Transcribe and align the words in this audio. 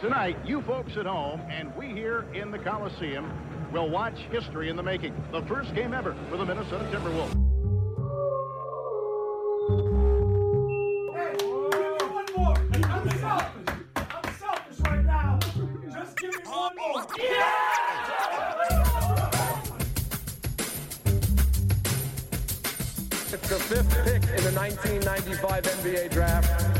Tonight, 0.00 0.38
you 0.46 0.62
folks 0.62 0.96
at 0.96 1.04
home 1.04 1.42
and 1.50 1.76
we 1.76 1.88
here 1.88 2.24
in 2.32 2.50
the 2.50 2.58
Coliseum 2.58 3.30
will 3.70 3.90
watch 3.90 4.16
history 4.30 4.70
in 4.70 4.76
the 4.76 4.82
making. 4.82 5.14
The 5.30 5.42
first 5.42 5.74
game 5.74 5.92
ever 5.92 6.16
for 6.30 6.38
the 6.38 6.46
Minnesota 6.46 6.86
Timberwolves. 6.86 7.34
Hey, 11.14 11.36
one 11.44 12.24
more. 12.34 12.56
I'm 12.88 13.10
selfish. 13.10 13.76
I'm 13.94 14.34
selfish 14.38 14.80
right 14.80 15.04
now. 15.04 15.38
Just 15.92 16.16
give 16.16 16.30
me 16.30 16.44
one 16.46 16.76
more. 16.78 17.06
It's 23.32 23.48
the 23.48 23.58
fifth 23.68 24.04
pick 24.04 24.22
in 24.22 24.44
the 24.44 24.52
1995 24.58 25.62
NBA 25.62 26.10
draft. 26.10 26.79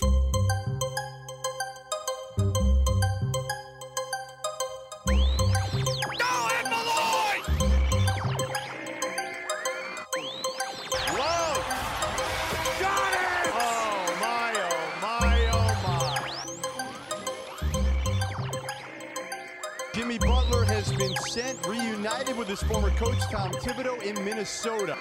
Minnesota. 24.41 24.97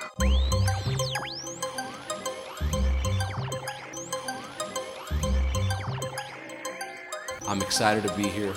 I'm 7.49 7.63
excited 7.63 8.03
to 8.07 8.15
be 8.15 8.25
here. 8.25 8.53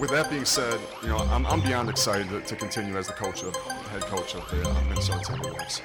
With 0.00 0.10
that 0.10 0.26
being 0.28 0.44
said, 0.44 0.80
you 1.02 1.08
know, 1.08 1.18
I'm, 1.18 1.46
I'm 1.46 1.60
beyond 1.60 1.88
excited 1.88 2.28
to, 2.30 2.40
to 2.40 2.56
continue 2.56 2.96
as 2.96 3.06
the 3.06 3.12
coach 3.12 3.44
of 3.44 3.54
head 3.54 4.02
coach 4.02 4.34
of 4.34 4.50
the 4.50 4.68
uh, 4.68 4.74
Minnesota 4.88 5.20
Timberwolves. 5.20 5.80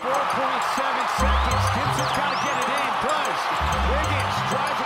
4.7 0.00 0.10
seconds. 1.22 1.66
Gibson's 1.70 2.14
got 2.18 2.30
to 2.34 2.38
get 2.42 2.56
it 2.58 2.70
in. 2.74 2.90
Does. 3.06 3.40
Wiggins 3.94 4.50
drives 4.50 4.83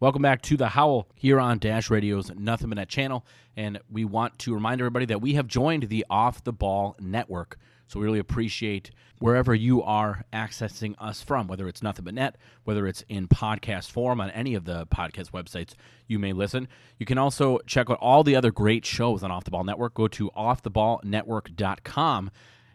Welcome 0.00 0.22
back 0.22 0.42
to 0.42 0.56
the 0.56 0.68
Howl 0.68 1.08
here 1.14 1.38
on 1.38 1.58
Dash 1.58 1.90
Radio's 1.90 2.30
Nothing 2.34 2.70
But 2.70 2.76
Net 2.76 2.88
channel. 2.88 3.26
And 3.54 3.78
we 3.90 4.06
want 4.06 4.38
to 4.38 4.54
remind 4.54 4.80
everybody 4.80 5.04
that 5.04 5.20
we 5.20 5.34
have 5.34 5.46
joined 5.46 5.90
the 5.90 6.06
Off 6.08 6.42
the 6.42 6.54
Ball 6.54 6.96
Network. 6.98 7.58
So 7.86 8.00
we 8.00 8.06
really 8.06 8.18
appreciate 8.18 8.92
wherever 9.18 9.54
you 9.54 9.82
are 9.82 10.24
accessing 10.32 10.94
us 10.98 11.20
from, 11.20 11.48
whether 11.48 11.68
it's 11.68 11.82
Nothing 11.82 12.06
But 12.06 12.14
Net, 12.14 12.38
whether 12.64 12.86
it's 12.86 13.04
in 13.10 13.28
podcast 13.28 13.90
form 13.90 14.22
on 14.22 14.30
any 14.30 14.54
of 14.54 14.64
the 14.64 14.86
podcast 14.86 15.32
websites 15.32 15.74
you 16.06 16.18
may 16.18 16.32
listen. 16.32 16.66
You 16.98 17.04
can 17.04 17.18
also 17.18 17.58
check 17.66 17.90
out 17.90 17.98
all 18.00 18.24
the 18.24 18.36
other 18.36 18.50
great 18.50 18.86
shows 18.86 19.22
on 19.22 19.30
Off 19.30 19.44
the 19.44 19.50
Ball 19.50 19.64
Network. 19.64 19.92
Go 19.92 20.08
to 20.08 20.30
offtheballnetwork.com 20.30 22.30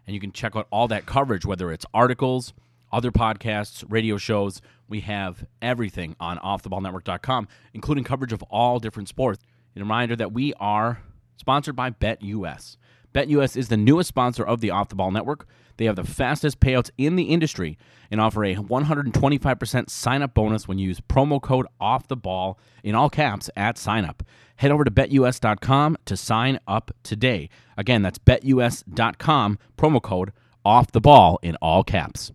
and 0.05 0.13
you 0.13 0.19
can 0.19 0.31
check 0.31 0.55
out 0.55 0.67
all 0.69 0.87
that 0.89 1.07
coverage, 1.07 1.43
whether 1.43 1.71
it's 1.71 1.87
articles, 1.91 2.53
other 2.95 3.11
podcasts, 3.11 3.83
radio 3.89 4.15
shows. 4.15 4.61
We 4.87 5.01
have 5.01 5.45
everything 5.61 6.15
on 6.17 6.37
offtheballnetwork.com, 6.37 7.49
including 7.73 8.05
coverage 8.05 8.31
of 8.31 8.41
all 8.43 8.79
different 8.79 9.09
sports. 9.09 9.43
And 9.75 9.81
a 9.81 9.83
reminder 9.83 10.15
that 10.15 10.31
we 10.31 10.53
are 10.61 11.01
sponsored 11.35 11.75
by 11.75 11.91
BetUS. 11.91 12.77
BetUS 13.13 13.57
is 13.57 13.67
the 13.67 13.75
newest 13.75 14.07
sponsor 14.07 14.45
of 14.45 14.61
the 14.61 14.71
Off 14.71 14.87
the 14.87 14.95
Ball 14.95 15.11
Network. 15.11 15.45
They 15.75 15.85
have 15.85 15.97
the 15.97 16.05
fastest 16.05 16.61
payouts 16.61 16.89
in 16.97 17.17
the 17.17 17.23
industry 17.23 17.77
and 18.09 18.21
offer 18.21 18.45
a 18.45 18.55
125% 18.55 19.89
sign 19.89 20.21
up 20.21 20.33
bonus 20.33 20.65
when 20.65 20.77
you 20.77 20.87
use 20.87 21.01
promo 21.01 21.41
code 21.41 21.67
Off 21.81 22.07
the 22.07 22.15
Ball 22.15 22.57
in 22.81 22.95
all 22.95 23.09
caps 23.09 23.49
at 23.57 23.77
sign 23.77 24.05
up. 24.05 24.23
Head 24.55 24.71
over 24.71 24.85
to 24.85 24.91
betus.com 24.91 25.97
to 26.05 26.15
sign 26.15 26.59
up 26.65 26.91
today. 27.03 27.49
Again, 27.75 28.03
that's 28.03 28.19
betus.com, 28.19 29.59
promo 29.77 30.01
code 30.01 30.31
Off 30.63 30.93
the 30.93 31.01
Ball 31.01 31.37
in 31.41 31.57
all 31.57 31.83
caps. 31.83 32.31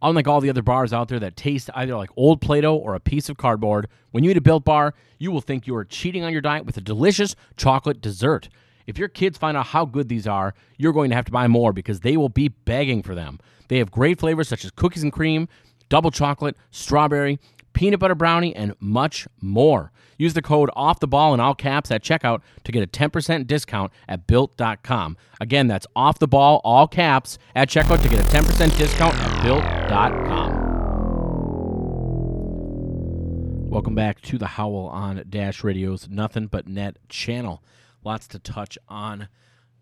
Unlike 0.00 0.28
all 0.28 0.40
the 0.40 0.50
other 0.50 0.62
bars 0.62 0.92
out 0.92 1.08
there 1.08 1.18
that 1.18 1.36
taste 1.36 1.70
either 1.74 1.96
like 1.96 2.10
old 2.16 2.40
Play 2.40 2.60
Doh 2.60 2.76
or 2.76 2.94
a 2.94 3.00
piece 3.00 3.28
of 3.28 3.36
cardboard, 3.36 3.88
when 4.12 4.22
you 4.22 4.30
eat 4.30 4.36
a 4.36 4.40
built 4.40 4.64
bar, 4.64 4.94
you 5.18 5.32
will 5.32 5.40
think 5.40 5.66
you 5.66 5.74
are 5.74 5.84
cheating 5.84 6.22
on 6.22 6.32
your 6.32 6.40
diet 6.40 6.64
with 6.64 6.76
a 6.76 6.80
delicious 6.80 7.34
chocolate 7.56 8.00
dessert. 8.00 8.48
If 8.86 8.96
your 8.96 9.08
kids 9.08 9.36
find 9.36 9.56
out 9.56 9.66
how 9.66 9.84
good 9.84 10.08
these 10.08 10.26
are, 10.26 10.54
you're 10.76 10.92
going 10.92 11.10
to 11.10 11.16
have 11.16 11.24
to 11.26 11.32
buy 11.32 11.48
more 11.48 11.72
because 11.72 12.00
they 12.00 12.16
will 12.16 12.28
be 12.28 12.48
begging 12.48 13.02
for 13.02 13.14
them. 13.14 13.40
They 13.68 13.78
have 13.78 13.90
great 13.90 14.18
flavors 14.18 14.48
such 14.48 14.64
as 14.64 14.70
cookies 14.70 15.02
and 15.02 15.12
cream, 15.12 15.48
double 15.88 16.10
chocolate, 16.10 16.56
strawberry, 16.70 17.38
peanut 17.72 18.00
butter 18.00 18.14
brownie, 18.14 18.54
and 18.54 18.74
much 18.80 19.26
more. 19.40 19.92
Use 20.16 20.34
the 20.34 20.42
code 20.42 20.68
off 20.74 20.98
the 20.98 21.06
ball 21.06 21.32
in 21.32 21.40
all 21.40 21.54
caps 21.54 21.90
at 21.90 22.02
checkout 22.02 22.42
to 22.64 22.72
get 22.72 22.82
a 22.82 22.86
10% 22.86 23.46
discount 23.46 23.92
at 24.08 24.26
built.com. 24.26 25.16
Again, 25.40 25.68
that's 25.68 25.86
off 25.94 26.18
the 26.18 26.26
ball, 26.26 26.60
all 26.64 26.88
caps 26.88 27.38
at 27.54 27.68
checkout 27.68 28.02
to 28.02 28.08
get 28.08 28.18
a 28.18 28.24
10% 28.24 28.76
discount 28.76 29.14
at 29.14 29.42
built.com. 29.42 30.68
Welcome 33.70 33.94
back 33.94 34.22
to 34.22 34.38
the 34.38 34.46
Howl 34.46 34.88
on 34.92 35.22
Dash 35.28 35.62
Radio's 35.62 36.08
Nothing 36.08 36.46
But 36.46 36.66
Net 36.66 36.96
channel. 37.08 37.62
Lots 38.02 38.26
to 38.28 38.38
touch 38.38 38.78
on 38.88 39.28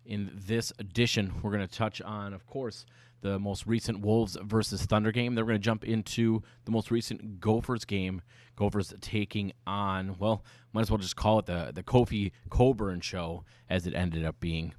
in 0.05 0.29
this 0.33 0.73
edition. 0.77 1.35
We're 1.41 1.51
going 1.51 1.67
to 1.67 1.73
touch 1.73 2.01
on, 2.01 2.33
of 2.33 2.45
course, 2.45 2.85
the 3.21 3.39
most 3.39 3.65
recent 3.65 4.01
Wolves 4.01 4.37
versus 4.43 4.85
Thunder 4.85 5.11
game. 5.11 5.35
Then 5.35 5.45
we're 5.45 5.51
going 5.51 5.61
to 5.61 5.65
jump 5.65 5.83
into 5.83 6.43
the 6.65 6.71
most 6.71 6.91
recent 6.91 7.39
Gophers 7.39 7.85
game. 7.85 8.21
Gophers 8.55 8.93
taking 9.01 9.53
on, 9.65 10.17
well, 10.17 10.43
might 10.73 10.81
as 10.81 10.91
well 10.91 10.97
just 10.97 11.15
call 11.15 11.39
it 11.39 11.45
the, 11.45 11.71
the 11.73 11.83
Kofi 11.83 12.31
Cockburn 12.49 13.01
show 13.01 13.43
as 13.69 13.87
it 13.87 13.93
ended 13.93 14.25
up 14.25 14.39
being. 14.39 14.73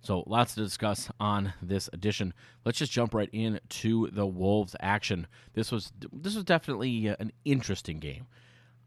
So 0.00 0.24
lots 0.26 0.54
to 0.54 0.62
discuss 0.62 1.10
on 1.18 1.52
this 1.60 1.90
edition. 1.92 2.32
Let's 2.64 2.78
just 2.78 2.92
jump 2.92 3.14
right 3.14 3.28
into 3.32 4.10
the 4.10 4.26
Wolves 4.26 4.76
action. 4.80 5.26
This 5.54 5.72
was 5.72 5.92
this 6.12 6.34
was 6.34 6.44
definitely 6.44 7.08
uh, 7.08 7.16
an 7.18 7.32
interesting 7.44 7.98
game. 7.98 8.26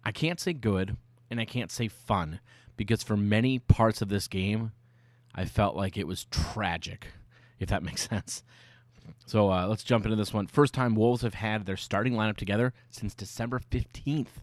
I 0.03 0.11
can't 0.11 0.40
say 0.40 0.53
good 0.53 0.95
and 1.29 1.40
I 1.40 1.45
can't 1.45 1.72
say 1.72 1.88
fun 1.88 2.40
because 2.78 3.03
for 3.03 3.17
many 3.17 3.59
parts 3.59 4.01
of 4.01 4.09
this 4.09 4.28
game, 4.28 4.72
I 5.35 5.45
felt 5.45 5.75
like 5.75 5.97
it 5.97 6.07
was 6.07 6.25
tragic, 6.25 7.07
if 7.59 7.69
that 7.69 7.84
makes 7.84 8.07
sense. 8.09 8.44
So 9.25 9.51
uh, 9.51 9.67
let's 9.67 9.84
jump 9.84 10.06
into 10.06 10.17
this 10.17 10.34
one. 10.34 10.47
First 10.47 10.73
time 10.73 10.95
Wolves 10.95 11.22
have 11.22 11.35
had 11.35 11.66
their 11.66 11.78
starting 11.78 12.13
lineup 12.13 12.38
together 12.38 12.73
since 12.89 13.13
December 13.13 13.59
15th. 13.59 14.41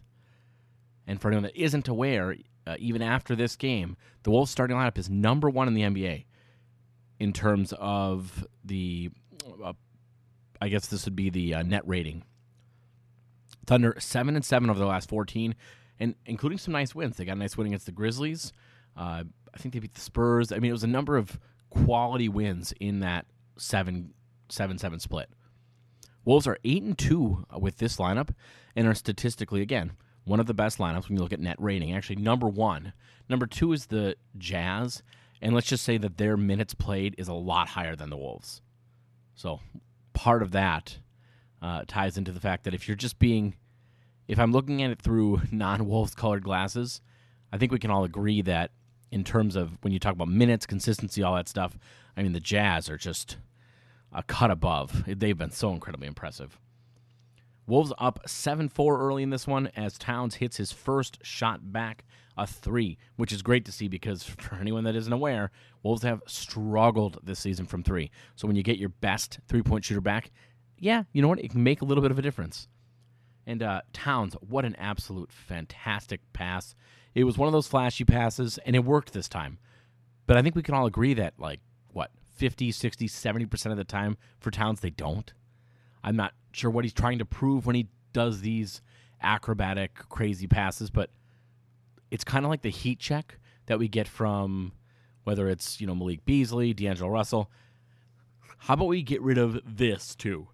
And 1.05 1.21
for 1.21 1.27
anyone 1.27 1.43
that 1.43 1.55
isn't 1.55 1.87
aware, 1.87 2.35
uh, 2.65 2.75
even 2.79 3.01
after 3.01 3.35
this 3.35 3.55
game, 3.55 3.97
the 4.23 4.31
Wolves 4.31 4.51
starting 4.51 4.77
lineup 4.77 4.97
is 4.97 5.09
number 5.09 5.49
one 5.49 5.67
in 5.67 5.73
the 5.73 5.81
NBA 5.81 6.25
in 7.19 7.33
terms 7.33 7.73
of 7.77 8.45
the, 8.63 9.11
uh, 9.63 9.73
I 10.61 10.69
guess 10.69 10.87
this 10.87 11.05
would 11.05 11.15
be 11.15 11.29
the 11.29 11.55
uh, 11.55 11.63
net 11.63 11.87
rating. 11.87 12.23
Thunder 13.65 13.95
seven 13.99 14.35
and 14.35 14.43
seven 14.43 14.69
over 14.69 14.79
the 14.79 14.85
last 14.85 15.09
fourteen, 15.09 15.53
and 15.99 16.15
including 16.25 16.57
some 16.57 16.71
nice 16.71 16.95
wins. 16.95 17.17
They 17.17 17.25
got 17.25 17.35
a 17.35 17.39
nice 17.39 17.55
win 17.55 17.67
against 17.67 17.85
the 17.85 17.91
Grizzlies. 17.91 18.51
Uh, 18.97 19.23
I 19.53 19.57
think 19.57 19.73
they 19.73 19.79
beat 19.79 19.93
the 19.93 20.01
Spurs. 20.01 20.51
I 20.51 20.57
mean, 20.57 20.69
it 20.69 20.73
was 20.73 20.83
a 20.83 20.87
number 20.87 21.17
of 21.17 21.39
quality 21.69 22.29
wins 22.29 22.73
in 22.79 23.01
that 23.01 23.27
seven 23.57 24.13
seven 24.49 24.77
seven 24.77 24.99
split. 24.99 25.29
Wolves 26.25 26.47
are 26.47 26.57
eight 26.63 26.83
and 26.83 26.97
two 26.97 27.45
with 27.57 27.77
this 27.77 27.97
lineup, 27.97 28.29
and 28.75 28.87
are 28.87 28.93
statistically 28.93 29.61
again 29.61 29.93
one 30.25 30.39
of 30.39 30.45
the 30.45 30.53
best 30.53 30.77
lineups 30.77 31.07
when 31.07 31.17
you 31.17 31.23
look 31.23 31.33
at 31.33 31.39
net 31.39 31.55
rating. 31.59 31.93
Actually, 31.93 32.17
number 32.17 32.47
one. 32.47 32.93
Number 33.27 33.47
two 33.47 33.73
is 33.73 33.87
the 33.87 34.15
Jazz, 34.37 35.01
and 35.41 35.53
let's 35.53 35.67
just 35.67 35.83
say 35.83 35.97
that 35.97 36.17
their 36.17 36.37
minutes 36.37 36.73
played 36.73 37.15
is 37.17 37.27
a 37.27 37.33
lot 37.33 37.69
higher 37.69 37.95
than 37.95 38.09
the 38.09 38.17
Wolves. 38.17 38.61
So 39.35 39.59
part 40.13 40.41
of 40.41 40.51
that 40.51 40.99
uh, 41.61 41.83
ties 41.87 42.17
into 42.17 42.31
the 42.31 42.39
fact 42.39 42.63
that 42.63 42.73
if 42.73 42.87
you're 42.87 42.97
just 42.97 43.19
being, 43.19 43.55
if 44.27 44.37
I'm 44.37 44.51
looking 44.51 44.83
at 44.83 44.91
it 44.91 45.01
through 45.01 45.41
non 45.51 45.87
Wolves 45.87 46.13
colored 46.13 46.43
glasses, 46.43 47.01
I 47.51 47.57
think 47.57 47.71
we 47.71 47.79
can 47.79 47.91
all 47.91 48.03
agree 48.03 48.41
that 48.43 48.71
in 49.11 49.23
terms 49.23 49.55
of 49.55 49.77
when 49.81 49.93
you 49.93 49.99
talk 49.99 50.13
about 50.13 50.27
minutes, 50.27 50.65
consistency, 50.65 51.23
all 51.23 51.35
that 51.35 51.49
stuff, 51.49 51.77
I 52.15 52.21
mean, 52.21 52.33
the 52.33 52.39
Jazz 52.39 52.89
are 52.89 52.97
just 52.97 53.37
a 54.13 54.23
cut 54.23 54.51
above. 54.51 55.03
They've 55.07 55.37
been 55.37 55.51
so 55.51 55.71
incredibly 55.71 56.07
impressive. 56.07 56.59
Wolves 57.67 57.93
up 57.99 58.27
7 58.27 58.67
4 58.67 58.99
early 58.99 59.21
in 59.21 59.29
this 59.29 59.45
one 59.45 59.69
as 59.75 59.97
Towns 59.97 60.35
hits 60.35 60.57
his 60.57 60.71
first 60.71 61.19
shot 61.21 61.71
back, 61.71 62.03
a 62.35 62.47
three, 62.47 62.97
which 63.15 63.31
is 63.31 63.43
great 63.43 63.63
to 63.65 63.71
see 63.71 63.87
because 63.87 64.23
for 64.39 64.55
anyone 64.55 64.83
that 64.85 64.95
isn't 64.95 65.13
aware, 65.13 65.51
Wolves 65.83 66.03
have 66.03 66.21
struggled 66.25 67.19
this 67.23 67.39
season 67.39 67.65
from 67.65 67.83
three. 67.83 68.09
So 68.35 68.47
when 68.47 68.55
you 68.55 68.63
get 68.63 68.79
your 68.79 68.89
best 68.89 69.39
three 69.47 69.61
point 69.61 69.85
shooter 69.85 70.01
back, 70.01 70.31
yeah, 70.79 71.03
you 71.13 71.21
know 71.21 71.27
what? 71.27 71.43
It 71.43 71.51
can 71.51 71.63
make 71.63 71.81
a 71.81 71.85
little 71.85 72.01
bit 72.01 72.11
of 72.11 72.17
a 72.17 72.23
difference. 72.23 72.67
And 73.45 73.61
uh, 73.61 73.81
Towns, 73.93 74.35
what 74.41 74.65
an 74.65 74.75
absolute 74.75 75.31
fantastic 75.31 76.21
pass. 76.33 76.75
It 77.15 77.23
was 77.23 77.37
one 77.37 77.47
of 77.47 77.53
those 77.53 77.67
flashy 77.67 78.05
passes, 78.05 78.59
and 78.65 78.75
it 78.75 78.85
worked 78.85 79.13
this 79.13 79.27
time. 79.27 79.57
But 80.27 80.37
I 80.37 80.41
think 80.41 80.55
we 80.55 80.61
can 80.61 80.75
all 80.75 80.85
agree 80.85 81.15
that, 81.15 81.33
like, 81.39 81.59
50, 82.39 82.71
60, 82.71 83.07
70% 83.07 83.71
of 83.71 83.77
the 83.77 83.83
time 83.83 84.17
for 84.39 84.49
Towns, 84.49 84.79
they 84.79 84.89
don't. 84.89 85.33
I'm 86.03 86.15
not 86.15 86.33
sure 86.53 86.71
what 86.71 86.85
he's 86.85 86.93
trying 86.93 87.19
to 87.19 87.25
prove 87.25 87.65
when 87.65 87.75
he 87.75 87.89
does 88.13 88.39
these 88.39 88.81
acrobatic, 89.21 89.93
crazy 90.07 90.47
passes, 90.47 90.89
but 90.89 91.09
it's 92.09 92.23
kind 92.23 92.45
of 92.45 92.49
like 92.49 92.61
the 92.61 92.69
heat 92.69 92.99
check 92.99 93.37
that 93.65 93.77
we 93.77 93.89
get 93.89 94.07
from 94.07 94.71
whether 95.25 95.49
it's, 95.49 95.81
you 95.81 95.85
know, 95.85 95.93
Malik 95.93 96.23
Beasley, 96.23 96.73
D'Angelo 96.73 97.11
Russell. 97.11 97.51
How 98.59 98.75
about 98.75 98.87
we 98.87 99.03
get 99.03 99.21
rid 99.21 99.37
of 99.37 99.59
this 99.65 100.15
too? 100.15 100.47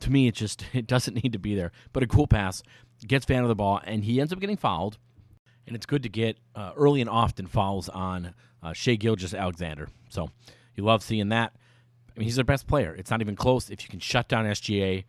To 0.00 0.10
me, 0.12 0.28
it 0.28 0.34
just 0.34 0.64
it 0.74 0.86
doesn't 0.86 1.22
need 1.22 1.32
to 1.32 1.38
be 1.38 1.54
there. 1.54 1.72
But 1.94 2.02
a 2.02 2.06
cool 2.06 2.26
pass 2.26 2.62
gets 3.06 3.24
Vando 3.24 3.48
the 3.48 3.54
ball, 3.54 3.80
and 3.84 4.04
he 4.04 4.20
ends 4.20 4.32
up 4.32 4.40
getting 4.40 4.56
fouled. 4.56 4.98
And 5.66 5.74
it's 5.74 5.86
good 5.86 6.04
to 6.04 6.08
get 6.08 6.38
uh, 6.54 6.72
early 6.76 7.00
and 7.00 7.10
often 7.10 7.48
fouls 7.48 7.88
on 7.88 8.34
uh, 8.62 8.72
Shai 8.72 8.94
Gilgeous-Alexander. 8.94 9.88
So 10.08 10.30
you 10.76 10.84
love 10.84 11.02
seeing 11.02 11.30
that. 11.30 11.52
I 12.16 12.18
mean, 12.18 12.24
he's 12.24 12.36
their 12.36 12.44
best 12.44 12.66
player. 12.66 12.94
It's 12.94 13.10
not 13.10 13.20
even 13.20 13.36
close. 13.36 13.68
If 13.70 13.82
you 13.82 13.88
can 13.88 14.00
shut 14.00 14.28
down 14.28 14.46
SGA, 14.46 15.04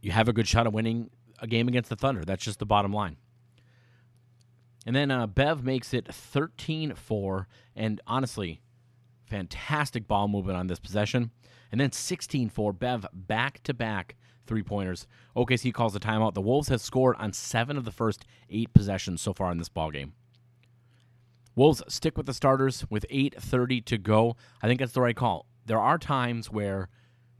you 0.00 0.12
have 0.12 0.28
a 0.28 0.32
good 0.32 0.46
shot 0.46 0.66
of 0.66 0.74
winning 0.74 1.10
a 1.40 1.46
game 1.46 1.68
against 1.68 1.90
the 1.90 1.96
Thunder. 1.96 2.24
That's 2.24 2.44
just 2.44 2.58
the 2.58 2.66
bottom 2.66 2.92
line. 2.92 3.16
And 4.86 4.94
then 4.96 5.10
uh, 5.10 5.26
Bev 5.26 5.64
makes 5.64 5.92
it 5.92 6.12
13 6.12 6.94
4. 6.94 7.48
And 7.76 8.00
honestly, 8.06 8.62
fantastic 9.26 10.06
ball 10.06 10.28
movement 10.28 10.58
on 10.58 10.68
this 10.68 10.80
possession. 10.80 11.30
And 11.72 11.80
then 11.80 11.92
16 11.92 12.48
4. 12.48 12.72
Bev 12.72 13.06
back 13.12 13.62
to 13.64 13.74
back 13.74 14.16
three 14.46 14.62
pointers. 14.62 15.06
OKC 15.36 15.72
calls 15.72 15.92
the 15.92 16.00
timeout. 16.00 16.34
The 16.34 16.40
Wolves 16.40 16.68
have 16.68 16.80
scored 16.80 17.16
on 17.18 17.32
seven 17.32 17.76
of 17.76 17.84
the 17.84 17.92
first 17.92 18.24
eight 18.48 18.72
possessions 18.72 19.20
so 19.20 19.32
far 19.32 19.52
in 19.52 19.58
this 19.58 19.68
ball 19.68 19.90
game. 19.90 20.14
Wolves 21.60 21.82
stick 21.88 22.16
with 22.16 22.24
the 22.24 22.32
starters 22.32 22.86
with 22.88 23.04
8:30 23.10 23.84
to 23.84 23.98
go. 23.98 24.34
I 24.62 24.66
think 24.66 24.80
that's 24.80 24.94
the 24.94 25.02
right 25.02 25.14
call. 25.14 25.44
There 25.66 25.78
are 25.78 25.98
times 25.98 26.50
where 26.50 26.88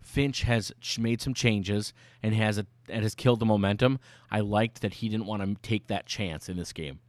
Finch 0.03 0.43
has 0.43 0.73
made 0.99 1.23
some 1.23 1.33
changes 1.33 1.95
and 2.23 2.35
has 2.35 2.59
a, 2.59 2.67
and 2.91 3.03
has 3.03 3.15
killed 3.15 3.41
the 3.41 3.47
momentum. 3.47 3.99
I 4.31 4.41
liked 4.41 4.83
that 4.83 4.93
he 4.93 5.09
didn't 5.09 5.25
want 5.25 5.43
to 5.43 5.55
take 5.67 5.87
that 5.87 6.05
chance 6.05 6.51
in 6.51 6.59
this 6.59 6.75
game. 6.75 7.01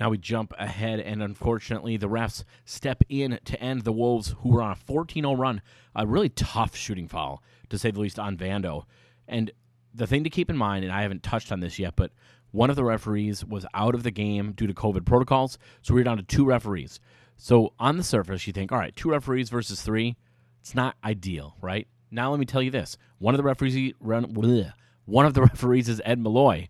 Now 0.00 0.08
we 0.08 0.16
jump 0.16 0.54
ahead, 0.58 1.00
and 1.00 1.22
unfortunately, 1.22 1.98
the 1.98 2.08
refs 2.08 2.44
step 2.64 3.04
in 3.10 3.38
to 3.44 3.60
end 3.60 3.82
the 3.82 3.92
Wolves, 3.92 4.34
who 4.38 4.52
were 4.52 4.62
on 4.62 4.72
a 4.72 4.76
14 4.76 5.22
0 5.22 5.34
run. 5.34 5.60
A 5.94 6.06
really 6.06 6.30
tough 6.30 6.74
shooting 6.74 7.08
foul, 7.08 7.42
to 7.68 7.76
say 7.76 7.90
the 7.90 8.00
least, 8.00 8.18
on 8.18 8.38
Vando. 8.38 8.86
And 9.28 9.50
the 9.92 10.06
thing 10.06 10.24
to 10.24 10.30
keep 10.30 10.48
in 10.48 10.56
mind, 10.56 10.82
and 10.82 10.94
I 10.94 11.02
haven't 11.02 11.22
touched 11.22 11.52
on 11.52 11.60
this 11.60 11.78
yet, 11.78 11.94
but 11.94 12.12
one 12.52 12.70
of 12.70 12.76
the 12.76 12.84
referees 12.84 13.44
was 13.44 13.66
out 13.74 13.94
of 13.94 14.02
the 14.02 14.10
game 14.10 14.52
due 14.52 14.66
to 14.66 14.74
COVID 14.74 15.04
protocols, 15.04 15.58
so 15.82 15.94
we're 15.94 16.04
down 16.04 16.16
to 16.16 16.22
two 16.22 16.44
referees. 16.44 17.00
So 17.36 17.72
on 17.78 17.96
the 17.96 18.02
surface, 18.02 18.46
you 18.46 18.52
think, 18.52 18.72
all 18.72 18.78
right, 18.78 18.94
two 18.94 19.10
referees 19.10 19.48
versus 19.48 19.82
three, 19.82 20.16
it's 20.60 20.74
not 20.74 20.96
ideal, 21.04 21.56
right? 21.60 21.86
Now 22.10 22.30
let 22.30 22.40
me 22.40 22.46
tell 22.46 22.62
you 22.62 22.70
this: 22.70 22.96
one 23.18 23.34
of 23.34 23.38
the 23.38 23.44
referees, 23.44 23.94
one 24.00 25.26
of 25.26 25.34
the 25.34 25.42
referees 25.52 25.88
is 25.88 26.02
Ed 26.04 26.18
Malloy. 26.18 26.68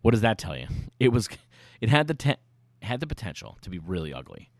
What 0.00 0.10
does 0.12 0.22
that 0.22 0.38
tell 0.38 0.56
you? 0.56 0.66
It 0.98 1.08
was, 1.12 1.28
it 1.80 1.88
had 1.88 2.08
the 2.08 2.14
ten, 2.14 2.36
had 2.82 3.00
the 3.00 3.06
potential 3.06 3.58
to 3.62 3.70
be 3.70 3.78
really 3.78 4.12
ugly. 4.12 4.50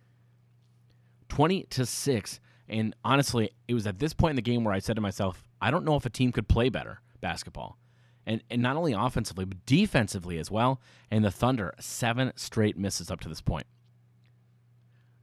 20 1.28 1.62
to 1.70 1.86
6 1.86 2.40
and 2.68 2.94
honestly 3.02 3.50
it 3.66 3.72
was 3.72 3.86
at 3.86 3.98
this 3.98 4.12
point 4.12 4.32
in 4.32 4.36
the 4.36 4.42
game 4.42 4.64
where 4.64 4.74
i 4.74 4.78
said 4.78 4.96
to 4.96 5.00
myself 5.00 5.42
i 5.62 5.70
don't 5.70 5.82
know 5.82 5.96
if 5.96 6.04
a 6.04 6.10
team 6.10 6.30
could 6.30 6.46
play 6.46 6.68
better 6.68 7.00
basketball 7.22 7.78
and, 8.26 8.42
and 8.50 8.62
not 8.62 8.76
only 8.76 8.92
offensively 8.92 9.44
but 9.44 9.64
defensively 9.66 10.38
as 10.38 10.50
well 10.50 10.80
and 11.10 11.24
the 11.24 11.30
thunder 11.30 11.74
seven 11.78 12.32
straight 12.36 12.78
misses 12.78 13.10
up 13.10 13.20
to 13.20 13.28
this 13.28 13.40
point. 13.40 13.66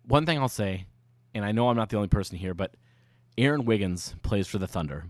one 0.03 0.25
thing 0.25 0.37
i'll 0.37 0.47
say 0.47 0.85
and 1.33 1.45
i 1.45 1.51
know 1.51 1.69
i'm 1.69 1.77
not 1.77 1.89
the 1.89 1.97
only 1.97 2.07
person 2.07 2.37
here 2.37 2.53
but 2.53 2.75
aaron 3.37 3.65
wiggins 3.65 4.15
plays 4.21 4.47
for 4.47 4.57
the 4.57 4.67
thunder 4.67 5.05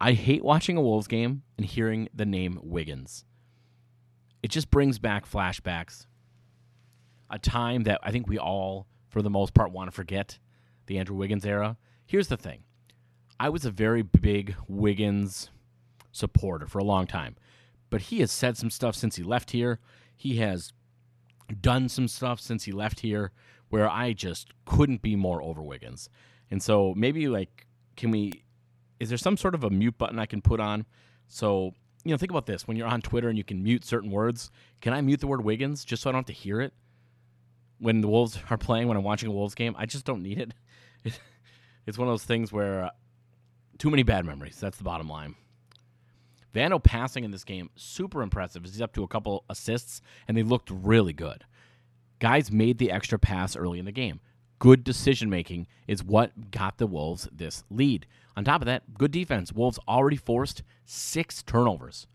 i 0.00 0.12
hate 0.12 0.44
watching 0.44 0.76
a 0.76 0.82
wolves 0.82 1.08
game 1.08 1.42
and 1.56 1.66
hearing 1.66 2.08
the 2.14 2.26
name 2.26 2.58
wiggins 2.62 3.24
it 4.42 4.50
just 4.50 4.70
brings 4.70 4.98
back 4.98 5.28
flashbacks 5.28 6.06
a 7.30 7.38
time 7.38 7.84
that 7.84 8.00
I 8.02 8.10
think 8.10 8.28
we 8.28 8.38
all, 8.38 8.86
for 9.08 9.22
the 9.22 9.30
most 9.30 9.54
part, 9.54 9.72
want 9.72 9.88
to 9.88 9.94
forget 9.94 10.38
the 10.86 10.98
Andrew 10.98 11.16
Wiggins 11.16 11.44
era. 11.44 11.76
Here's 12.06 12.28
the 12.28 12.36
thing 12.36 12.64
I 13.38 13.48
was 13.48 13.64
a 13.64 13.70
very 13.70 14.02
big 14.02 14.54
Wiggins 14.68 15.50
supporter 16.16 16.66
for 16.66 16.78
a 16.78 16.84
long 16.84 17.06
time, 17.06 17.36
but 17.90 18.02
he 18.02 18.20
has 18.20 18.32
said 18.32 18.56
some 18.56 18.70
stuff 18.70 18.94
since 18.94 19.16
he 19.16 19.22
left 19.22 19.50
here. 19.50 19.78
He 20.16 20.36
has 20.36 20.72
done 21.60 21.88
some 21.88 22.08
stuff 22.08 22.40
since 22.40 22.64
he 22.64 22.72
left 22.72 23.00
here 23.00 23.32
where 23.68 23.88
I 23.88 24.12
just 24.12 24.52
couldn't 24.64 25.02
be 25.02 25.16
more 25.16 25.42
over 25.42 25.62
Wiggins. 25.62 26.08
And 26.50 26.62
so 26.62 26.94
maybe, 26.96 27.28
like, 27.28 27.66
can 27.96 28.10
we, 28.10 28.44
is 29.00 29.08
there 29.08 29.18
some 29.18 29.36
sort 29.36 29.54
of 29.54 29.64
a 29.64 29.70
mute 29.70 29.98
button 29.98 30.18
I 30.18 30.26
can 30.26 30.40
put 30.40 30.60
on? 30.60 30.86
So, 31.28 31.74
you 32.04 32.12
know, 32.12 32.16
think 32.16 32.30
about 32.30 32.46
this 32.46 32.68
when 32.68 32.76
you're 32.76 32.86
on 32.86 33.02
Twitter 33.02 33.28
and 33.28 33.36
you 33.36 33.44
can 33.44 33.62
mute 33.62 33.84
certain 33.84 34.10
words. 34.10 34.50
Can 34.80 34.92
I 34.92 35.00
mute 35.00 35.20
the 35.20 35.26
word 35.26 35.42
Wiggins 35.42 35.84
just 35.84 36.02
so 36.02 36.10
I 36.10 36.12
don't 36.12 36.20
have 36.20 36.26
to 36.26 36.32
hear 36.32 36.60
it? 36.60 36.72
when 37.78 38.00
the 38.00 38.08
Wolves 38.08 38.38
are 38.50 38.56
playing, 38.56 38.88
when 38.88 38.96
I'm 38.96 39.02
watching 39.02 39.28
a 39.28 39.32
Wolves 39.32 39.54
game, 39.54 39.74
I 39.78 39.86
just 39.86 40.04
don't 40.04 40.22
need 40.22 40.38
it. 40.38 40.54
it's 41.86 41.98
one 41.98 42.08
of 42.08 42.12
those 42.12 42.24
things 42.24 42.52
where 42.52 42.84
uh, 42.84 42.90
too 43.78 43.90
many 43.90 44.02
bad 44.02 44.24
memories. 44.24 44.58
That's 44.60 44.78
the 44.78 44.84
bottom 44.84 45.08
line. 45.08 45.34
Vando 46.56 46.82
passing 46.82 47.24
in 47.24 47.30
this 47.30 47.44
game, 47.44 47.70
super 47.76 48.22
impressive. 48.22 48.64
He's 48.64 48.80
up 48.80 48.94
to 48.94 49.02
a 49.02 49.08
couple 49.08 49.44
assists, 49.50 50.00
and 50.26 50.36
they 50.36 50.42
looked 50.42 50.70
really 50.70 51.12
good. 51.12 51.44
Guys 52.18 52.50
made 52.50 52.78
the 52.78 52.90
extra 52.90 53.18
pass 53.18 53.56
early 53.56 53.78
in 53.78 53.84
the 53.84 53.92
game. 53.92 54.20
Good 54.58 54.82
decision 54.82 55.28
making 55.28 55.66
is 55.86 56.02
what 56.02 56.50
got 56.50 56.78
the 56.78 56.86
Wolves 56.86 57.28
this 57.30 57.62
lead. 57.70 58.06
On 58.36 58.44
top 58.44 58.62
of 58.62 58.66
that, 58.66 58.94
good 58.94 59.10
defense. 59.10 59.52
Wolves 59.52 59.78
already 59.86 60.16
forced 60.16 60.62
six 60.86 61.42
turnovers. 61.42 62.06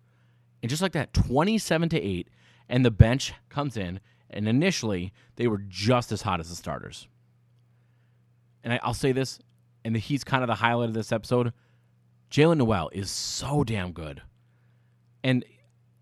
And 0.63 0.69
just 0.69 0.81
like 0.81 0.93
that, 0.93 1.13
27 1.13 1.89
to 1.89 2.01
8, 2.01 2.27
and 2.67 2.83
the 2.83 2.91
bench 2.91 3.33
comes 3.49 3.77
in 3.77 3.99
and 4.31 4.47
initially, 4.47 5.13
they 5.35 5.47
were 5.47 5.61
just 5.67 6.11
as 6.11 6.21
hot 6.21 6.39
as 6.39 6.49
the 6.49 6.55
starters. 6.55 7.07
And 8.63 8.73
I, 8.73 8.79
will 8.85 8.93
say 8.93 9.11
this, 9.11 9.39
and 9.83 9.95
he's 9.95 10.23
kind 10.23 10.43
of 10.43 10.47
the 10.47 10.55
highlight 10.55 10.89
of 10.89 10.95
this 10.95 11.11
episode. 11.11 11.53
Jaylen 12.31 12.57
Nowell 12.57 12.89
is 12.93 13.11
so 13.11 13.63
damn 13.63 13.91
good. 13.91 14.21
And 15.23 15.45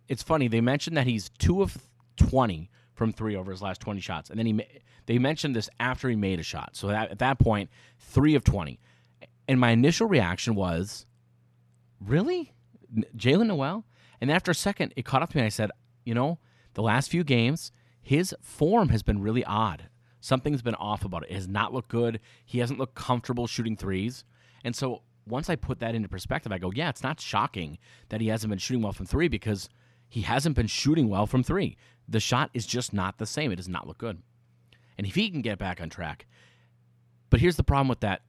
it's 0.07 0.23
funny, 0.23 0.47
they 0.47 0.61
mentioned 0.61 0.97
that 0.97 1.07
he's 1.07 1.29
2 1.39 1.61
of 1.61 1.77
20 2.17 2.69
from 2.93 3.13
three 3.13 3.35
over 3.35 3.51
his 3.51 3.61
last 3.61 3.79
20 3.81 4.01
shots. 4.01 4.29
And 4.29 4.38
then 4.38 4.45
he 4.45 4.65
they 5.05 5.17
mentioned 5.17 5.55
this 5.55 5.69
after 5.79 6.07
he 6.07 6.15
made 6.15 6.39
a 6.39 6.43
shot. 6.43 6.75
So 6.75 6.88
that, 6.88 7.09
at 7.09 7.19
that 7.19 7.39
point, 7.39 7.71
3 7.97 8.35
of 8.35 8.43
20. 8.43 8.79
And 9.47 9.59
my 9.59 9.71
initial 9.71 10.07
reaction 10.07 10.53
was, 10.53 11.07
really? 11.99 12.53
Jaylen 13.17 13.47
Nowell? 13.47 13.85
And 14.21 14.31
after 14.31 14.51
a 14.51 14.55
second, 14.55 14.93
it 14.95 15.05
caught 15.05 15.23
up 15.23 15.31
to 15.31 15.38
me. 15.38 15.41
and 15.41 15.47
I 15.47 15.49
said, 15.49 15.71
you 16.05 16.13
know, 16.13 16.38
the 16.75 16.83
last 16.83 17.09
few 17.09 17.23
games, 17.23 17.71
his 18.01 18.35
form 18.41 18.89
has 18.89 19.01
been 19.01 19.21
really 19.21 19.43
odd. 19.45 19.89
Something's 20.21 20.61
been 20.61 20.75
off 20.75 21.05
about 21.05 21.23
it. 21.23 21.31
It 21.31 21.35
has 21.35 21.47
not 21.47 21.73
looked 21.73 21.89
good. 21.89 22.19
He 22.45 22.59
hasn't 22.59 22.79
looked 22.79 22.95
comfortable 22.95 23.47
shooting 23.47 23.77
threes. 23.77 24.23
And 24.63 24.75
so 24.75 25.01
once 25.29 25.50
I 25.50 25.55
put 25.55 25.79
that 25.79 25.95
into 25.95 26.09
perspective, 26.09 26.51
I 26.51 26.57
go, 26.57 26.71
yeah, 26.71 26.89
it's 26.89 27.03
not 27.03 27.19
shocking 27.19 27.77
that 28.09 28.21
he 28.21 28.27
hasn't 28.27 28.50
been 28.50 28.59
shooting 28.59 28.81
well 28.81 28.93
from 28.93 29.05
three 29.05 29.27
because 29.27 29.69
he 30.07 30.21
hasn't 30.21 30.55
been 30.55 30.67
shooting 30.67 31.07
well 31.07 31.27
from 31.27 31.43
three. 31.43 31.77
The 32.07 32.19
shot 32.19 32.50
is 32.53 32.65
just 32.65 32.93
not 32.93 33.17
the 33.17 33.25
same. 33.25 33.51
It 33.51 33.57
does 33.57 33.69
not 33.69 33.88
look 33.88 34.00
good. 34.00 34.21
And 34.98 35.07
if 35.07 35.15
he 35.15 35.29
can 35.29 35.41
get 35.41 35.59
back 35.59 35.79
on 35.79 35.89
track. 35.89 36.25
But 37.29 37.39
here's 37.39 37.55
the 37.55 37.63
problem 37.63 37.88
with 37.88 38.00
that 38.01 38.21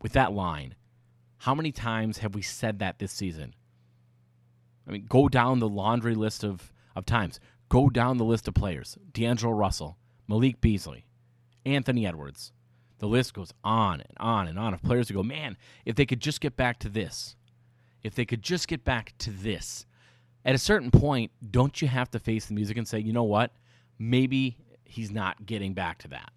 with 0.00 0.12
that 0.12 0.32
line. 0.32 0.74
How 1.38 1.54
many 1.54 1.72
times 1.72 2.18
have 2.18 2.34
we 2.34 2.42
said 2.42 2.78
that 2.78 2.98
this 2.98 3.12
season? 3.12 3.54
I 4.86 4.92
mean, 4.92 5.06
go 5.08 5.28
down 5.28 5.58
the 5.58 5.68
laundry 5.68 6.14
list 6.14 6.44
of, 6.44 6.72
of 6.94 7.06
times. 7.06 7.40
Go 7.68 7.90
down 7.90 8.18
the 8.18 8.24
list 8.24 8.46
of 8.46 8.54
players 8.54 8.96
D'Angelo 9.12 9.52
Russell, 9.52 9.98
Malik 10.28 10.60
Beasley, 10.60 11.06
Anthony 11.64 12.06
Edwards. 12.06 12.52
The 12.98 13.08
list 13.08 13.34
goes 13.34 13.52
on 13.62 14.00
and 14.00 14.16
on 14.18 14.48
and 14.48 14.58
on 14.58 14.72
of 14.72 14.82
players 14.82 15.08
who 15.08 15.14
go, 15.14 15.22
man, 15.22 15.56
if 15.84 15.96
they 15.96 16.06
could 16.06 16.20
just 16.20 16.40
get 16.40 16.56
back 16.56 16.78
to 16.80 16.88
this, 16.88 17.36
if 18.02 18.14
they 18.14 18.24
could 18.24 18.42
just 18.42 18.68
get 18.68 18.84
back 18.84 19.12
to 19.18 19.30
this. 19.30 19.84
At 20.44 20.54
a 20.54 20.58
certain 20.58 20.90
point, 20.90 21.32
don't 21.50 21.82
you 21.82 21.88
have 21.88 22.10
to 22.12 22.18
face 22.18 22.46
the 22.46 22.54
music 22.54 22.76
and 22.76 22.86
say, 22.86 23.00
you 23.00 23.12
know 23.12 23.24
what? 23.24 23.52
Maybe 23.98 24.56
he's 24.84 25.10
not 25.10 25.44
getting 25.44 25.74
back 25.74 25.98
to 25.98 26.08
that. 26.08 26.30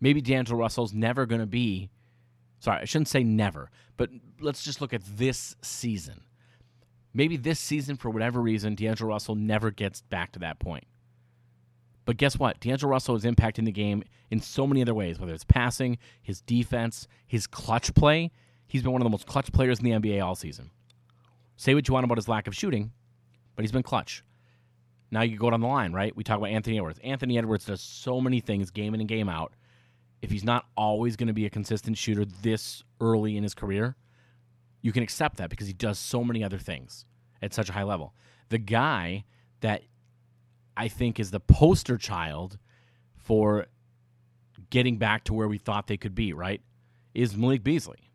Maybe 0.00 0.20
D'Angelo 0.20 0.58
Russell's 0.58 0.92
never 0.92 1.24
going 1.26 1.40
to 1.40 1.46
be, 1.46 1.90
sorry, 2.60 2.82
I 2.82 2.84
shouldn't 2.84 3.08
say 3.08 3.22
never, 3.22 3.70
but 3.96 4.10
let's 4.40 4.62
just 4.62 4.80
look 4.80 4.92
at 4.92 5.02
this 5.16 5.56
season. 5.62 6.22
Maybe 7.14 7.36
this 7.36 7.58
season, 7.58 7.96
for 7.96 8.10
whatever 8.10 8.40
reason, 8.40 8.74
D'Angelo 8.74 9.10
Russell 9.10 9.34
never 9.34 9.70
gets 9.70 10.02
back 10.02 10.32
to 10.32 10.38
that 10.40 10.58
point. 10.58 10.84
But 12.08 12.16
guess 12.16 12.38
what? 12.38 12.58
D'Angelo 12.58 12.90
Russell 12.90 13.16
is 13.16 13.24
impacting 13.24 13.66
the 13.66 13.70
game 13.70 14.02
in 14.30 14.40
so 14.40 14.66
many 14.66 14.80
other 14.80 14.94
ways, 14.94 15.20
whether 15.20 15.34
it's 15.34 15.44
passing, 15.44 15.98
his 16.22 16.40
defense, 16.40 17.06
his 17.26 17.46
clutch 17.46 17.94
play. 17.94 18.30
He's 18.66 18.80
been 18.80 18.92
one 18.92 19.02
of 19.02 19.04
the 19.04 19.10
most 19.10 19.26
clutch 19.26 19.52
players 19.52 19.78
in 19.78 19.84
the 19.84 19.90
NBA 19.90 20.24
all 20.24 20.34
season. 20.34 20.70
Say 21.56 21.74
what 21.74 21.86
you 21.86 21.92
want 21.92 22.04
about 22.04 22.16
his 22.16 22.26
lack 22.26 22.46
of 22.46 22.56
shooting, 22.56 22.92
but 23.54 23.62
he's 23.62 23.72
been 23.72 23.82
clutch. 23.82 24.24
Now 25.10 25.20
you 25.20 25.36
go 25.36 25.50
down 25.50 25.60
the 25.60 25.66
line, 25.66 25.92
right? 25.92 26.16
We 26.16 26.24
talk 26.24 26.38
about 26.38 26.48
Anthony 26.48 26.78
Edwards. 26.78 26.98
Anthony 27.04 27.36
Edwards 27.36 27.66
does 27.66 27.82
so 27.82 28.22
many 28.22 28.40
things 28.40 28.70
game 28.70 28.94
in 28.94 29.00
and 29.00 29.08
game 29.08 29.28
out. 29.28 29.52
If 30.22 30.30
he's 30.30 30.44
not 30.44 30.64
always 30.78 31.14
going 31.14 31.26
to 31.26 31.34
be 31.34 31.44
a 31.44 31.50
consistent 31.50 31.98
shooter 31.98 32.24
this 32.24 32.84
early 33.02 33.36
in 33.36 33.42
his 33.42 33.52
career, 33.52 33.96
you 34.80 34.92
can 34.92 35.02
accept 35.02 35.36
that 35.36 35.50
because 35.50 35.66
he 35.66 35.74
does 35.74 35.98
so 35.98 36.24
many 36.24 36.42
other 36.42 36.58
things 36.58 37.04
at 37.42 37.52
such 37.52 37.68
a 37.68 37.74
high 37.74 37.82
level. 37.82 38.14
The 38.48 38.56
guy 38.56 39.26
that 39.60 39.82
I 40.78 40.86
think 40.86 41.18
is 41.18 41.32
the 41.32 41.40
poster 41.40 41.98
child 41.98 42.56
for 43.16 43.66
getting 44.70 44.96
back 44.96 45.24
to 45.24 45.34
where 45.34 45.48
we 45.48 45.58
thought 45.58 45.88
they 45.88 45.96
could 45.96 46.14
be, 46.14 46.32
right? 46.32 46.62
Is 47.14 47.36
Malik 47.36 47.64
Beasley. 47.64 48.10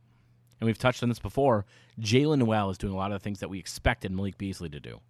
And 0.60 0.65
we've 0.65 0.77
touched 0.77 1.03
on 1.03 1.10
this 1.10 1.20
before. 1.20 1.65
Jaylen 2.00 2.39
Nowell 2.39 2.70
is 2.70 2.77
doing 2.77 2.93
a 2.93 2.96
lot 2.96 3.12
of 3.12 3.20
the 3.20 3.24
things 3.24 3.41
that 3.41 3.50
we 3.50 3.60
expected 3.60 4.13
Malik 4.13 4.38
Beasley 4.38 4.70
to 4.70 4.79
do. 4.79 5.01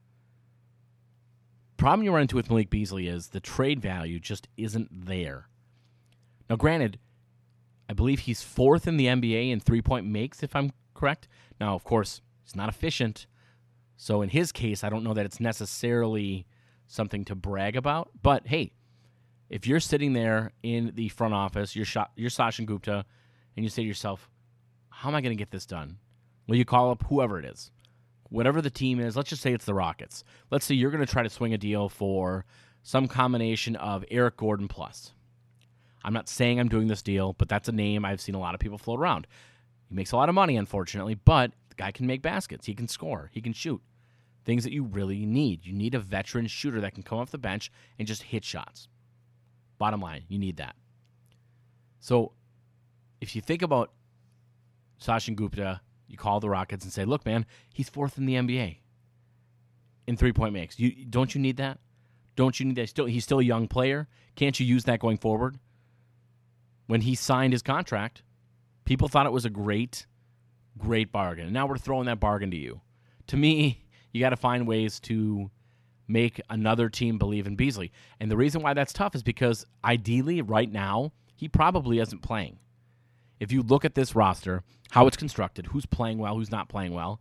Problem 1.77 2.03
you 2.03 2.11
run 2.11 2.23
into 2.23 2.35
with 2.35 2.49
Malik 2.49 2.71
Beasley 2.71 3.07
is 3.07 3.27
the 3.27 3.39
trade 3.39 3.79
value 3.79 4.19
just 4.19 4.47
isn't 4.57 5.05
there. 5.05 5.47
Now, 6.49 6.55
granted, 6.55 6.97
I 7.87 7.93
believe 7.93 8.21
he's 8.21 8.41
fourth 8.41 8.87
in 8.87 8.97
the 8.97 9.05
NBA 9.05 9.51
in 9.51 9.59
three 9.59 9.81
point 9.81 10.07
makes, 10.07 10.41
if 10.41 10.55
I'm 10.55 10.71
correct. 10.95 11.27
Now, 11.59 11.75
of 11.75 11.83
course, 11.83 12.21
he's 12.43 12.55
not 12.55 12.69
efficient. 12.69 13.27
So 13.95 14.23
in 14.23 14.29
his 14.29 14.51
case, 14.51 14.83
I 14.83 14.89
don't 14.89 15.03
know 15.03 15.13
that 15.13 15.25
it's 15.25 15.39
necessarily 15.39 16.47
something 16.87 17.25
to 17.25 17.35
brag 17.35 17.75
about. 17.75 18.09
But 18.21 18.47
hey, 18.47 18.73
if 19.49 19.67
you're 19.67 19.79
sitting 19.79 20.13
there 20.13 20.51
in 20.63 20.91
the 20.95 21.09
front 21.09 21.33
office, 21.33 21.75
you're, 21.75 21.85
shot, 21.85 22.11
you're 22.15 22.29
Sachin 22.29 22.65
Gupta, 22.65 23.05
and 23.55 23.63
you 23.63 23.69
say 23.69 23.83
to 23.83 23.87
yourself, 23.87 24.29
how 24.89 25.09
am 25.09 25.15
I 25.15 25.21
going 25.21 25.35
to 25.35 25.41
get 25.41 25.51
this 25.51 25.65
done? 25.65 25.97
Well, 26.47 26.57
you 26.57 26.65
call 26.65 26.91
up 26.91 27.03
whoever 27.07 27.39
it 27.39 27.45
is, 27.45 27.71
whatever 28.29 28.61
the 28.61 28.69
team 28.69 28.99
is. 28.99 29.15
Let's 29.15 29.29
just 29.29 29.41
say 29.41 29.53
it's 29.53 29.65
the 29.65 29.73
Rockets. 29.73 30.23
Let's 30.49 30.65
say 30.65 30.75
you're 30.75 30.91
going 30.91 31.05
to 31.05 31.11
try 31.11 31.23
to 31.23 31.29
swing 31.29 31.53
a 31.53 31.57
deal 31.57 31.89
for 31.89 32.45
some 32.81 33.07
combination 33.07 33.75
of 33.75 34.03
Eric 34.11 34.37
Gordon 34.37 34.67
plus. 34.67 35.11
I'm 36.03 36.13
not 36.13 36.27
saying 36.27 36.59
I'm 36.59 36.67
doing 36.67 36.87
this 36.87 37.01
deal, 37.01 37.33
but 37.33 37.47
that's 37.47 37.69
a 37.69 37.71
name 37.71 38.03
I've 38.03 38.21
seen 38.21 38.35
a 38.35 38.39
lot 38.39 38.55
of 38.55 38.59
people 38.59 38.77
float 38.77 38.99
around. 38.99 39.25
He 39.87 39.95
makes 39.95 40.11
a 40.11 40.17
lot 40.17 40.29
of 40.29 40.35
money, 40.35 40.57
unfortunately, 40.57 41.15
but 41.15 41.51
the 41.69 41.75
guy 41.75 41.91
can 41.91 42.07
make 42.07 42.21
baskets. 42.21 42.65
He 42.65 42.75
can 42.75 42.87
score. 42.87 43.29
He 43.33 43.41
can 43.41 43.53
shoot 43.53 43.81
things 44.45 44.63
that 44.63 44.73
you 44.73 44.83
really 44.83 45.25
need. 45.25 45.65
You 45.65 45.73
need 45.73 45.95
a 45.95 45.99
veteran 45.99 46.47
shooter 46.47 46.81
that 46.81 46.93
can 46.93 47.03
come 47.03 47.19
off 47.19 47.31
the 47.31 47.37
bench 47.37 47.71
and 47.97 48.07
just 48.07 48.23
hit 48.23 48.43
shots. 48.43 48.87
Bottom 49.77 50.01
line, 50.01 50.23
you 50.27 50.37
need 50.37 50.57
that. 50.57 50.75
So 51.99 52.33
if 53.21 53.35
you 53.35 53.41
think 53.41 53.61
about 53.61 53.91
Sachin 54.99 55.35
Gupta, 55.35 55.81
you 56.07 56.17
call 56.17 56.39
the 56.39 56.49
Rockets 56.49 56.83
and 56.83 56.93
say, 56.93 57.05
"Look, 57.05 57.25
man, 57.25 57.45
he's 57.73 57.89
fourth 57.89 58.17
in 58.17 58.25
the 58.25 58.35
NBA 58.35 58.79
in 60.05 60.17
three-point 60.17 60.53
makes. 60.53 60.79
You 60.79 61.05
don't 61.05 61.33
you 61.33 61.41
need 61.41 61.57
that? 61.57 61.79
Don't 62.35 62.59
you 62.59 62.65
need 62.65 62.75
that? 62.75 62.89
Still, 62.89 63.05
he's 63.05 63.23
still 63.23 63.39
a 63.39 63.43
young 63.43 63.67
player. 63.67 64.07
Can't 64.35 64.59
you 64.59 64.65
use 64.65 64.83
that 64.83 64.99
going 64.99 65.17
forward?" 65.17 65.59
When 66.87 67.01
he 67.01 67.15
signed 67.15 67.53
his 67.53 67.61
contract, 67.61 68.23
people 68.83 69.07
thought 69.07 69.25
it 69.25 69.31
was 69.31 69.45
a 69.45 69.49
great, 69.49 70.05
great 70.77 71.11
bargain. 71.11 71.45
And 71.45 71.53
now 71.53 71.65
we're 71.65 71.77
throwing 71.77 72.05
that 72.07 72.19
bargain 72.19 72.51
to 72.51 72.57
you. 72.57 72.81
To 73.27 73.37
me, 73.37 73.82
you 74.13 74.21
got 74.21 74.29
to 74.29 74.37
find 74.37 74.67
ways 74.67 74.99
to 75.01 75.49
make 76.07 76.39
another 76.49 76.89
team 76.89 77.17
believe 77.17 77.47
in 77.47 77.55
Beasley. 77.55 77.91
And 78.19 78.29
the 78.29 78.37
reason 78.37 78.61
why 78.61 78.73
that's 78.73 78.93
tough 78.93 79.15
is 79.15 79.23
because 79.23 79.65
ideally, 79.83 80.41
right 80.41 80.71
now, 80.71 81.11
he 81.35 81.47
probably 81.47 81.99
isn't 81.99 82.21
playing. 82.21 82.59
If 83.39 83.51
you 83.51 83.63
look 83.63 83.83
at 83.83 83.95
this 83.95 84.15
roster, 84.15 84.63
how 84.91 85.07
it's 85.07 85.17
constructed, 85.17 85.67
who's 85.67 85.85
playing 85.85 86.19
well, 86.19 86.35
who's 86.35 86.51
not 86.51 86.69
playing 86.69 86.93
well, 86.93 87.19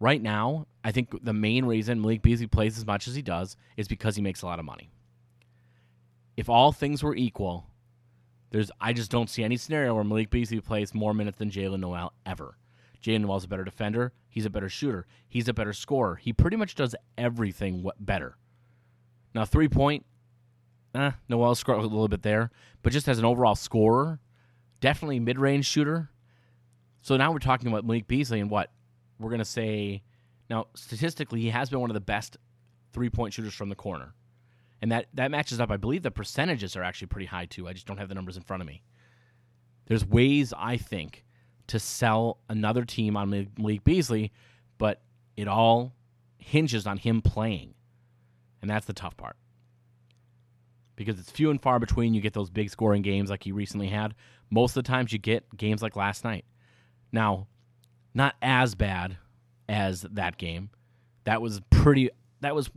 right 0.00 0.20
now, 0.20 0.66
I 0.82 0.92
think 0.92 1.24
the 1.24 1.32
main 1.32 1.64
reason 1.64 2.00
Malik 2.00 2.22
Beasley 2.22 2.46
plays 2.46 2.78
as 2.78 2.86
much 2.86 3.06
as 3.06 3.14
he 3.14 3.22
does 3.22 3.56
is 3.76 3.86
because 3.86 4.16
he 4.16 4.22
makes 4.22 4.42
a 4.42 4.46
lot 4.46 4.58
of 4.58 4.64
money. 4.64 4.90
If 6.36 6.48
all 6.48 6.72
things 6.72 7.02
were 7.02 7.14
equal, 7.14 7.66
there's 8.50 8.70
I 8.80 8.92
just 8.92 9.10
don't 9.10 9.30
see 9.30 9.44
any 9.44 9.56
scenario 9.56 9.94
where 9.94 10.04
Malik 10.04 10.30
Beasley 10.30 10.60
plays 10.60 10.94
more 10.94 11.14
minutes 11.14 11.38
than 11.38 11.50
Jaylen 11.50 11.80
Nowell 11.80 12.12
ever. 12.24 12.56
Jaylen 13.02 13.22
Nowell's 13.22 13.44
a 13.44 13.48
better 13.48 13.64
defender. 13.64 14.12
He's 14.28 14.46
a 14.46 14.50
better 14.50 14.68
shooter. 14.68 15.06
He's 15.28 15.48
a 15.48 15.54
better 15.54 15.72
scorer. 15.72 16.16
He 16.16 16.32
pretty 16.32 16.56
much 16.56 16.74
does 16.74 16.94
everything 17.16 17.88
better. 18.00 18.36
Now, 19.34 19.44
three 19.44 19.68
point, 19.68 20.06
eh, 20.94 21.12
Nowell 21.28 21.54
scored 21.54 21.78
a 21.78 21.82
little 21.82 22.08
bit 22.08 22.22
there, 22.22 22.50
but 22.82 22.92
just 22.92 23.08
as 23.08 23.18
an 23.18 23.24
overall 23.24 23.54
scorer, 23.54 24.18
definitely 24.80 25.20
mid 25.20 25.38
range 25.38 25.66
shooter. 25.66 26.10
So 27.02 27.16
now 27.16 27.32
we're 27.32 27.38
talking 27.38 27.68
about 27.68 27.84
Malik 27.84 28.08
Beasley 28.08 28.40
and 28.40 28.50
what 28.50 28.72
we're 29.18 29.28
going 29.28 29.38
to 29.38 29.44
say. 29.44 30.02
Now, 30.48 30.68
statistically, 30.74 31.40
he 31.40 31.50
has 31.50 31.70
been 31.70 31.80
one 31.80 31.90
of 31.90 31.94
the 31.94 32.00
best 32.00 32.38
three 32.92 33.10
point 33.10 33.34
shooters 33.34 33.54
from 33.54 33.68
the 33.68 33.74
corner. 33.74 34.14
And 34.80 34.90
that, 34.90 35.06
that 35.14 35.30
matches 35.30 35.60
up. 35.60 35.70
I 35.70 35.76
believe 35.76 36.02
the 36.02 36.10
percentages 36.10 36.76
are 36.76 36.82
actually 36.82 37.08
pretty 37.08 37.26
high, 37.26 37.46
too. 37.46 37.68
I 37.68 37.74
just 37.74 37.86
don't 37.86 37.98
have 37.98 38.08
the 38.08 38.14
numbers 38.14 38.36
in 38.36 38.42
front 38.42 38.62
of 38.62 38.66
me. 38.66 38.82
There's 39.86 40.04
ways, 40.04 40.54
I 40.56 40.78
think, 40.78 41.25
to 41.68 41.78
sell 41.78 42.38
another 42.48 42.84
team 42.84 43.16
on 43.16 43.48
Malik 43.58 43.84
Beasley, 43.84 44.32
but 44.78 45.02
it 45.36 45.48
all 45.48 45.92
hinges 46.38 46.86
on 46.86 46.98
him 46.98 47.22
playing. 47.22 47.74
And 48.62 48.70
that's 48.70 48.86
the 48.86 48.92
tough 48.92 49.16
part. 49.16 49.36
Because 50.94 51.18
it's 51.18 51.30
few 51.30 51.50
and 51.50 51.60
far 51.60 51.78
between 51.78 52.14
you 52.14 52.20
get 52.20 52.32
those 52.32 52.50
big 52.50 52.70
scoring 52.70 53.02
games 53.02 53.28
like 53.28 53.44
he 53.44 53.52
recently 53.52 53.88
had. 53.88 54.14
Most 54.50 54.76
of 54.76 54.84
the 54.84 54.88
times 54.88 55.12
you 55.12 55.18
get 55.18 55.44
games 55.56 55.82
like 55.82 55.96
last 55.96 56.24
night. 56.24 56.44
Now, 57.12 57.48
not 58.14 58.34
as 58.40 58.74
bad 58.74 59.18
as 59.68 60.02
that 60.02 60.38
game. 60.38 60.70
That 61.24 61.42
was 61.42 61.60
pretty 61.70 62.10
that 62.40 62.54
was 62.54 62.70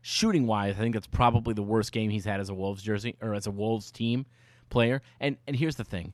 shooting 0.00 0.46
wise, 0.46 0.74
I 0.76 0.80
think 0.80 0.94
that's 0.94 1.06
probably 1.06 1.54
the 1.54 1.62
worst 1.62 1.90
game 1.90 2.10
he's 2.10 2.26
had 2.26 2.38
as 2.38 2.50
a 2.50 2.54
Wolves 2.54 2.82
jersey 2.82 3.16
or 3.22 3.34
as 3.34 3.46
a 3.46 3.50
Wolves 3.50 3.90
team 3.90 4.26
player. 4.68 5.00
And 5.20 5.36
and 5.46 5.56
here's 5.56 5.76
the 5.76 5.84
thing. 5.84 6.12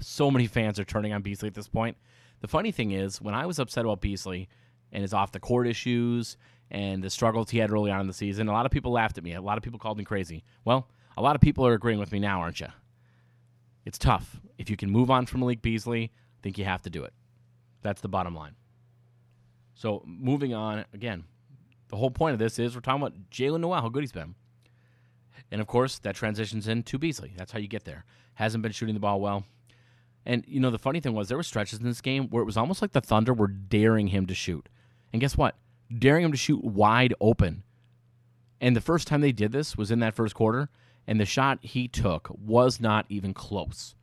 So 0.00 0.30
many 0.30 0.46
fans 0.46 0.78
are 0.78 0.84
turning 0.84 1.12
on 1.12 1.22
Beasley 1.22 1.48
at 1.48 1.54
this 1.54 1.68
point. 1.68 1.96
The 2.40 2.48
funny 2.48 2.72
thing 2.72 2.90
is, 2.92 3.20
when 3.20 3.34
I 3.34 3.46
was 3.46 3.58
upset 3.58 3.84
about 3.84 4.00
Beasley 4.00 4.48
and 4.92 5.02
his 5.02 5.12
off 5.12 5.32
the 5.32 5.40
court 5.40 5.66
issues 5.66 6.36
and 6.70 7.02
the 7.02 7.10
struggles 7.10 7.50
he 7.50 7.58
had 7.58 7.70
early 7.70 7.90
on 7.90 8.00
in 8.00 8.06
the 8.06 8.12
season, 8.12 8.48
a 8.48 8.52
lot 8.52 8.66
of 8.66 8.72
people 8.72 8.92
laughed 8.92 9.18
at 9.18 9.24
me. 9.24 9.34
A 9.34 9.40
lot 9.40 9.58
of 9.58 9.62
people 9.62 9.78
called 9.78 9.98
me 9.98 10.04
crazy. 10.04 10.44
Well, 10.64 10.88
a 11.16 11.22
lot 11.22 11.34
of 11.34 11.42
people 11.42 11.66
are 11.66 11.74
agreeing 11.74 11.98
with 11.98 12.12
me 12.12 12.18
now, 12.18 12.40
aren't 12.40 12.60
you? 12.60 12.68
It's 13.84 13.98
tough. 13.98 14.40
If 14.58 14.70
you 14.70 14.76
can 14.76 14.90
move 14.90 15.10
on 15.10 15.26
from 15.26 15.40
Malik 15.40 15.62
Beasley, 15.62 16.04
I 16.04 16.38
think 16.42 16.58
you 16.58 16.64
have 16.64 16.82
to 16.82 16.90
do 16.90 17.04
it. 17.04 17.12
That's 17.82 18.00
the 18.00 18.08
bottom 18.08 18.34
line. 18.34 18.54
So 19.74 20.02
moving 20.04 20.54
on, 20.54 20.84
again, 20.92 21.24
the 21.88 21.96
whole 21.96 22.10
point 22.10 22.34
of 22.34 22.38
this 22.38 22.58
is 22.58 22.74
we're 22.74 22.80
talking 22.80 23.02
about 23.02 23.30
Jaylen 23.30 23.60
Nowell, 23.60 23.80
how 23.80 23.88
good 23.88 24.02
he's 24.02 24.12
been. 24.12 24.34
And 25.50 25.60
of 25.60 25.66
course, 25.66 25.98
that 26.00 26.14
transitions 26.14 26.68
into 26.68 26.98
Beasley. 26.98 27.32
That's 27.36 27.52
how 27.52 27.58
you 27.58 27.68
get 27.68 27.84
there. 27.84 28.04
Hasn't 28.34 28.62
been 28.62 28.72
shooting 28.72 28.94
the 28.94 29.00
ball 29.00 29.20
well. 29.20 29.44
And 30.26 30.44
you 30.46 30.60
know 30.60 30.70
the 30.70 30.78
funny 30.78 31.00
thing 31.00 31.14
was 31.14 31.28
there 31.28 31.36
were 31.36 31.42
stretches 31.42 31.78
in 31.78 31.84
this 31.84 32.00
game 32.00 32.28
where 32.28 32.42
it 32.42 32.46
was 32.46 32.56
almost 32.56 32.82
like 32.82 32.92
the 32.92 33.00
Thunder 33.00 33.32
were 33.32 33.48
daring 33.48 34.08
him 34.08 34.26
to 34.26 34.34
shoot. 34.34 34.68
And 35.12 35.20
guess 35.20 35.36
what? 35.36 35.56
Daring 35.96 36.24
him 36.24 36.32
to 36.32 36.38
shoot 36.38 36.62
wide 36.62 37.14
open. 37.20 37.62
And 38.60 38.76
the 38.76 38.80
first 38.80 39.08
time 39.08 39.22
they 39.22 39.32
did 39.32 39.52
this 39.52 39.76
was 39.76 39.90
in 39.90 40.00
that 40.00 40.14
first 40.14 40.34
quarter, 40.34 40.68
and 41.06 41.18
the 41.18 41.24
shot 41.24 41.58
he 41.62 41.88
took 41.88 42.30
was 42.38 42.80
not 42.80 43.06
even 43.08 43.32
close. 43.32 43.94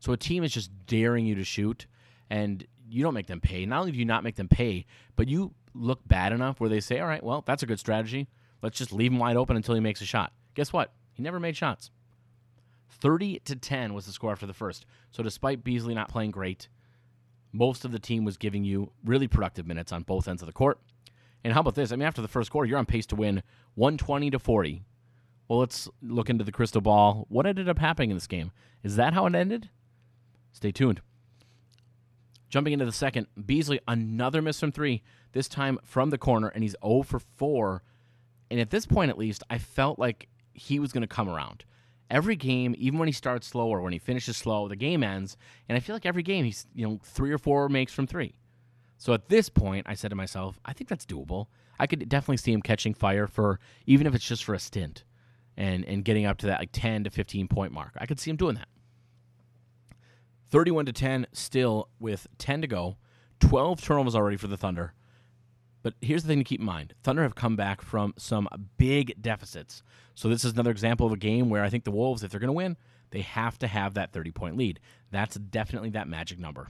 So 0.00 0.12
a 0.12 0.16
team 0.16 0.42
is 0.42 0.52
just 0.52 0.70
daring 0.86 1.26
you 1.26 1.34
to 1.36 1.44
shoot, 1.44 1.86
and 2.28 2.66
you 2.88 3.02
don't 3.02 3.14
make 3.14 3.28
them 3.28 3.40
pay. 3.40 3.64
Not 3.66 3.80
only 3.80 3.92
do 3.92 3.98
you 3.98 4.04
not 4.04 4.24
make 4.24 4.36
them 4.36 4.48
pay, 4.48 4.86
but 5.14 5.28
you 5.28 5.54
look 5.74 6.00
bad 6.06 6.32
enough 6.32 6.58
where 6.58 6.68
they 6.68 6.80
say, 6.80 6.98
"All 6.98 7.06
right, 7.06 7.22
well, 7.22 7.42
that's 7.46 7.62
a 7.62 7.66
good 7.66 7.78
strategy. 7.78 8.28
Let's 8.62 8.78
just 8.78 8.92
leave 8.92 9.12
him 9.12 9.18
wide 9.18 9.36
open 9.36 9.56
until 9.56 9.74
he 9.74 9.80
makes 9.80 10.00
a 10.00 10.06
shot." 10.06 10.32
Guess 10.54 10.72
what? 10.72 10.92
He 11.12 11.22
never 11.22 11.38
made 11.38 11.56
shots. 11.56 11.90
30 13.00 13.40
to 13.40 13.56
10 13.56 13.94
was 13.94 14.06
the 14.06 14.12
score 14.12 14.32
after 14.32 14.46
the 14.46 14.52
first. 14.52 14.86
So 15.10 15.22
despite 15.22 15.64
Beasley 15.64 15.94
not 15.94 16.08
playing 16.08 16.30
great, 16.30 16.68
most 17.52 17.84
of 17.84 17.92
the 17.92 17.98
team 17.98 18.24
was 18.24 18.36
giving 18.36 18.64
you 18.64 18.92
really 19.04 19.28
productive 19.28 19.66
minutes 19.66 19.92
on 19.92 20.02
both 20.02 20.28
ends 20.28 20.42
of 20.42 20.46
the 20.46 20.52
court. 20.52 20.78
And 21.42 21.52
how 21.52 21.60
about 21.60 21.74
this? 21.74 21.90
I 21.90 21.96
mean, 21.96 22.06
after 22.06 22.22
the 22.22 22.28
first 22.28 22.50
quarter, 22.50 22.68
you're 22.68 22.78
on 22.78 22.86
pace 22.86 23.06
to 23.06 23.16
win 23.16 23.42
120 23.74 24.30
to 24.30 24.38
40. 24.38 24.84
Well, 25.48 25.58
let's 25.58 25.88
look 26.02 26.30
into 26.30 26.44
the 26.44 26.52
crystal 26.52 26.80
ball. 26.80 27.26
What 27.28 27.46
ended 27.46 27.68
up 27.68 27.78
happening 27.78 28.10
in 28.10 28.16
this 28.16 28.26
game? 28.26 28.52
Is 28.84 28.96
that 28.96 29.14
how 29.14 29.26
it 29.26 29.34
ended? 29.34 29.70
Stay 30.52 30.70
tuned. 30.70 31.00
Jumping 32.48 32.72
into 32.72 32.84
the 32.84 32.92
second, 32.92 33.26
Beasley, 33.46 33.80
another 33.88 34.42
miss 34.42 34.60
from 34.60 34.72
three, 34.72 35.02
this 35.32 35.48
time 35.48 35.78
from 35.84 36.10
the 36.10 36.18
corner, 36.18 36.48
and 36.48 36.62
he's 36.62 36.76
0 36.84 37.02
for 37.02 37.20
4. 37.20 37.82
And 38.50 38.60
at 38.60 38.70
this 38.70 38.86
point, 38.86 39.10
at 39.10 39.18
least, 39.18 39.42
I 39.48 39.58
felt 39.58 39.98
like 39.98 40.28
he 40.52 40.78
was 40.78 40.92
going 40.92 41.02
to 41.02 41.08
come 41.08 41.28
around 41.28 41.64
every 42.10 42.36
game, 42.36 42.74
even 42.78 42.98
when 42.98 43.08
he 43.08 43.12
starts 43.12 43.46
slow 43.46 43.68
or 43.68 43.80
when 43.80 43.92
he 43.92 43.98
finishes 43.98 44.36
slow, 44.36 44.68
the 44.68 44.76
game 44.76 45.02
ends. 45.02 45.36
And 45.68 45.76
I 45.76 45.80
feel 45.80 45.94
like 45.94 46.06
every 46.06 46.22
game 46.22 46.44
he's 46.44 46.66
you 46.74 46.86
know 46.86 47.00
three 47.02 47.30
or 47.30 47.38
four 47.38 47.68
makes 47.68 47.92
from 47.92 48.06
three, 48.06 48.34
So 48.98 49.12
at 49.12 49.28
this 49.28 49.48
point, 49.48 49.86
I 49.88 49.94
said 49.94 50.10
to 50.10 50.16
myself, 50.16 50.58
I 50.64 50.72
think 50.72 50.88
that's 50.88 51.06
doable. 51.06 51.46
I 51.78 51.86
could 51.86 52.08
definitely 52.08 52.36
see 52.36 52.52
him 52.52 52.60
catching 52.60 52.92
fire 52.92 53.26
for 53.26 53.58
even 53.86 54.06
if 54.06 54.14
it's 54.14 54.26
just 54.26 54.44
for 54.44 54.54
a 54.54 54.58
stint 54.58 55.04
and 55.56 55.84
and 55.84 56.04
getting 56.04 56.26
up 56.26 56.38
to 56.38 56.46
that 56.46 56.60
like 56.60 56.70
10 56.72 57.04
to 57.04 57.10
15 57.10 57.48
point 57.48 57.72
mark. 57.72 57.92
I 57.96 58.06
could 58.06 58.20
see 58.20 58.30
him 58.30 58.36
doing 58.36 58.56
that. 58.56 58.68
31 60.50 60.86
to 60.86 60.92
10 60.92 61.26
still 61.32 61.88
with 62.00 62.26
10 62.38 62.62
to 62.62 62.66
go. 62.66 62.96
12 63.38 63.80
turnovers 63.80 64.14
already 64.14 64.36
for 64.36 64.48
the 64.48 64.56
Thunder. 64.56 64.94
But 65.82 65.94
here's 66.00 66.22
the 66.22 66.28
thing 66.28 66.38
to 66.38 66.44
keep 66.44 66.60
in 66.60 66.66
mind. 66.66 66.94
Thunder 67.02 67.22
have 67.22 67.34
come 67.34 67.56
back 67.56 67.80
from 67.80 68.14
some 68.18 68.48
big 68.76 69.20
deficits. 69.20 69.82
So 70.14 70.28
this 70.28 70.44
is 70.44 70.52
another 70.52 70.70
example 70.70 71.06
of 71.06 71.12
a 71.12 71.16
game 71.16 71.48
where 71.48 71.64
I 71.64 71.70
think 71.70 71.84
the 71.84 71.90
Wolves 71.90 72.22
if 72.22 72.30
they're 72.30 72.40
going 72.40 72.48
to 72.48 72.52
win, 72.52 72.76
they 73.10 73.22
have 73.22 73.58
to 73.60 73.66
have 73.66 73.94
that 73.94 74.12
30 74.12 74.30
point 74.30 74.56
lead. 74.56 74.80
That's 75.10 75.36
definitely 75.36 75.90
that 75.90 76.08
magic 76.08 76.38
number. 76.38 76.68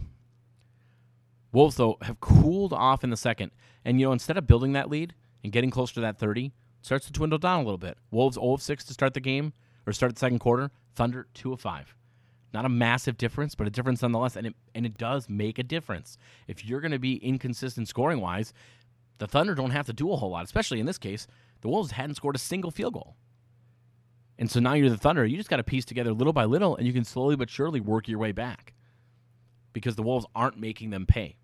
Wolves, 1.53 1.77
though, 1.77 1.99
have 2.03 2.21
cooled 2.21 2.73
off 2.73 3.03
in 3.03 3.11
the 3.11 3.17
second. 3.17 3.51
And, 3.85 3.99
you 3.99 4.07
know, 4.07 4.13
instead 4.13 4.37
of 4.37 4.47
building 4.47 4.73
that 4.75 4.89
lead 4.89 5.15
and 5.43 5.53
getting 5.53 5.71
closer 5.71 5.95
to 5.95 6.01
that 6.03 6.19
30, 6.19 6.53
starts 6.83 7.07
to 7.07 7.13
dwindle 7.13 7.39
down 7.39 7.61
a 7.61 7.65
little 7.65 7.79
bit. 7.79 7.99
Wolves 8.11 8.37
0 8.37 8.55
of 8.55 8.63
6 8.63 8.85
to 8.85 8.93
start 8.93 9.15
the 9.15 9.21
game, 9.21 9.53
or 9.87 9.93
start 9.93 10.15
the 10.15 10.21
second 10.21 10.39
quarter. 10.39 10.71
Thunder 10.95 11.27
2 11.35 11.53
of 11.53 11.61
5. 11.61 11.95
Not 12.53 12.65
a 12.65 12.69
massive 12.69 13.17
difference, 13.17 13.55
but 13.55 13.67
a 13.67 13.71
difference 13.71 14.03
nonetheless. 14.03 14.37
And 14.37 14.47
it, 14.49 14.55
and 14.75 14.85
it 14.87 14.99
does 14.99 15.29
make 15.29 15.59
a 15.59 15.63
difference. 15.63 16.19
If 16.49 16.65
you're 16.65 16.81
going 16.81 16.91
to 16.93 16.99
be 16.99 17.17
inconsistent 17.17 17.89
scoring 17.89 18.21
wise, 18.21 18.53
the 19.21 19.29
Thunder 19.29 19.55
don't 19.55 19.71
have 19.71 19.87
to 19.87 19.93
do 19.93 20.11
a 20.11 20.17
whole 20.17 20.31
lot, 20.31 20.45
especially 20.45 20.81
in 20.81 20.87
this 20.87 20.99
case. 20.99 21.27
The 21.61 21.69
Wolves 21.69 21.93
hadn't 21.93 22.15
scored 22.15 22.37
a 22.37 22.39
single 22.39 22.71
field 22.71 22.95
goal. 22.95 23.17
And 24.39 24.51
so 24.51 24.61
now 24.61 24.73
you're 24.73 24.89
the 24.89 24.97
Thunder. 24.97 25.27
You 25.27 25.37
just 25.37 25.51
got 25.51 25.59
to 25.59 25.63
piece 25.63 25.85
together 25.85 26.15
little 26.15 26.33
by 26.33 26.47
little, 26.47 26.75
and 26.75 26.87
you 26.87 26.93
can 26.95 27.05
slowly 27.05 27.37
but 27.37 27.51
surely 27.51 27.81
work 27.81 28.09
your 28.09 28.19
way 28.19 28.33
back 28.33 28.73
because 29.75 29.95
the 29.95 30.03
Wolves 30.03 30.25
aren't 30.35 30.59
making 30.59 30.89
them 30.89 31.05
pay. 31.05 31.37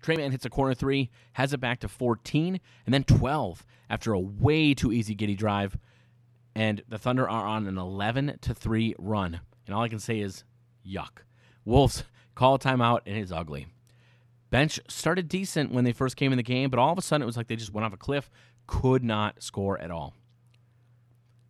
Tre 0.00 0.16
Mann 0.16 0.32
hits 0.32 0.46
a 0.46 0.50
corner 0.50 0.72
three, 0.72 1.10
has 1.34 1.52
it 1.52 1.60
back 1.60 1.80
to 1.80 1.88
14, 1.88 2.58
and 2.86 2.94
then 2.94 3.04
12 3.04 3.66
after 3.90 4.14
a 4.14 4.18
way 4.18 4.72
too 4.72 4.92
easy 4.92 5.14
Giddey 5.14 5.36
drive. 5.36 5.76
And 6.54 6.82
the 6.88 6.98
Thunder 6.98 7.28
are 7.28 7.46
on 7.46 7.66
an 7.66 7.76
11 7.76 8.38
to 8.40 8.54
3 8.54 8.94
run. 8.98 9.40
And 9.66 9.76
all 9.76 9.82
I 9.82 9.88
can 9.88 10.00
say 10.00 10.20
is, 10.20 10.44
yuck. 10.86 11.20
Wolves 11.66 12.04
call 12.34 12.54
a 12.54 12.58
timeout, 12.58 13.00
and 13.04 13.18
it's 13.18 13.30
ugly. 13.30 13.66
Bench 14.52 14.78
started 14.86 15.28
decent 15.28 15.72
when 15.72 15.84
they 15.84 15.92
first 15.92 16.14
came 16.14 16.30
in 16.30 16.36
the 16.36 16.42
game, 16.42 16.68
but 16.68 16.78
all 16.78 16.92
of 16.92 16.98
a 16.98 17.02
sudden 17.02 17.22
it 17.22 17.26
was 17.26 17.38
like 17.38 17.48
they 17.48 17.56
just 17.56 17.72
went 17.72 17.86
off 17.86 17.94
a 17.94 17.96
cliff, 17.96 18.30
could 18.66 19.02
not 19.02 19.42
score 19.42 19.80
at 19.80 19.90
all. 19.90 20.14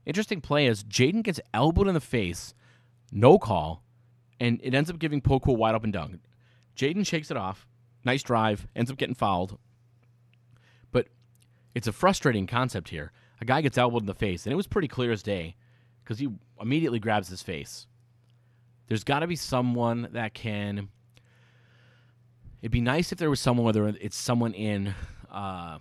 Interesting 0.06 0.40
play 0.40 0.68
is 0.68 0.84
Jaden 0.84 1.24
gets 1.24 1.40
elbowed 1.52 1.88
in 1.88 1.94
the 1.94 2.00
face, 2.00 2.54
no 3.10 3.38
call, 3.38 3.82
and 4.38 4.60
it 4.62 4.72
ends 4.72 4.88
up 4.88 5.00
giving 5.00 5.20
Poku 5.20 5.48
a 5.48 5.52
wide 5.52 5.74
open 5.74 5.90
dunk. 5.90 6.20
Jaden 6.76 7.04
shakes 7.04 7.32
it 7.32 7.36
off, 7.36 7.66
Nice 8.04 8.22
drive, 8.22 8.68
ends 8.74 8.90
up 8.90 8.96
getting 8.96 9.16
fouled. 9.16 9.58
But 10.90 11.08
it's 11.74 11.88
a 11.88 11.92
frustrating 11.92 12.46
concept 12.46 12.88
here. 12.88 13.10
A 13.40 13.44
guy 13.44 13.62
gets 13.62 13.78
elbowed 13.78 14.02
in 14.02 14.06
the 14.06 14.14
face, 14.14 14.46
and 14.46 14.52
it 14.52 14.56
was 14.56 14.68
pretty 14.68 14.88
clear 14.88 15.10
as 15.10 15.24
day 15.24 15.56
because 16.02 16.20
he 16.20 16.28
immediately 16.60 17.00
grabs 17.00 17.28
his 17.28 17.42
face. 17.42 17.86
There's 18.86 19.04
got 19.04 19.20
to 19.20 19.26
be 19.26 19.36
someone 19.36 20.08
that 20.12 20.34
can. 20.34 20.88
It'd 22.62 22.70
be 22.70 22.80
nice 22.80 23.10
if 23.10 23.18
there 23.18 23.28
was 23.28 23.40
someone, 23.40 23.66
whether 23.66 23.88
it's 23.88 24.16
someone 24.16 24.54
in 24.54 24.94
uh, 25.30 25.78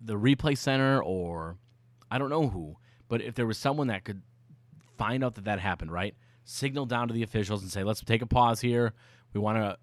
the 0.00 0.14
replay 0.14 0.58
center 0.58 1.00
or 1.00 1.56
I 2.10 2.18
don't 2.18 2.30
know 2.30 2.48
who, 2.48 2.76
but 3.08 3.22
if 3.22 3.36
there 3.36 3.46
was 3.46 3.58
someone 3.58 3.86
that 3.86 4.04
could 4.04 4.22
find 4.96 5.22
out 5.22 5.36
that 5.36 5.44
that 5.44 5.60
happened, 5.60 5.92
right? 5.92 6.16
Signal 6.44 6.86
down 6.86 7.06
to 7.08 7.14
the 7.14 7.22
officials 7.22 7.62
and 7.62 7.70
say, 7.70 7.84
let's 7.84 8.00
take 8.00 8.22
a 8.22 8.26
pause 8.26 8.60
here. 8.60 8.92
We 9.32 9.40
want 9.40 9.58
to 9.58 9.78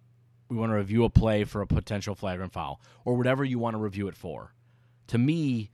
we 0.49 0.57
want 0.57 0.71
to 0.71 0.75
review 0.75 1.05
a 1.05 1.09
play 1.09 1.43
for 1.43 1.61
a 1.61 1.67
potential 1.67 2.13
flagrant 2.13 2.53
foul 2.53 2.79
or 3.03 3.15
whatever 3.15 3.43
you 3.43 3.57
want 3.57 3.73
to 3.73 3.79
review 3.79 4.07
it 4.07 4.15
for. 4.15 4.53
To 5.07 5.17
me, 5.17 5.71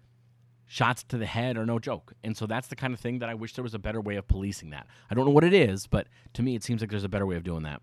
shots 0.66 1.04
to 1.04 1.18
the 1.18 1.26
head 1.26 1.58
are 1.58 1.66
no 1.66 1.80
joke. 1.80 2.14
And 2.24 2.38
so 2.38 2.46
that's 2.46 2.68
the 2.68 2.78
kind 2.78 2.94
of 2.94 3.00
thing 3.00 3.20
that 3.20 3.28
I 3.28 3.34
wish 3.34 3.56
there 3.56 3.64
was 3.64 3.74
a 3.74 3.80
better 3.80 4.00
way 4.00 4.16
of 4.16 4.28
policing 4.28 4.70
that. 4.70 4.88
I 5.10 5.16
don't 5.16 5.26
know 5.26 5.32
what 5.32 5.44
it 5.44 5.54
is, 5.54 5.88
but 5.88 6.08
to 6.34 6.44
me, 6.44 6.56
it 6.56 6.64
seems 6.64 6.80
like 6.80 6.90
there's 6.90 7.04
a 7.04 7.10
better 7.10 7.26
way 7.26 7.36
of 7.36 7.44
doing 7.44 7.64
that. 7.64 7.82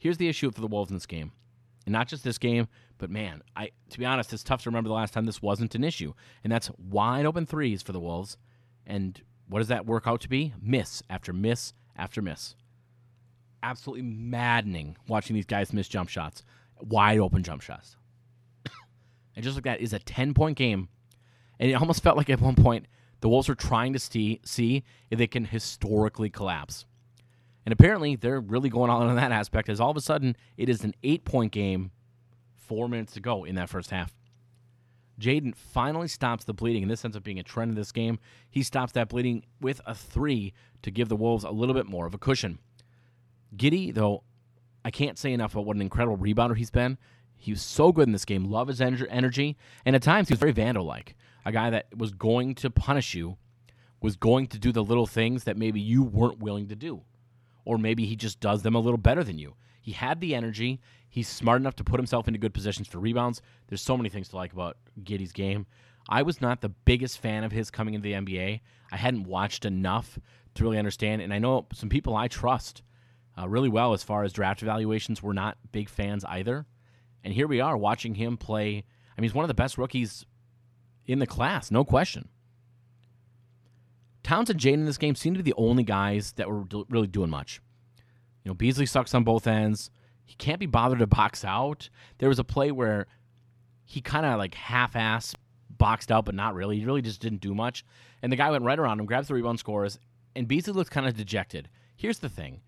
Here's 0.00 0.16
the 0.16 0.28
issue 0.28 0.50
for 0.50 0.60
the 0.60 0.66
Wolves 0.66 0.90
in 0.90 0.96
this 0.96 1.06
game. 1.06 1.30
And 1.86 1.92
not 1.92 2.08
just 2.08 2.24
this 2.24 2.38
game, 2.38 2.66
but 2.98 3.08
man, 3.08 3.42
I 3.54 3.70
to 3.90 3.98
be 3.98 4.04
honest, 4.04 4.32
it's 4.32 4.42
tough 4.42 4.62
to 4.64 4.68
remember 4.68 4.88
the 4.88 4.94
last 4.94 5.14
time 5.14 5.26
this 5.26 5.40
wasn't 5.40 5.76
an 5.76 5.84
issue. 5.84 6.14
And 6.42 6.52
that's 6.52 6.70
wide 6.76 7.24
open 7.24 7.46
threes 7.46 7.82
for 7.82 7.92
the 7.92 8.00
Wolves. 8.00 8.36
And 8.84 9.22
what 9.48 9.60
does 9.60 9.68
that 9.68 9.86
work 9.86 10.08
out 10.08 10.20
to 10.22 10.28
be? 10.28 10.52
Miss 10.60 11.02
after 11.08 11.32
miss 11.32 11.74
after 11.96 12.20
miss 12.20 12.56
absolutely 13.62 14.02
maddening 14.02 14.96
watching 15.08 15.34
these 15.34 15.46
guys 15.46 15.72
miss 15.72 15.88
jump 15.88 16.08
shots, 16.08 16.42
wide 16.80 17.18
open 17.18 17.42
jump 17.42 17.62
shots. 17.62 17.96
and 19.36 19.44
just 19.44 19.56
like 19.56 19.64
that 19.64 19.80
is 19.80 19.92
a 19.92 19.98
10 19.98 20.34
point 20.34 20.56
game. 20.56 20.88
And 21.58 21.70
it 21.70 21.74
almost 21.74 22.02
felt 22.02 22.16
like 22.16 22.30
at 22.30 22.40
one 22.40 22.56
point 22.56 22.86
the 23.20 23.28
Wolves 23.28 23.48
were 23.48 23.54
trying 23.54 23.92
to 23.92 23.98
see, 23.98 24.40
see 24.44 24.84
if 25.10 25.18
they 25.18 25.26
can 25.26 25.44
historically 25.44 26.30
collapse. 26.30 26.86
And 27.70 27.78
apparently 27.78 28.16
they're 28.16 28.40
really 28.40 28.68
going 28.68 28.90
on 28.90 29.08
in 29.08 29.14
that 29.14 29.30
aspect 29.30 29.68
as 29.68 29.78
all 29.78 29.92
of 29.92 29.96
a 29.96 30.00
sudden 30.00 30.36
it 30.56 30.68
is 30.68 30.82
an 30.82 30.92
eight 31.04 31.24
point 31.24 31.52
game, 31.52 31.92
four 32.56 32.88
minutes 32.88 33.12
to 33.12 33.20
go 33.20 33.44
in 33.44 33.54
that 33.54 33.68
first 33.68 33.92
half. 33.92 34.12
Jaden 35.20 35.54
finally 35.54 36.08
stops 36.08 36.42
the 36.44 36.52
bleeding, 36.52 36.82
and 36.82 36.90
this 36.90 37.04
ends 37.04 37.16
up 37.16 37.22
being 37.22 37.38
a 37.38 37.44
trend 37.44 37.68
in 37.68 37.76
this 37.76 37.92
game. 37.92 38.18
He 38.50 38.64
stops 38.64 38.90
that 38.94 39.08
bleeding 39.08 39.44
with 39.60 39.80
a 39.86 39.94
three 39.94 40.52
to 40.82 40.90
give 40.90 41.08
the 41.08 41.14
Wolves 41.14 41.44
a 41.44 41.50
little 41.52 41.76
bit 41.76 41.86
more 41.86 42.06
of 42.06 42.14
a 42.14 42.18
cushion. 42.18 42.58
Giddey, 43.56 43.94
though, 43.94 44.24
I 44.84 44.90
can't 44.90 45.16
say 45.16 45.32
enough 45.32 45.52
about 45.52 45.64
what 45.64 45.76
an 45.76 45.82
incredible 45.82 46.18
rebounder 46.18 46.56
he's 46.56 46.72
been. 46.72 46.98
He 47.36 47.52
was 47.52 47.62
so 47.62 47.92
good 47.92 48.08
in 48.08 48.12
this 48.12 48.24
game. 48.24 48.46
Love 48.46 48.66
his 48.66 48.80
energy, 48.80 49.56
and 49.84 49.94
at 49.94 50.02
times 50.02 50.26
he 50.26 50.32
was 50.32 50.40
very 50.40 50.54
Vando-like. 50.54 51.14
A 51.44 51.52
guy 51.52 51.70
that 51.70 51.86
was 51.96 52.10
going 52.10 52.56
to 52.56 52.68
punish 52.68 53.14
you, 53.14 53.36
was 54.00 54.16
going 54.16 54.48
to 54.48 54.58
do 54.58 54.72
the 54.72 54.82
little 54.82 55.06
things 55.06 55.44
that 55.44 55.56
maybe 55.56 55.80
you 55.80 56.02
weren't 56.02 56.40
willing 56.40 56.66
to 56.66 56.74
do, 56.74 57.02
or 57.64 57.78
maybe 57.78 58.06
he 58.06 58.16
just 58.16 58.40
does 58.40 58.62
them 58.62 58.74
a 58.74 58.80
little 58.80 58.98
better 58.98 59.24
than 59.24 59.38
you. 59.38 59.54
He 59.80 59.92
had 59.92 60.20
the 60.20 60.34
energy. 60.34 60.80
He's 61.08 61.28
smart 61.28 61.60
enough 61.60 61.76
to 61.76 61.84
put 61.84 61.98
himself 61.98 62.28
into 62.28 62.38
good 62.38 62.54
positions 62.54 62.88
for 62.88 62.98
rebounds. 62.98 63.42
There's 63.68 63.82
so 63.82 63.96
many 63.96 64.08
things 64.08 64.28
to 64.28 64.36
like 64.36 64.52
about 64.52 64.76
Giddey's 65.02 65.32
game. 65.32 65.66
I 66.08 66.22
was 66.22 66.40
not 66.40 66.60
the 66.60 66.68
biggest 66.68 67.18
fan 67.18 67.44
of 67.44 67.52
his 67.52 67.70
coming 67.70 67.94
into 67.94 68.04
the 68.04 68.14
NBA. 68.14 68.60
I 68.92 68.96
hadn't 68.96 69.24
watched 69.24 69.64
enough 69.64 70.18
to 70.54 70.62
really 70.64 70.78
understand, 70.78 71.22
and 71.22 71.32
I 71.32 71.38
know 71.38 71.66
some 71.72 71.88
people 71.88 72.16
I 72.16 72.28
trust 72.28 72.82
uh, 73.38 73.48
really 73.48 73.68
well 73.68 73.92
as 73.92 74.02
far 74.02 74.24
as 74.24 74.32
draft 74.32 74.62
evaluations. 74.62 75.22
We're 75.22 75.32
not 75.32 75.58
big 75.72 75.88
fans 75.88 76.24
either. 76.24 76.66
And 77.22 77.32
here 77.32 77.46
we 77.46 77.60
are 77.60 77.76
watching 77.76 78.14
him 78.14 78.36
play. 78.36 78.68
I 78.68 79.20
mean, 79.20 79.22
he's 79.22 79.34
one 79.34 79.44
of 79.44 79.48
the 79.48 79.54
best 79.54 79.78
rookies 79.78 80.24
in 81.06 81.18
the 81.18 81.26
class, 81.26 81.70
no 81.70 81.84
question. 81.84 82.28
Towns 84.30 84.48
and 84.48 84.60
Jaden 84.60 84.74
in 84.74 84.84
this 84.84 84.96
game 84.96 85.16
seem 85.16 85.34
to 85.34 85.42
be 85.42 85.50
the 85.50 85.56
only 85.56 85.82
guys 85.82 86.34
that 86.36 86.48
were 86.48 86.62
really 86.88 87.08
doing 87.08 87.30
much. 87.30 87.60
You 88.44 88.50
know, 88.50 88.54
Beasley 88.54 88.86
sucks 88.86 89.12
on 89.12 89.24
both 89.24 89.48
ends. 89.48 89.90
He 90.24 90.36
can't 90.36 90.60
be 90.60 90.66
bothered 90.66 91.00
to 91.00 91.08
box 91.08 91.44
out. 91.44 91.90
There 92.18 92.28
was 92.28 92.38
a 92.38 92.44
play 92.44 92.70
where 92.70 93.08
he 93.84 94.00
kind 94.00 94.24
of 94.24 94.38
like 94.38 94.54
half-ass 94.54 95.34
boxed 95.68 96.12
out, 96.12 96.26
but 96.26 96.36
not 96.36 96.54
really. 96.54 96.78
He 96.78 96.84
really 96.84 97.02
just 97.02 97.20
didn't 97.20 97.40
do 97.40 97.56
much. 97.56 97.84
And 98.22 98.30
the 98.30 98.36
guy 98.36 98.52
went 98.52 98.62
right 98.62 98.78
around 98.78 99.00
him, 99.00 99.06
grabs 99.06 99.26
the 99.26 99.34
rebound, 99.34 99.58
scores, 99.58 99.98
and 100.36 100.46
Beasley 100.46 100.74
looks 100.74 100.90
kind 100.90 101.08
of 101.08 101.16
dejected. 101.16 101.68
Here's 101.96 102.20
the 102.20 102.28
thing: 102.28 102.60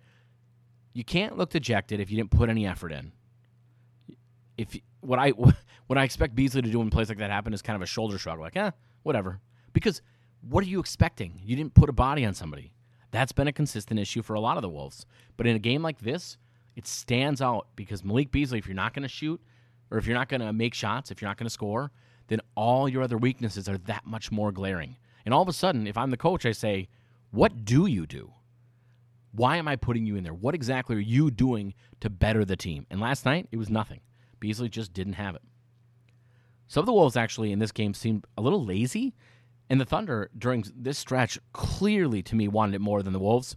you 0.94 1.04
can't 1.04 1.38
look 1.38 1.50
dejected 1.50 2.00
if 2.00 2.10
you 2.10 2.16
didn't 2.16 2.32
put 2.32 2.48
any 2.48 2.66
effort 2.66 2.90
in. 2.90 3.12
If 4.58 4.76
what 5.00 5.20
I 5.20 5.28
what 5.86 5.96
I 5.96 6.02
expect 6.02 6.34
Beasley 6.34 6.62
to 6.62 6.70
do 6.72 6.80
when 6.80 6.90
plays 6.90 7.08
like 7.08 7.18
that 7.18 7.30
happen 7.30 7.54
is 7.54 7.62
kind 7.62 7.76
of 7.76 7.82
a 7.82 7.86
shoulder 7.86 8.18
shrug, 8.18 8.40
like, 8.40 8.56
eh, 8.56 8.72
whatever. 9.04 9.38
Because 9.72 10.02
what 10.48 10.64
are 10.64 10.68
you 10.68 10.80
expecting? 10.80 11.40
You 11.42 11.56
didn't 11.56 11.74
put 11.74 11.88
a 11.88 11.92
body 11.92 12.24
on 12.24 12.34
somebody. 12.34 12.72
That's 13.10 13.32
been 13.32 13.48
a 13.48 13.52
consistent 13.52 14.00
issue 14.00 14.22
for 14.22 14.34
a 14.34 14.40
lot 14.40 14.56
of 14.56 14.62
the 14.62 14.68
Wolves. 14.68 15.06
But 15.36 15.46
in 15.46 15.56
a 15.56 15.60
game 15.60 15.82
like 15.82 16.00
this, 16.00 16.38
it 16.74 16.86
stands 16.86 17.42
out 17.42 17.68
because 17.76 18.04
Malik 18.04 18.30
Beasley, 18.30 18.58
if 18.58 18.66
you're 18.66 18.74
not 18.74 18.94
going 18.94 19.02
to 19.02 19.08
shoot 19.08 19.40
or 19.90 19.98
if 19.98 20.06
you're 20.06 20.16
not 20.16 20.28
going 20.28 20.40
to 20.40 20.52
make 20.52 20.74
shots, 20.74 21.10
if 21.10 21.20
you're 21.20 21.28
not 21.28 21.36
going 21.36 21.46
to 21.46 21.50
score, 21.50 21.92
then 22.28 22.40
all 22.54 22.88
your 22.88 23.02
other 23.02 23.18
weaknesses 23.18 23.68
are 23.68 23.78
that 23.78 24.06
much 24.06 24.32
more 24.32 24.50
glaring. 24.50 24.96
And 25.24 25.34
all 25.34 25.42
of 25.42 25.48
a 25.48 25.52
sudden, 25.52 25.86
if 25.86 25.98
I'm 25.98 26.10
the 26.10 26.16
coach, 26.16 26.46
I 26.46 26.52
say, 26.52 26.88
what 27.30 27.64
do 27.64 27.86
you 27.86 28.06
do? 28.06 28.32
Why 29.32 29.56
am 29.56 29.68
I 29.68 29.76
putting 29.76 30.06
you 30.06 30.16
in 30.16 30.24
there? 30.24 30.34
What 30.34 30.54
exactly 30.54 30.96
are 30.96 31.00
you 31.00 31.30
doing 31.30 31.74
to 32.00 32.10
better 32.10 32.44
the 32.44 32.56
team? 32.56 32.86
And 32.90 33.00
last 33.00 33.24
night, 33.24 33.48
it 33.50 33.56
was 33.56 33.70
nothing. 33.70 34.00
Beasley 34.40 34.68
just 34.68 34.92
didn't 34.92 35.14
have 35.14 35.34
it. 35.34 35.42
Some 36.66 36.82
of 36.82 36.86
the 36.86 36.92
Wolves 36.92 37.16
actually 37.16 37.52
in 37.52 37.58
this 37.58 37.72
game 37.72 37.94
seemed 37.94 38.26
a 38.36 38.42
little 38.42 38.64
lazy, 38.64 39.14
and 39.70 39.80
the 39.80 39.84
Thunder 39.84 40.30
during 40.36 40.64
this 40.74 40.98
stretch 40.98 41.38
clearly 41.52 42.22
to 42.24 42.34
me 42.34 42.48
wanted 42.48 42.74
it 42.74 42.80
more 42.80 43.02
than 43.02 43.12
the 43.12 43.18
Wolves. 43.18 43.56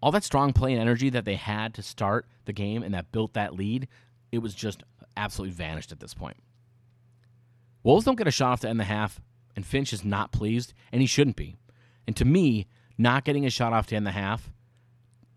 All 0.00 0.12
that 0.12 0.24
strong 0.24 0.52
play 0.52 0.72
and 0.72 0.80
energy 0.80 1.10
that 1.10 1.24
they 1.24 1.34
had 1.34 1.74
to 1.74 1.82
start 1.82 2.26
the 2.44 2.52
game 2.52 2.82
and 2.82 2.94
that 2.94 3.12
built 3.12 3.34
that 3.34 3.54
lead, 3.54 3.88
it 4.30 4.38
was 4.38 4.54
just 4.54 4.82
absolutely 5.16 5.54
vanished 5.54 5.92
at 5.92 6.00
this 6.00 6.14
point. 6.14 6.36
Wolves 7.82 8.04
don't 8.04 8.16
get 8.16 8.28
a 8.28 8.32
shot 8.32 8.52
off 8.52 8.60
to 8.60 8.68
end 8.68 8.78
the 8.78 8.84
half, 8.84 9.20
and 9.56 9.66
Finch 9.66 9.92
is 9.92 10.04
not 10.04 10.32
pleased, 10.32 10.72
and 10.92 11.00
he 11.00 11.06
shouldn't 11.06 11.36
be. 11.36 11.56
And 12.06 12.16
to 12.16 12.24
me, 12.24 12.66
not 12.96 13.24
getting 13.24 13.44
a 13.44 13.50
shot 13.50 13.72
off 13.72 13.86
to 13.88 13.96
end 13.96 14.06
the 14.06 14.12
half 14.12 14.52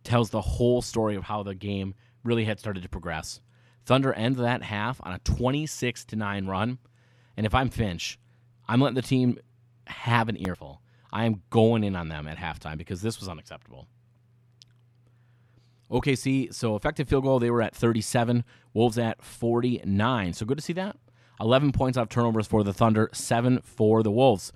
tells 0.03 0.29
the 0.29 0.41
whole 0.41 0.81
story 0.81 1.15
of 1.15 1.23
how 1.23 1.43
the 1.43 1.55
game 1.55 1.93
really 2.23 2.45
had 2.45 2.59
started 2.59 2.83
to 2.83 2.89
progress. 2.89 3.39
Thunder 3.85 4.13
end 4.13 4.35
that 4.37 4.63
half 4.63 4.99
on 5.03 5.13
a 5.13 5.19
26 5.19 6.05
to 6.05 6.15
9 6.15 6.45
run. 6.47 6.79
And 7.37 7.45
if 7.45 7.55
I'm 7.55 7.69
Finch, 7.69 8.19
I'm 8.67 8.81
letting 8.81 8.95
the 8.95 9.01
team 9.01 9.37
have 9.91 10.29
an 10.29 10.37
earful. 10.47 10.81
I 11.13 11.25
am 11.25 11.41
going 11.49 11.83
in 11.83 11.95
on 11.95 12.09
them 12.09 12.27
at 12.27 12.37
halftime 12.37 12.77
because 12.77 13.01
this 13.01 13.19
was 13.19 13.29
unacceptable. 13.29 13.87
OKC, 15.91 16.53
so 16.53 16.75
effective 16.75 17.09
field 17.09 17.23
goal, 17.23 17.39
they 17.39 17.51
were 17.51 17.61
at 17.61 17.75
37, 17.75 18.45
Wolves 18.73 18.97
at 18.97 19.21
49. 19.21 20.33
So 20.33 20.45
good 20.45 20.57
to 20.57 20.63
see 20.63 20.73
that. 20.73 20.95
11 21.39 21.73
points 21.73 21.97
off 21.97 22.07
turnovers 22.07 22.47
for 22.47 22.63
the 22.63 22.73
Thunder, 22.73 23.09
7 23.11 23.59
for 23.63 24.01
the 24.01 24.11
Wolves. 24.11 24.53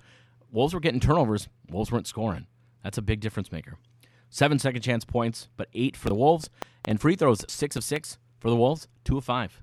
Wolves 0.50 0.72
were 0.72 0.80
getting 0.80 1.00
turnovers, 1.00 1.48
Wolves 1.70 1.92
weren't 1.92 2.06
scoring. 2.06 2.46
That's 2.82 2.96
a 2.96 3.02
big 3.02 3.20
difference 3.20 3.52
maker. 3.52 3.76
Seven 4.30 4.58
second 4.58 4.82
chance 4.82 5.04
points, 5.04 5.48
but 5.56 5.68
eight 5.74 5.96
for 5.96 6.08
the 6.08 6.14
Wolves. 6.14 6.50
And 6.84 7.00
free 7.00 7.16
throws, 7.16 7.44
six 7.48 7.76
of 7.76 7.84
six 7.84 8.18
for 8.38 8.50
the 8.50 8.56
Wolves, 8.56 8.88
two 9.04 9.18
of 9.18 9.24
five. 9.24 9.60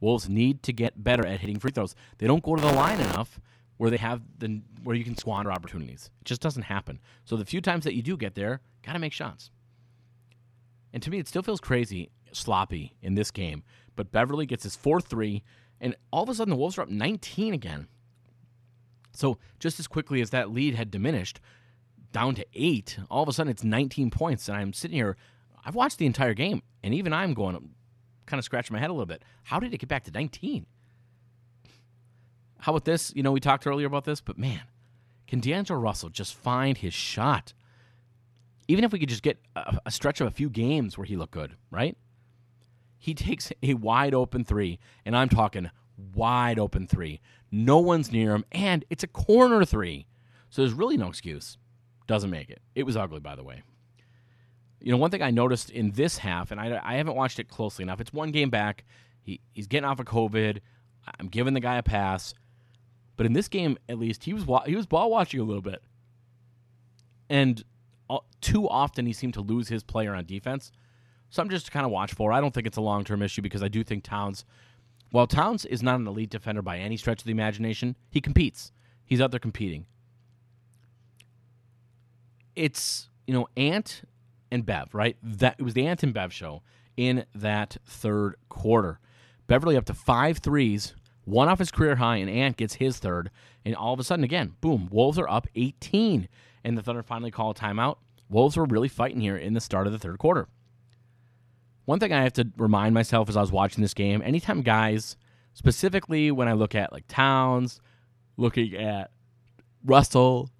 Wolves 0.00 0.28
need 0.28 0.62
to 0.64 0.72
get 0.72 1.02
better 1.02 1.26
at 1.26 1.40
hitting 1.40 1.58
free 1.58 1.70
throws. 1.70 1.94
They 2.18 2.26
don't 2.26 2.42
go 2.42 2.56
to 2.56 2.62
the 2.62 2.72
line 2.72 3.00
enough 3.00 3.40
where 3.76 3.90
they 3.90 3.96
have 3.96 4.22
the 4.38 4.62
where 4.82 4.96
you 4.96 5.04
can 5.04 5.16
squander 5.16 5.52
opportunities. 5.52 6.10
It 6.20 6.24
just 6.24 6.40
doesn't 6.40 6.62
happen. 6.62 7.00
So 7.24 7.36
the 7.36 7.44
few 7.44 7.60
times 7.60 7.84
that 7.84 7.94
you 7.94 8.02
do 8.02 8.16
get 8.16 8.34
there, 8.34 8.60
gotta 8.82 8.98
make 8.98 9.12
shots. 9.12 9.50
And 10.92 11.02
to 11.02 11.10
me, 11.10 11.18
it 11.18 11.28
still 11.28 11.42
feels 11.42 11.60
crazy, 11.60 12.10
sloppy 12.32 12.94
in 13.02 13.14
this 13.14 13.30
game. 13.30 13.62
But 13.96 14.12
Beverley 14.12 14.46
gets 14.46 14.64
his 14.64 14.76
4 14.76 15.00
3, 15.00 15.42
and 15.80 15.96
all 16.10 16.22
of 16.22 16.28
a 16.28 16.34
sudden 16.34 16.50
the 16.50 16.56
Wolves 16.56 16.78
are 16.78 16.82
up 16.82 16.88
19 16.88 17.52
again. 17.52 17.88
So 19.12 19.38
just 19.58 19.80
as 19.80 19.86
quickly 19.86 20.20
as 20.20 20.30
that 20.30 20.50
lead 20.50 20.74
had 20.74 20.90
diminished 20.90 21.40
down 22.12 22.34
to 22.36 22.46
eight, 22.54 22.98
all 23.10 23.22
of 23.22 23.28
a 23.28 23.32
sudden 23.32 23.50
it's 23.50 23.64
19 23.64 24.10
points. 24.10 24.48
And 24.48 24.56
I'm 24.56 24.72
sitting 24.72 24.96
here, 24.96 25.16
I've 25.64 25.74
watched 25.74 25.98
the 25.98 26.06
entire 26.06 26.34
game, 26.34 26.62
and 26.82 26.94
even 26.94 27.12
I'm 27.12 27.34
going, 27.34 27.70
kind 28.26 28.38
of 28.38 28.44
scratching 28.44 28.74
my 28.74 28.80
head 28.80 28.90
a 28.90 28.92
little 28.92 29.06
bit. 29.06 29.22
How 29.44 29.58
did 29.58 29.72
it 29.72 29.78
get 29.78 29.88
back 29.88 30.04
to 30.04 30.10
19? 30.10 30.66
How 32.66 32.72
about 32.72 32.84
this? 32.84 33.12
You 33.14 33.22
know, 33.22 33.30
we 33.30 33.38
talked 33.38 33.64
earlier 33.64 33.86
about 33.86 34.04
this, 34.04 34.20
but 34.20 34.38
man, 34.38 34.62
can 35.28 35.38
D'Angelo 35.38 35.78
Russell 35.78 36.08
just 36.08 36.34
find 36.34 36.76
his 36.76 36.92
shot? 36.92 37.52
Even 38.66 38.82
if 38.82 38.90
we 38.90 38.98
could 38.98 39.08
just 39.08 39.22
get 39.22 39.38
a, 39.54 39.78
a 39.86 39.90
stretch 39.92 40.20
of 40.20 40.26
a 40.26 40.32
few 40.32 40.50
games 40.50 40.98
where 40.98 41.04
he 41.04 41.16
looked 41.16 41.30
good, 41.30 41.54
right? 41.70 41.96
He 42.98 43.14
takes 43.14 43.52
a 43.62 43.74
wide 43.74 44.14
open 44.14 44.44
three, 44.44 44.80
and 45.04 45.16
I'm 45.16 45.28
talking 45.28 45.70
wide 46.12 46.58
open 46.58 46.88
three. 46.88 47.20
No 47.52 47.78
one's 47.78 48.10
near 48.10 48.34
him, 48.34 48.44
and 48.50 48.84
it's 48.90 49.04
a 49.04 49.06
corner 49.06 49.64
three. 49.64 50.08
So 50.50 50.62
there's 50.62 50.74
really 50.74 50.96
no 50.96 51.06
excuse. 51.06 51.58
Doesn't 52.08 52.30
make 52.30 52.50
it. 52.50 52.60
It 52.74 52.82
was 52.82 52.96
ugly, 52.96 53.20
by 53.20 53.36
the 53.36 53.44
way. 53.44 53.62
You 54.80 54.90
know, 54.90 54.98
one 54.98 55.12
thing 55.12 55.22
I 55.22 55.30
noticed 55.30 55.70
in 55.70 55.92
this 55.92 56.18
half, 56.18 56.50
and 56.50 56.60
I, 56.60 56.80
I 56.82 56.94
haven't 56.94 57.14
watched 57.14 57.38
it 57.38 57.48
closely 57.48 57.84
enough, 57.84 58.00
it's 58.00 58.12
one 58.12 58.32
game 58.32 58.50
back. 58.50 58.84
He, 59.22 59.40
he's 59.52 59.68
getting 59.68 59.88
off 59.88 60.00
of 60.00 60.06
COVID. 60.06 60.58
I'm 61.20 61.28
giving 61.28 61.54
the 61.54 61.60
guy 61.60 61.76
a 61.76 61.84
pass. 61.84 62.34
But 63.16 63.26
in 63.26 63.32
this 63.32 63.48
game, 63.48 63.78
at 63.88 63.98
least, 63.98 64.24
he 64.24 64.34
was 64.34 64.44
he 64.66 64.76
was 64.76 64.86
ball 64.86 65.10
watching 65.10 65.40
a 65.40 65.44
little 65.44 65.62
bit. 65.62 65.82
And 67.28 67.64
uh, 68.08 68.18
too 68.40 68.68
often 68.68 69.06
he 69.06 69.12
seemed 69.12 69.34
to 69.34 69.40
lose 69.40 69.68
his 69.68 69.82
player 69.82 70.14
on 70.14 70.24
defense. 70.26 70.70
So 71.30 71.42
I'm 71.42 71.50
just 71.50 71.72
kind 71.72 71.84
of 71.84 71.92
watchful. 71.92 72.30
I 72.32 72.40
don't 72.40 72.54
think 72.54 72.66
it's 72.66 72.76
a 72.76 72.82
long 72.82 73.04
term 73.04 73.22
issue 73.22 73.42
because 73.42 73.62
I 73.62 73.68
do 73.68 73.82
think 73.82 74.04
Towns, 74.04 74.44
while 75.10 75.26
Towns 75.26 75.64
is 75.64 75.82
not 75.82 75.98
an 75.98 76.06
elite 76.06 76.30
defender 76.30 76.62
by 76.62 76.78
any 76.78 76.96
stretch 76.96 77.20
of 77.20 77.24
the 77.24 77.32
imagination, 77.32 77.96
he 78.10 78.20
competes. 78.20 78.72
He's 79.04 79.20
out 79.20 79.30
there 79.30 79.40
competing. 79.40 79.86
It's, 82.54 83.08
you 83.26 83.34
know, 83.34 83.48
Ant 83.56 84.02
and 84.50 84.64
Bev, 84.64 84.94
right? 84.94 85.16
That 85.22 85.56
it 85.58 85.62
was 85.62 85.74
the 85.74 85.86
Ant 85.86 86.02
and 86.02 86.14
Bev 86.14 86.32
show 86.32 86.62
in 86.96 87.24
that 87.34 87.76
third 87.84 88.36
quarter. 88.48 89.00
Beverley 89.46 89.76
up 89.76 89.84
to 89.86 89.94
five 89.94 90.38
threes, 90.38 90.94
one 91.26 91.48
off 91.48 91.58
his 91.58 91.70
career 91.70 91.96
high, 91.96 92.16
and 92.16 92.30
Ant 92.30 92.56
gets 92.56 92.74
his 92.74 92.98
third. 92.98 93.30
And 93.64 93.74
all 93.74 93.92
of 93.92 94.00
a 94.00 94.04
sudden, 94.04 94.24
again, 94.24 94.54
boom, 94.60 94.88
Wolves 94.90 95.18
are 95.18 95.28
up 95.28 95.46
18 95.54 96.28
and 96.64 96.78
the 96.78 96.82
Thunder 96.82 97.02
finally 97.02 97.30
call 97.30 97.50
a 97.50 97.54
timeout. 97.54 97.98
Wolves 98.30 98.56
were 98.56 98.64
really 98.64 98.88
fighting 98.88 99.20
here 99.20 99.36
in 99.36 99.52
the 99.52 99.60
start 99.60 99.86
of 99.86 99.92
the 99.92 99.98
third 99.98 100.18
quarter. 100.18 100.48
One 101.84 102.00
thing 102.00 102.12
I 102.12 102.22
have 102.22 102.32
to 102.34 102.48
remind 102.56 102.94
myself 102.94 103.28
as 103.28 103.36
I 103.36 103.40
was 103.40 103.52
watching 103.52 103.82
this 103.82 103.94
game, 103.94 104.22
anytime 104.24 104.62
guys, 104.62 105.16
specifically 105.52 106.30
when 106.30 106.48
I 106.48 106.52
look 106.54 106.74
at 106.74 106.92
like 106.92 107.04
Towns, 107.06 107.80
looking 108.36 108.74
at 108.74 109.10
Russell, 109.84 110.50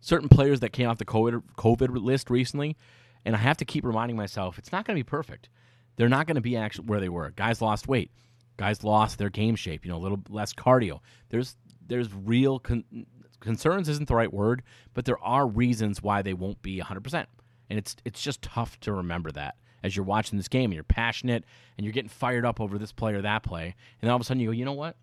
certain 0.00 0.28
players 0.28 0.60
that 0.60 0.72
came 0.72 0.88
off 0.88 0.98
the 0.98 1.04
COVID, 1.04 1.42
COVID 1.56 2.02
list 2.02 2.30
recently, 2.30 2.76
and 3.24 3.34
I 3.34 3.38
have 3.38 3.58
to 3.58 3.64
keep 3.64 3.84
reminding 3.84 4.16
myself 4.16 4.58
it's 4.58 4.72
not 4.72 4.86
going 4.86 4.96
to 4.96 5.04
be 5.04 5.08
perfect. 5.08 5.48
They're 5.96 6.08
not 6.08 6.26
going 6.26 6.36
to 6.36 6.40
be 6.40 6.56
actually 6.56 6.86
where 6.86 7.00
they 7.00 7.08
were. 7.08 7.30
Guys 7.30 7.60
lost 7.62 7.88
weight. 7.88 8.10
Guys 8.56 8.84
lost 8.84 9.18
their 9.18 9.30
game 9.30 9.56
shape. 9.56 9.84
You 9.84 9.90
know, 9.90 9.98
a 9.98 9.98
little 9.98 10.22
less 10.28 10.52
cardio. 10.52 11.00
There's 11.30 11.56
there's 11.86 12.12
real 12.12 12.58
con- 12.58 13.06
concerns 13.40 13.88
isn't 13.88 14.08
the 14.08 14.14
right 14.14 14.32
word, 14.32 14.62
but 14.94 15.04
there 15.04 15.18
are 15.18 15.46
reasons 15.46 16.02
why 16.02 16.22
they 16.22 16.34
won't 16.34 16.62
be 16.62 16.80
100%. 16.80 17.26
And 17.68 17.78
it's 17.78 17.96
it's 18.04 18.22
just 18.22 18.42
tough 18.42 18.78
to 18.80 18.92
remember 18.92 19.30
that 19.32 19.56
as 19.82 19.94
you're 19.94 20.04
watching 20.04 20.38
this 20.38 20.48
game 20.48 20.70
and 20.70 20.74
you're 20.74 20.82
passionate 20.82 21.44
and 21.76 21.84
you're 21.84 21.92
getting 21.92 22.08
fired 22.08 22.46
up 22.46 22.60
over 22.60 22.78
this 22.78 22.90
play 22.90 23.12
or 23.12 23.22
that 23.22 23.42
play. 23.42 23.66
And 23.66 23.74
then 24.00 24.10
all 24.10 24.16
of 24.16 24.22
a 24.22 24.24
sudden 24.24 24.40
you 24.40 24.48
go, 24.48 24.52
you 24.52 24.64
know 24.64 24.72
what? 24.72 24.96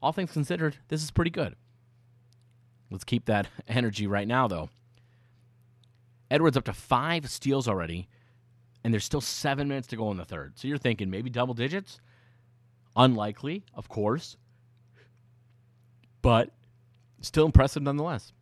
All 0.00 0.12
things 0.12 0.32
considered, 0.32 0.76
this 0.88 1.02
is 1.02 1.10
pretty 1.10 1.32
good. 1.32 1.56
Let's 2.90 3.04
keep 3.04 3.26
that 3.26 3.48
energy 3.68 4.06
right 4.06 4.26
now, 4.26 4.48
though. 4.48 4.70
Edwards 6.30 6.56
up 6.56 6.64
to 6.64 6.72
five 6.72 7.28
steals 7.28 7.66
already, 7.66 8.08
and 8.84 8.94
there's 8.94 9.04
still 9.04 9.20
seven 9.20 9.66
minutes 9.66 9.88
to 9.88 9.96
go 9.96 10.10
in 10.12 10.16
the 10.16 10.24
third. 10.24 10.58
So 10.58 10.68
you're 10.68 10.78
thinking 10.78 11.10
maybe 11.10 11.28
double 11.28 11.54
digits? 11.54 12.00
Unlikely, 12.96 13.64
of 13.74 13.88
course. 13.88 14.36
But 16.22 16.50
Still 17.20 17.46
impressive 17.46 17.82
nonetheless. 17.82 18.32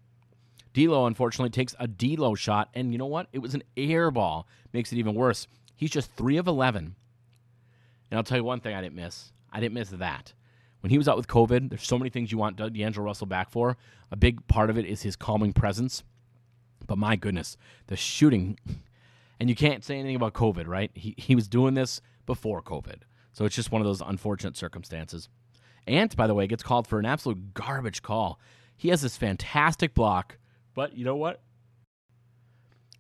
D'Lo 0.73 1.07
unfortunately 1.07 1.51
takes 1.51 1.75
a 1.81 1.89
D'Lo 1.89 2.35
shot, 2.35 2.69
and 2.75 2.93
you 2.93 2.99
know 2.99 3.07
what? 3.07 3.29
It 3.33 3.41
was 3.41 3.55
an 3.55 3.65
air 3.77 4.11
ball. 4.11 4.47
Makes 4.73 4.93
it 4.93 4.99
even 4.99 5.15
worse. 5.15 5.49
He's 5.75 5.91
just 5.91 6.13
three 6.13 6.37
of 6.37 6.47
eleven. 6.47 6.95
And 8.11 8.19
I'll 8.19 8.25
tell 8.25 8.39
you 8.39 8.45
one 8.45 8.61
thing 8.61 8.75
I 8.75 8.81
didn't 8.81 8.95
miss. 8.95 9.33
I 9.53 9.61
didn't 9.61 9.75
miss 9.75 9.91
that. 9.91 10.33
When 10.81 10.91
he 10.91 10.99
was 10.99 11.09
out 11.09 11.17
with 11.17 11.27
COVID, 11.27 11.71
there's 11.71 11.87
so 11.87 11.99
many 11.99 12.11
things 12.11 12.31
you 12.31 12.39
want 12.39 12.57
D'Angelo 12.57 13.05
Russell 13.05 13.27
back 13.27 13.51
for. 13.51 13.77
A 14.13 14.17
big 14.17 14.47
part 14.47 14.71
of 14.71 14.79
it 14.79 14.87
is 14.87 15.03
his 15.03 15.17
calming 15.17 15.53
presence. 15.53 16.05
But 16.87 16.99
my 16.99 17.17
goodness, 17.17 17.57
the 17.89 17.97
shooting. 17.97 18.59
And 19.41 19.49
you 19.49 19.55
can't 19.55 19.85
say 19.85 19.95
anything 19.95 20.17
about 20.17 20.33
COVID, 20.33 20.67
right? 20.67 20.91
He, 20.95 21.15
he 21.17 21.37
was 21.37 21.47
doing 21.47 21.75
this 21.75 22.01
before 22.27 22.61
COVID. 22.61 23.03
So 23.39 23.45
it's 23.45 23.55
just 23.55 23.71
one 23.71 23.81
of 23.81 23.87
those 23.87 24.01
unfortunate 24.01 24.57
circumstances. 24.57 25.29
Ant, 25.87 26.17
by 26.17 26.27
the 26.27 26.35
way, 26.35 26.49
gets 26.49 26.65
called 26.65 26.89
for 26.89 26.99
an 26.99 27.07
absolute 27.07 27.55
garbage 27.55 28.03
call. 28.03 28.41
He 28.77 28.89
has 28.89 29.01
this 29.01 29.17
fantastic 29.17 29.95
block, 29.95 30.39
but 30.75 30.97
you 30.99 31.05
know 31.05 31.15
what? 31.15 31.41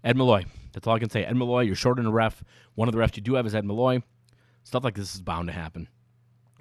Ed 0.04 0.16
Malloy. 0.16 0.44
That's 0.72 0.86
all 0.86 0.94
I 0.94 1.00
can 1.00 1.10
say. 1.10 1.24
Ed 1.24 1.34
Malloy, 1.34 1.62
you're 1.62 1.74
short 1.74 1.98
in 1.98 2.06
a 2.06 2.12
ref. 2.12 2.44
One 2.76 2.86
of 2.86 2.94
the 2.94 3.00
refs 3.00 3.16
you 3.16 3.22
do 3.22 3.34
have 3.34 3.46
is 3.46 3.54
Ed 3.56 3.64
Malloy. 3.64 4.04
Stuff 4.62 4.84
like 4.84 4.94
this 4.94 5.12
is 5.12 5.22
bound 5.22 5.48
to 5.48 5.52
happen. 5.52 5.88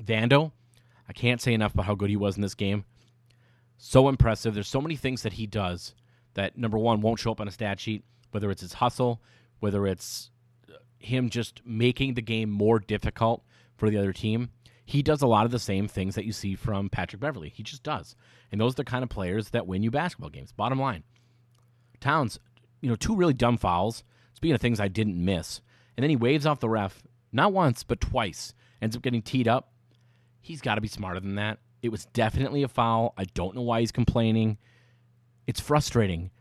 Vando, 0.03 0.53
I 1.07 1.13
can't 1.13 1.39
say 1.39 1.53
enough 1.53 1.75
about 1.75 1.85
how 1.85 1.93
good 1.93 2.09
he 2.09 2.17
was 2.17 2.35
in 2.35 2.41
this 2.41 2.55
game. 2.55 2.83
So 3.77 4.09
impressive. 4.09 4.55
There's 4.55 4.67
so 4.67 4.81
many 4.81 4.95
things 4.95 5.21
that 5.21 5.33
he 5.33 5.45
does 5.45 5.93
that, 6.33 6.57
number 6.57 6.79
one, 6.79 7.01
won't 7.01 7.19
show 7.19 7.31
up 7.31 7.41
on 7.41 7.47
a 7.47 7.51
stat 7.51 7.79
sheet, 7.79 8.03
whether 8.31 8.49
it's 8.49 8.61
his 8.61 8.73
hustle, 8.73 9.21
whether 9.59 9.85
it's 9.85 10.31
him 10.97 11.29
just 11.29 11.61
making 11.63 12.15
the 12.15 12.23
game 12.23 12.49
more 12.49 12.79
difficult 12.79 13.43
for 13.77 13.89
the 13.89 13.97
other 13.97 14.13
team 14.13 14.49
he 14.87 15.03
does 15.03 15.21
a 15.21 15.27
lot 15.27 15.45
of 15.45 15.51
the 15.51 15.59
same 15.59 15.89
things 15.89 16.15
that 16.15 16.23
you 16.23 16.31
see 16.31 16.55
from 16.55 16.89
Patrick 16.89 17.19
Beverley. 17.19 17.49
He 17.49 17.61
just 17.61 17.83
does. 17.83 18.15
And 18.53 18.59
those 18.59 18.71
are 18.71 18.77
the 18.77 18.83
kind 18.85 19.03
of 19.03 19.09
players 19.09 19.49
that 19.49 19.67
win 19.67 19.83
you 19.83 19.91
basketball 19.91 20.29
games. 20.29 20.53
Bottom 20.53 20.79
line. 20.79 21.03
Towns, 21.99 22.39
you 22.79 22.89
know, 22.89 22.95
two 22.95 23.13
really 23.13 23.33
dumb 23.33 23.57
fouls. 23.57 24.05
Speaking 24.33 24.55
of 24.55 24.61
things 24.61 24.79
I 24.79 24.87
didn't 24.87 25.23
miss. 25.23 25.59
And 25.97 26.03
then 26.03 26.09
he 26.09 26.15
waves 26.15 26.45
off 26.45 26.61
the 26.61 26.69
ref, 26.69 27.03
not 27.33 27.51
once, 27.51 27.83
but 27.83 27.99
twice. 27.99 28.53
Ends 28.81 28.95
up 28.95 29.01
getting 29.01 29.21
teed 29.21 29.45
up. 29.45 29.73
He's 30.39 30.61
got 30.61 30.75
to 30.75 30.81
be 30.81 30.87
smarter 30.87 31.19
than 31.19 31.35
that. 31.35 31.59
It 31.81 31.89
was 31.89 32.05
definitely 32.05 32.63
a 32.63 32.69
foul. 32.69 33.13
I 33.17 33.25
don't 33.25 33.55
know 33.55 33.63
why 33.63 33.81
he's 33.81 33.91
complaining. 33.91 34.57
It's 35.47 35.59
frustrating. 35.59 36.31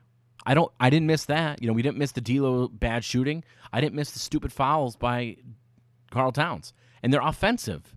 I 0.46 0.55
don't 0.55 0.70
I 0.79 0.88
didn't 0.88 1.09
miss 1.09 1.25
that. 1.25 1.61
You 1.61 1.66
know, 1.66 1.72
we 1.72 1.83
didn't 1.83 1.99
miss 1.99 2.12
the 2.12 2.20
D'Lo 2.20 2.68
bad 2.68 3.05
shooting. 3.05 3.42
I 3.72 3.81
didn't 3.81 3.96
miss 3.96 4.12
the 4.12 4.20
stupid 4.20 4.53
fouls 4.53 4.94
by 4.94 5.38
Karl 6.12 6.31
Towns. 6.31 6.72
And 7.03 7.13
they're 7.13 7.21
offensive. 7.21 7.95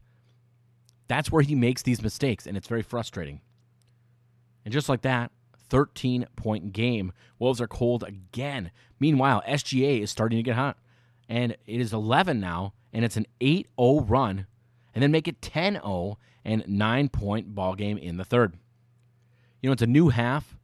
That's 1.08 1.32
where 1.32 1.42
he 1.42 1.56
makes 1.56 1.82
these 1.82 2.02
mistakes, 2.02 2.46
and 2.46 2.56
it's 2.56 2.68
very 2.68 2.84
frustrating. 2.84 3.42
And 4.64 4.74
just 4.74 4.90
like 4.90 5.02
that, 5.02 5.32
13 5.70 6.26
point 6.36 6.74
game. 6.74 7.12
Wolves 7.38 7.62
are 7.62 7.68
cold 7.68 8.04
again. 8.04 8.72
Meanwhile, 9.00 9.44
SGA 9.48 10.02
is 10.02 10.12
starting 10.12 10.38
to 10.38 10.44
get 10.44 10.56
hot. 10.56 10.78
And 11.28 11.54
it 11.66 11.80
is 11.80 11.94
11 11.94 12.40
now, 12.40 12.74
and 12.92 13.06
it's 13.06 13.18
an 13.18 13.28
8 13.40 13.68
0 13.80 14.02
run, 14.02 14.48
and 14.94 15.04
then 15.04 15.12
make 15.12 15.28
it 15.28 15.42
10 15.42 15.74
0 15.74 16.18
and 16.44 16.68
9 16.68 17.10
point 17.10 17.54
ball 17.54 17.76
game 17.76 17.98
in 17.98 18.18
the 18.18 18.26
third. 18.26 18.58
You 19.62 19.70
know, 19.70 19.74
it's 19.74 19.82
a 19.82 19.88
new 19.88 20.10
half, 20.10 20.56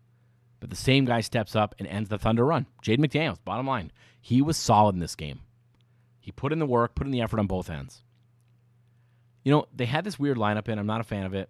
but 0.60 0.70
the 0.70 0.76
same 0.76 1.06
guy 1.06 1.22
steps 1.22 1.56
up 1.56 1.76
and 1.78 1.88
ends 1.88 2.10
the 2.10 2.18
Thunder 2.18 2.46
run. 2.46 2.66
Jaden 2.84 3.06
McDaniels, 3.06 3.38
bottom 3.44 3.68
line, 3.68 3.92
he 4.20 4.42
was 4.42 4.58
solid 4.58 4.96
in 4.96 5.02
this 5.02 5.16
game. 5.16 5.42
He 6.20 6.32
put 6.32 6.52
in 6.52 6.60
the 6.60 6.66
work, 6.66 6.96
put 6.96 7.06
in 7.06 7.12
the 7.12 7.22
effort 7.22 7.40
on 7.40 7.46
both 7.46 7.70
ends. 7.70 8.02
You 9.46 9.52
know, 9.52 9.68
they 9.74 9.86
had 9.86 10.04
this 10.04 10.20
weird 10.20 10.38
lineup 10.38 10.68
in. 10.68 10.78
I'm 10.80 10.88
not 10.88 11.02
a 11.02 11.06
fan 11.06 11.26
of 11.26 11.34
it. 11.34 11.50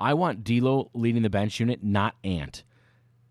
I 0.00 0.14
want 0.14 0.44
D'Lo 0.44 0.90
leading 0.94 1.22
the 1.22 1.28
bench 1.28 1.60
unit, 1.60 1.82
not 1.82 2.14
Ant. 2.24 2.62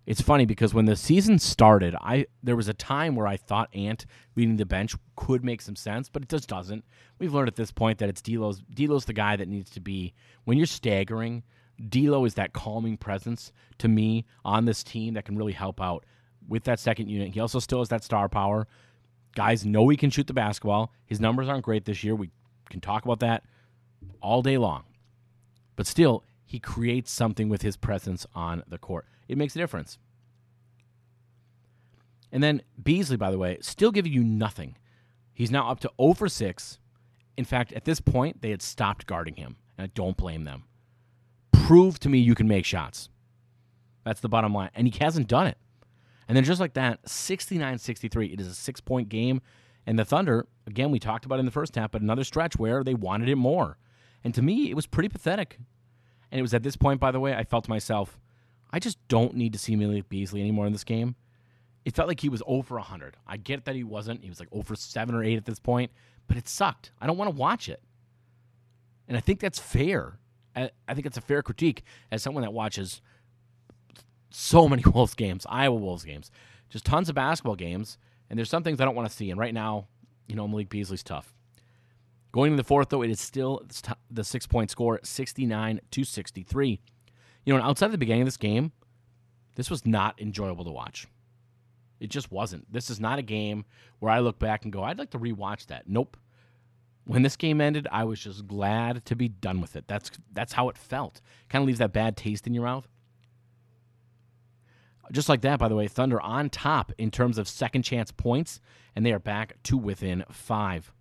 It's 0.05 0.21
funny 0.21 0.45
because 0.45 0.73
when 0.73 0.85
the 0.85 0.95
season 0.95 1.39
started, 1.39 1.95
I 2.01 2.27
there 2.43 2.55
was 2.55 2.67
a 2.67 2.73
time 2.73 3.15
where 3.15 3.27
I 3.27 3.37
thought 3.37 3.73
Ant 3.73 4.05
leading 4.35 4.57
the 4.57 4.65
bench 4.65 4.95
could 5.15 5.43
make 5.43 5.61
some 5.61 5.75
sense, 5.75 6.09
but 6.09 6.23
it 6.23 6.29
just 6.29 6.49
doesn't. 6.49 6.83
We've 7.19 7.33
learned 7.33 7.47
at 7.47 7.55
this 7.55 7.71
point 7.71 7.99
that 7.99 8.09
it's 8.09 8.21
D'Lo's. 8.21 8.59
D'Lo's 8.73 9.05
the 9.05 9.13
guy 9.13 9.35
that 9.35 9.47
needs 9.47 9.69
to 9.71 9.79
be 9.79 10.13
when 10.43 10.57
you're 10.57 10.67
staggering. 10.67 11.43
D'Lo 11.87 12.25
is 12.25 12.33
that 12.33 12.53
calming 12.53 12.97
presence 12.97 13.53
to 13.77 13.87
me 13.87 14.25
on 14.43 14.65
this 14.65 14.83
team 14.83 15.13
that 15.13 15.25
can 15.25 15.37
really 15.37 15.53
help 15.53 15.79
out 15.79 16.05
with 16.47 16.65
that 16.65 16.79
second 16.79 17.07
unit. 17.07 17.29
He 17.29 17.39
also 17.39 17.59
still 17.59 17.79
has 17.79 17.89
that 17.89 18.03
star 18.03 18.27
power. 18.27 18.67
Guys 19.35 19.65
know 19.65 19.87
he 19.87 19.95
can 19.95 20.09
shoot 20.09 20.27
the 20.27 20.33
basketball. 20.33 20.91
His 21.05 21.21
numbers 21.21 21.47
aren't 21.47 21.63
great 21.63 21.85
this 21.85 22.03
year. 22.03 22.15
We 22.15 22.31
can 22.69 22.81
talk 22.81 23.05
about 23.05 23.19
that 23.19 23.43
all 24.21 24.41
day 24.41 24.57
long. 24.57 24.83
But 25.75 25.87
still, 25.87 26.23
he 26.45 26.59
creates 26.59 27.11
something 27.11 27.49
with 27.49 27.61
his 27.61 27.77
presence 27.77 28.25
on 28.33 28.63
the 28.67 28.77
court. 28.77 29.05
It 29.27 29.37
makes 29.37 29.55
a 29.55 29.59
difference. 29.59 29.97
And 32.31 32.43
then 32.43 32.61
Beasley, 32.81 33.17
by 33.17 33.31
the 33.31 33.37
way, 33.37 33.57
still 33.61 33.91
giving 33.91 34.13
you 34.13 34.23
nothing. 34.23 34.75
He's 35.33 35.51
now 35.51 35.69
up 35.69 35.79
to 35.81 35.91
0 36.01 36.13
for 36.13 36.27
6. 36.27 36.79
In 37.37 37.45
fact, 37.45 37.71
at 37.73 37.85
this 37.85 38.01
point, 38.01 38.41
they 38.41 38.49
had 38.49 38.61
stopped 38.61 39.07
guarding 39.07 39.35
him, 39.35 39.55
and 39.77 39.85
I 39.85 39.91
don't 39.95 40.17
blame 40.17 40.43
them. 40.43 40.65
Prove 41.51 41.99
to 41.99 42.09
me 42.09 42.17
you 42.17 42.35
can 42.35 42.47
make 42.47 42.65
shots. 42.65 43.09
That's 44.03 44.19
the 44.19 44.29
bottom 44.29 44.53
line. 44.53 44.71
And 44.75 44.87
he 44.87 44.99
hasn't 44.99 45.27
done 45.27 45.47
it. 45.47 45.57
And 46.27 46.35
then 46.35 46.43
just 46.43 46.59
like 46.59 46.73
that, 46.73 47.07
69 47.07 47.77
63. 47.77 48.27
It 48.27 48.41
is 48.41 48.47
a 48.47 48.55
six 48.55 48.81
point 48.81 49.09
game. 49.09 49.41
And 49.85 49.97
the 49.97 50.05
Thunder, 50.05 50.47
again, 50.67 50.91
we 50.91 50.99
talked 50.99 51.25
about 51.25 51.39
in 51.39 51.45
the 51.45 51.51
first 51.51 51.75
half, 51.75 51.91
but 51.91 52.01
another 52.01 52.23
stretch 52.23 52.57
where 52.57 52.83
they 52.83 52.93
wanted 52.93 53.29
it 53.29 53.35
more. 53.35 53.77
And 54.23 54.33
to 54.35 54.41
me, 54.41 54.69
it 54.69 54.75
was 54.75 54.87
pretty 54.87 55.09
pathetic. 55.09 55.57
And 56.31 56.39
it 56.39 56.41
was 56.41 56.53
at 56.53 56.63
this 56.63 56.75
point, 56.75 56.99
by 56.99 57.11
the 57.11 57.19
way, 57.19 57.33
I 57.33 57.43
felt 57.43 57.65
to 57.65 57.69
myself, 57.69 58.19
I 58.71 58.79
just 58.79 58.97
don't 59.07 59.35
need 59.35 59.53
to 59.53 59.59
see 59.59 59.75
Malik 59.75 60.09
Beasley 60.09 60.41
anymore 60.41 60.67
in 60.67 60.73
this 60.73 60.83
game. 60.83 61.15
It 61.85 61.95
felt 61.95 62.07
like 62.07 62.19
he 62.19 62.29
was 62.29 62.43
over 62.45 62.75
100. 62.75 63.17
I 63.25 63.37
get 63.37 63.65
that 63.65 63.75
he 63.75 63.83
wasn't. 63.83 64.23
He 64.23 64.29
was 64.29 64.39
like 64.39 64.49
over 64.51 64.75
7 64.75 65.15
or 65.15 65.23
8 65.23 65.37
at 65.37 65.45
this 65.45 65.59
point, 65.59 65.91
but 66.27 66.37
it 66.37 66.47
sucked. 66.47 66.91
I 67.01 67.07
don't 67.07 67.17
want 67.17 67.31
to 67.31 67.35
watch 67.35 67.69
it. 67.69 67.81
And 69.07 69.17
I 69.17 69.21
think 69.21 69.39
that's 69.39 69.59
fair. 69.59 70.19
I 70.55 70.93
think 70.93 71.05
it's 71.07 71.17
a 71.17 71.21
fair 71.21 71.41
critique 71.41 71.83
as 72.11 72.21
someone 72.21 72.43
that 72.43 72.53
watches 72.53 73.01
so 74.29 74.67
many 74.67 74.83
Wolves 74.93 75.15
games, 75.15 75.45
Iowa 75.49 75.75
Wolves 75.75 76.03
games, 76.03 76.31
just 76.69 76.85
tons 76.85 77.09
of 77.09 77.15
basketball 77.15 77.55
games. 77.55 77.97
And 78.29 78.37
there's 78.37 78.49
some 78.49 78.61
things 78.61 78.79
I 78.79 78.85
don't 78.85 78.95
want 78.95 79.09
to 79.09 79.15
see. 79.15 79.31
And 79.31 79.39
right 79.39 79.53
now, 79.53 79.87
you 80.27 80.35
know, 80.35 80.47
Malik 80.47 80.69
Beasley's 80.69 81.01
tough. 81.01 81.33
Going 82.31 82.51
to 82.51 82.57
the 82.57 82.63
fourth, 82.63 82.89
though, 82.89 83.01
it 83.01 83.09
is 83.09 83.19
still 83.19 83.63
the 84.11 84.23
six 84.23 84.45
point 84.45 84.69
score, 84.69 84.99
69 85.03 85.81
to 85.91 86.03
63. 86.03 86.79
You 87.45 87.57
know, 87.57 87.63
outside 87.63 87.87
of 87.87 87.91
the 87.91 87.97
beginning 87.97 88.21
of 88.21 88.27
this 88.27 88.37
game, 88.37 88.71
this 89.55 89.69
was 89.69 89.85
not 89.85 90.19
enjoyable 90.21 90.65
to 90.65 90.71
watch. 90.71 91.07
It 91.99 92.09
just 92.09 92.31
wasn't. 92.31 92.71
This 92.71 92.89
is 92.89 92.99
not 92.99 93.19
a 93.19 93.23
game 93.23 93.65
where 93.99 94.11
I 94.11 94.19
look 94.19 94.39
back 94.39 94.63
and 94.63 94.71
go, 94.71 94.83
I'd 94.83 94.99
like 94.99 95.09
to 95.11 95.19
rewatch 95.19 95.67
that. 95.67 95.87
Nope. 95.87 96.17
When 97.05 97.23
this 97.23 97.35
game 97.35 97.59
ended, 97.59 97.87
I 97.91 98.03
was 98.03 98.19
just 98.19 98.47
glad 98.47 99.03
to 99.05 99.15
be 99.15 99.27
done 99.27 99.61
with 99.61 99.75
it. 99.75 99.85
That's 99.87 100.11
that's 100.31 100.53
how 100.53 100.69
it 100.69 100.77
felt. 100.77 101.21
Kind 101.49 101.63
of 101.63 101.67
leaves 101.67 101.79
that 101.79 101.91
bad 101.91 102.15
taste 102.15 102.45
in 102.45 102.53
your 102.53 102.63
mouth. 102.63 102.87
Just 105.11 105.27
like 105.27 105.41
that, 105.41 105.57
by 105.57 105.67
the 105.67 105.75
way, 105.75 105.87
Thunder 105.87 106.21
on 106.21 106.51
top 106.51 106.93
in 106.99 107.09
terms 107.09 107.39
of 107.39 107.47
second 107.47 107.81
chance 107.81 108.11
points, 108.11 108.61
and 108.95 109.03
they 109.03 109.11
are 109.11 109.19
back 109.19 109.55
to 109.63 109.75
within 109.75 110.23
five. 110.29 110.93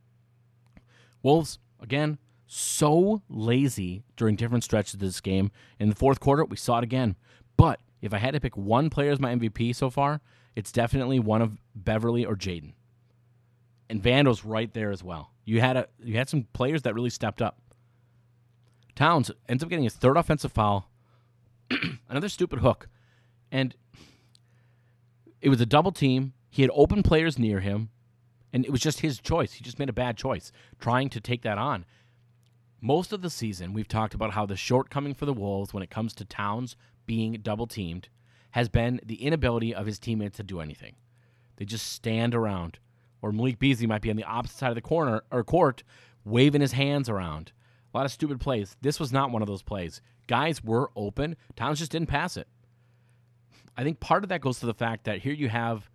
Wolves, 1.29 1.59
again, 1.79 2.17
so 2.47 3.21
lazy 3.29 4.03
during 4.17 4.35
different 4.35 4.64
stretches 4.64 4.95
of 4.95 5.01
this 5.01 5.21
game. 5.21 5.51
In 5.79 5.91
the 5.91 5.95
fourth 5.95 6.21
quarter, 6.21 6.43
we 6.43 6.57
saw 6.57 6.79
it 6.79 6.85
again. 6.85 7.17
But 7.59 7.81
if 8.01 8.14
I 8.14 8.19
had 8.19 8.33
to 8.33 8.41
pick 8.41 8.57
one 8.57 8.88
player 8.88 9.11
as 9.11 9.21
my 9.21 9.35
MVP 9.35 9.77
so 9.77 9.91
far, 9.91 10.23
it's 10.57 10.73
definitely 10.73 11.21
one 11.21 11.43
of 11.43 11.59
Beverley 11.75 12.25
or 12.25 12.35
Jaden. 12.35 12.73
And 13.91 14.03
Vando's 14.03 14.43
right 14.43 14.73
there 14.73 14.91
as 14.91 15.05
well. 15.05 15.33
You 15.45 15.61
had 15.61 15.77
a 15.77 15.88
you 16.03 16.17
had 16.17 16.31
some 16.31 16.47
players 16.55 16.81
that 16.83 16.95
really 16.95 17.11
stepped 17.11 17.43
up. 17.43 17.61
Towns 18.95 19.31
ends 19.51 19.62
up 19.62 19.69
getting 19.69 19.85
his 19.85 19.95
third 19.95 20.17
offensive 20.17 20.53
foul, 20.53 20.91
another 22.09 22.31
stupid 22.31 22.61
hook, 22.61 22.88
and 23.53 23.75
it 25.43 25.51
was 25.51 25.61
a 25.61 25.67
double 25.67 25.93
team. 25.93 26.33
He 26.49 26.62
had 26.62 26.71
open 26.73 27.03
players 27.03 27.38
near 27.38 27.61
him, 27.61 27.91
and 28.53 28.65
it 28.65 28.71
was 28.71 28.81
just 28.81 29.01
his 29.01 29.21
choice. 29.21 29.53
He 29.53 29.65
just 29.65 29.79
made 29.79 29.89
a 29.89 29.95
bad 29.95 30.17
choice 30.17 30.53
trying 30.79 31.09
to 31.11 31.21
take 31.21 31.43
that 31.43 31.59
on. 31.59 31.85
Most 32.81 33.13
of 33.13 33.23
the 33.23 33.31
season, 33.31 33.73
we've 33.73 33.89
talked 33.89 34.15
about 34.15 34.33
how 34.33 34.47
the 34.47 34.57
shortcoming 34.57 35.15
for 35.15 35.27
the 35.27 35.33
Wolves 35.33 35.75
when 35.75 35.83
it 35.83 35.91
comes 35.91 36.15
to 36.15 36.25
Towns 36.25 36.77
being 37.07 37.41
double 37.43 37.67
teamed 37.67 38.09
has 38.53 38.69
been 38.69 39.01
the 39.05 39.23
inability 39.23 39.75
of 39.75 39.87
his 39.87 39.99
teammates 39.99 40.37
to 40.37 40.43
do 40.43 40.61
anything. 40.61 40.95
They 41.57 41.65
just 41.65 41.93
stand 41.93 42.35
around. 42.35 42.79
Or 43.21 43.33
Malik 43.33 43.59
Beasley 43.59 43.89
might 43.89 44.01
be 44.03 44.11
on 44.11 44.17
the 44.17 44.25
opposite 44.25 44.59
side 44.59 44.71
of 44.71 44.75
the 44.77 44.81
corner 44.81 45.23
or 45.31 45.43
court, 45.43 45.83
waving 46.25 46.61
his 46.61 46.73
hands 46.73 47.09
around. 47.09 47.53
A 47.93 47.97
lot 47.97 48.07
of 48.07 48.13
stupid 48.13 48.41
plays. 48.41 48.77
This 48.81 49.01
was 49.01 49.13
not 49.13 49.31
one 49.33 49.43
of 49.43 49.49
those 49.49 49.63
plays. 49.63 50.01
Guys 50.29 50.63
were 50.63 50.91
open. 50.95 51.37
Towns 51.57 51.81
just 51.81 51.91
didn't 51.91 52.09
pass 52.09 52.37
it. 52.37 52.47
I 53.77 53.83
think 53.83 53.99
part 53.99 54.23
of 54.23 54.29
that 54.29 54.41
goes 54.41 54.61
to 54.61 54.67
the 54.67 54.75
fact 54.75 55.05
that 55.05 55.21
here 55.21 55.33
you 55.33 55.49
have 55.49 55.91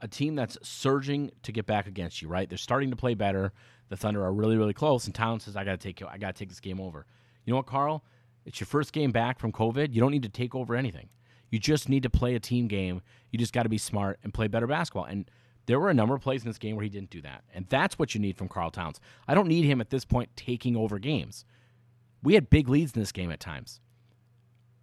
a 0.00 0.08
team 0.08 0.34
that's 0.34 0.58
surging 0.62 1.30
to 1.42 1.52
get 1.52 1.66
back 1.66 1.86
against 1.86 2.22
you, 2.22 2.28
right? 2.28 2.48
They're 2.48 2.58
starting 2.58 2.90
to 2.90 2.96
play 2.96 3.14
better. 3.14 3.52
The 3.88 3.96
Thunder 3.96 4.24
are 4.24 4.32
really, 4.32 4.56
really 4.56 4.74
close, 4.74 5.06
and 5.06 5.14
Towns 5.14 5.44
says, 5.44 5.56
"I 5.56 5.64
got 5.64 5.72
to 5.72 5.76
take, 5.78 6.02
I 6.02 6.18
got 6.18 6.34
to 6.34 6.38
take 6.38 6.48
this 6.48 6.60
game 6.60 6.80
over." 6.80 7.06
You 7.44 7.52
know 7.52 7.56
what, 7.56 7.66
Karl? 7.66 8.04
It's 8.44 8.60
your 8.60 8.66
first 8.66 8.92
game 8.92 9.10
back 9.12 9.38
from 9.38 9.52
COVID. 9.52 9.94
You 9.94 10.00
don't 10.00 10.10
need 10.10 10.22
to 10.22 10.28
take 10.28 10.54
over 10.54 10.74
anything. 10.74 11.08
You 11.50 11.58
just 11.58 11.88
need 11.88 12.02
to 12.02 12.10
play 12.10 12.34
a 12.34 12.40
team 12.40 12.68
game. 12.68 13.00
You 13.30 13.38
just 13.38 13.52
got 13.52 13.62
to 13.62 13.68
be 13.68 13.78
smart 13.78 14.18
and 14.22 14.32
play 14.32 14.48
better 14.48 14.66
basketball. 14.66 15.04
And 15.04 15.30
there 15.66 15.80
were 15.80 15.90
a 15.90 15.94
number 15.94 16.14
of 16.14 16.22
plays 16.22 16.42
in 16.42 16.48
this 16.48 16.58
game 16.58 16.76
where 16.76 16.82
he 16.82 16.88
didn't 16.88 17.10
do 17.10 17.22
that, 17.22 17.44
and 17.52 17.66
that's 17.68 17.98
what 17.98 18.14
you 18.14 18.20
need 18.20 18.36
from 18.36 18.48
Karl 18.48 18.70
Towns. 18.70 19.00
I 19.26 19.34
don't 19.34 19.48
need 19.48 19.64
him 19.64 19.80
at 19.80 19.90
this 19.90 20.04
point 20.04 20.30
taking 20.36 20.76
over 20.76 20.98
games. 20.98 21.44
We 22.22 22.34
had 22.34 22.50
big 22.50 22.68
leads 22.68 22.92
in 22.92 23.00
this 23.00 23.12
game 23.12 23.30
at 23.30 23.40
times. 23.40 23.80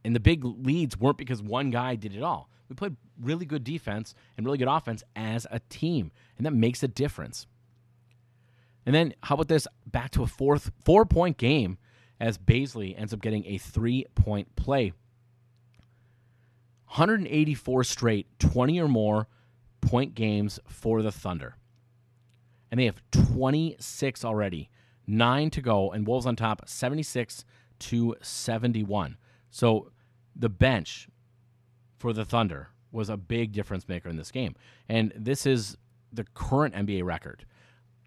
And 0.03 0.15
the 0.15 0.19
big 0.19 0.45
leads 0.45 0.97
weren't 0.97 1.17
because 1.17 1.41
one 1.41 1.71
guy 1.71 1.95
did 1.95 2.15
it 2.15 2.21
all. 2.21 2.49
We 2.69 2.75
played 2.75 2.95
really 3.21 3.45
good 3.45 3.63
defense 3.63 4.15
and 4.37 4.45
really 4.45 4.57
good 4.57 4.67
offense 4.67 5.03
as 5.15 5.45
a 5.51 5.59
team, 5.69 6.11
and 6.37 6.45
that 6.45 6.51
makes 6.51 6.83
a 6.83 6.87
difference. 6.87 7.47
And 8.85 8.93
then 8.93 9.13
how 9.23 9.35
about 9.35 9.47
this? 9.47 9.67
Back 9.85 10.11
to 10.11 10.23
a 10.23 10.27
fourth 10.27 10.71
four 10.83 11.05
point 11.05 11.37
game 11.37 11.77
as 12.19 12.37
Bazley 12.37 12.99
ends 12.99 13.13
up 13.13 13.21
getting 13.21 13.45
a 13.45 13.57
three 13.57 14.05
point 14.15 14.55
play. 14.55 14.93
184 16.87 17.83
straight, 17.83 18.27
20 18.39 18.79
or 18.79 18.87
more 18.87 19.27
point 19.81 20.15
games 20.15 20.59
for 20.67 21.01
the 21.01 21.11
Thunder. 21.11 21.55
And 22.71 22.79
they 22.79 22.85
have 22.85 23.01
26 23.11 24.23
already, 24.23 24.69
nine 25.05 25.49
to 25.51 25.61
go, 25.61 25.91
and 25.91 26.07
Wolves 26.07 26.25
on 26.25 26.35
top 26.35 26.67
76 26.67 27.43
to 27.79 28.15
71. 28.21 29.17
So 29.49 29.91
the 30.35 30.49
bench 30.49 31.07
for 31.97 32.13
the 32.13 32.25
Thunder 32.25 32.69
was 32.91 33.09
a 33.09 33.17
big 33.17 33.51
difference 33.51 33.87
maker 33.87 34.09
in 34.09 34.15
this 34.15 34.31
game. 34.31 34.55
And 34.87 35.11
this 35.15 35.45
is 35.45 35.77
the 36.13 36.25
current 36.33 36.73
NBA 36.73 37.03
record. 37.03 37.45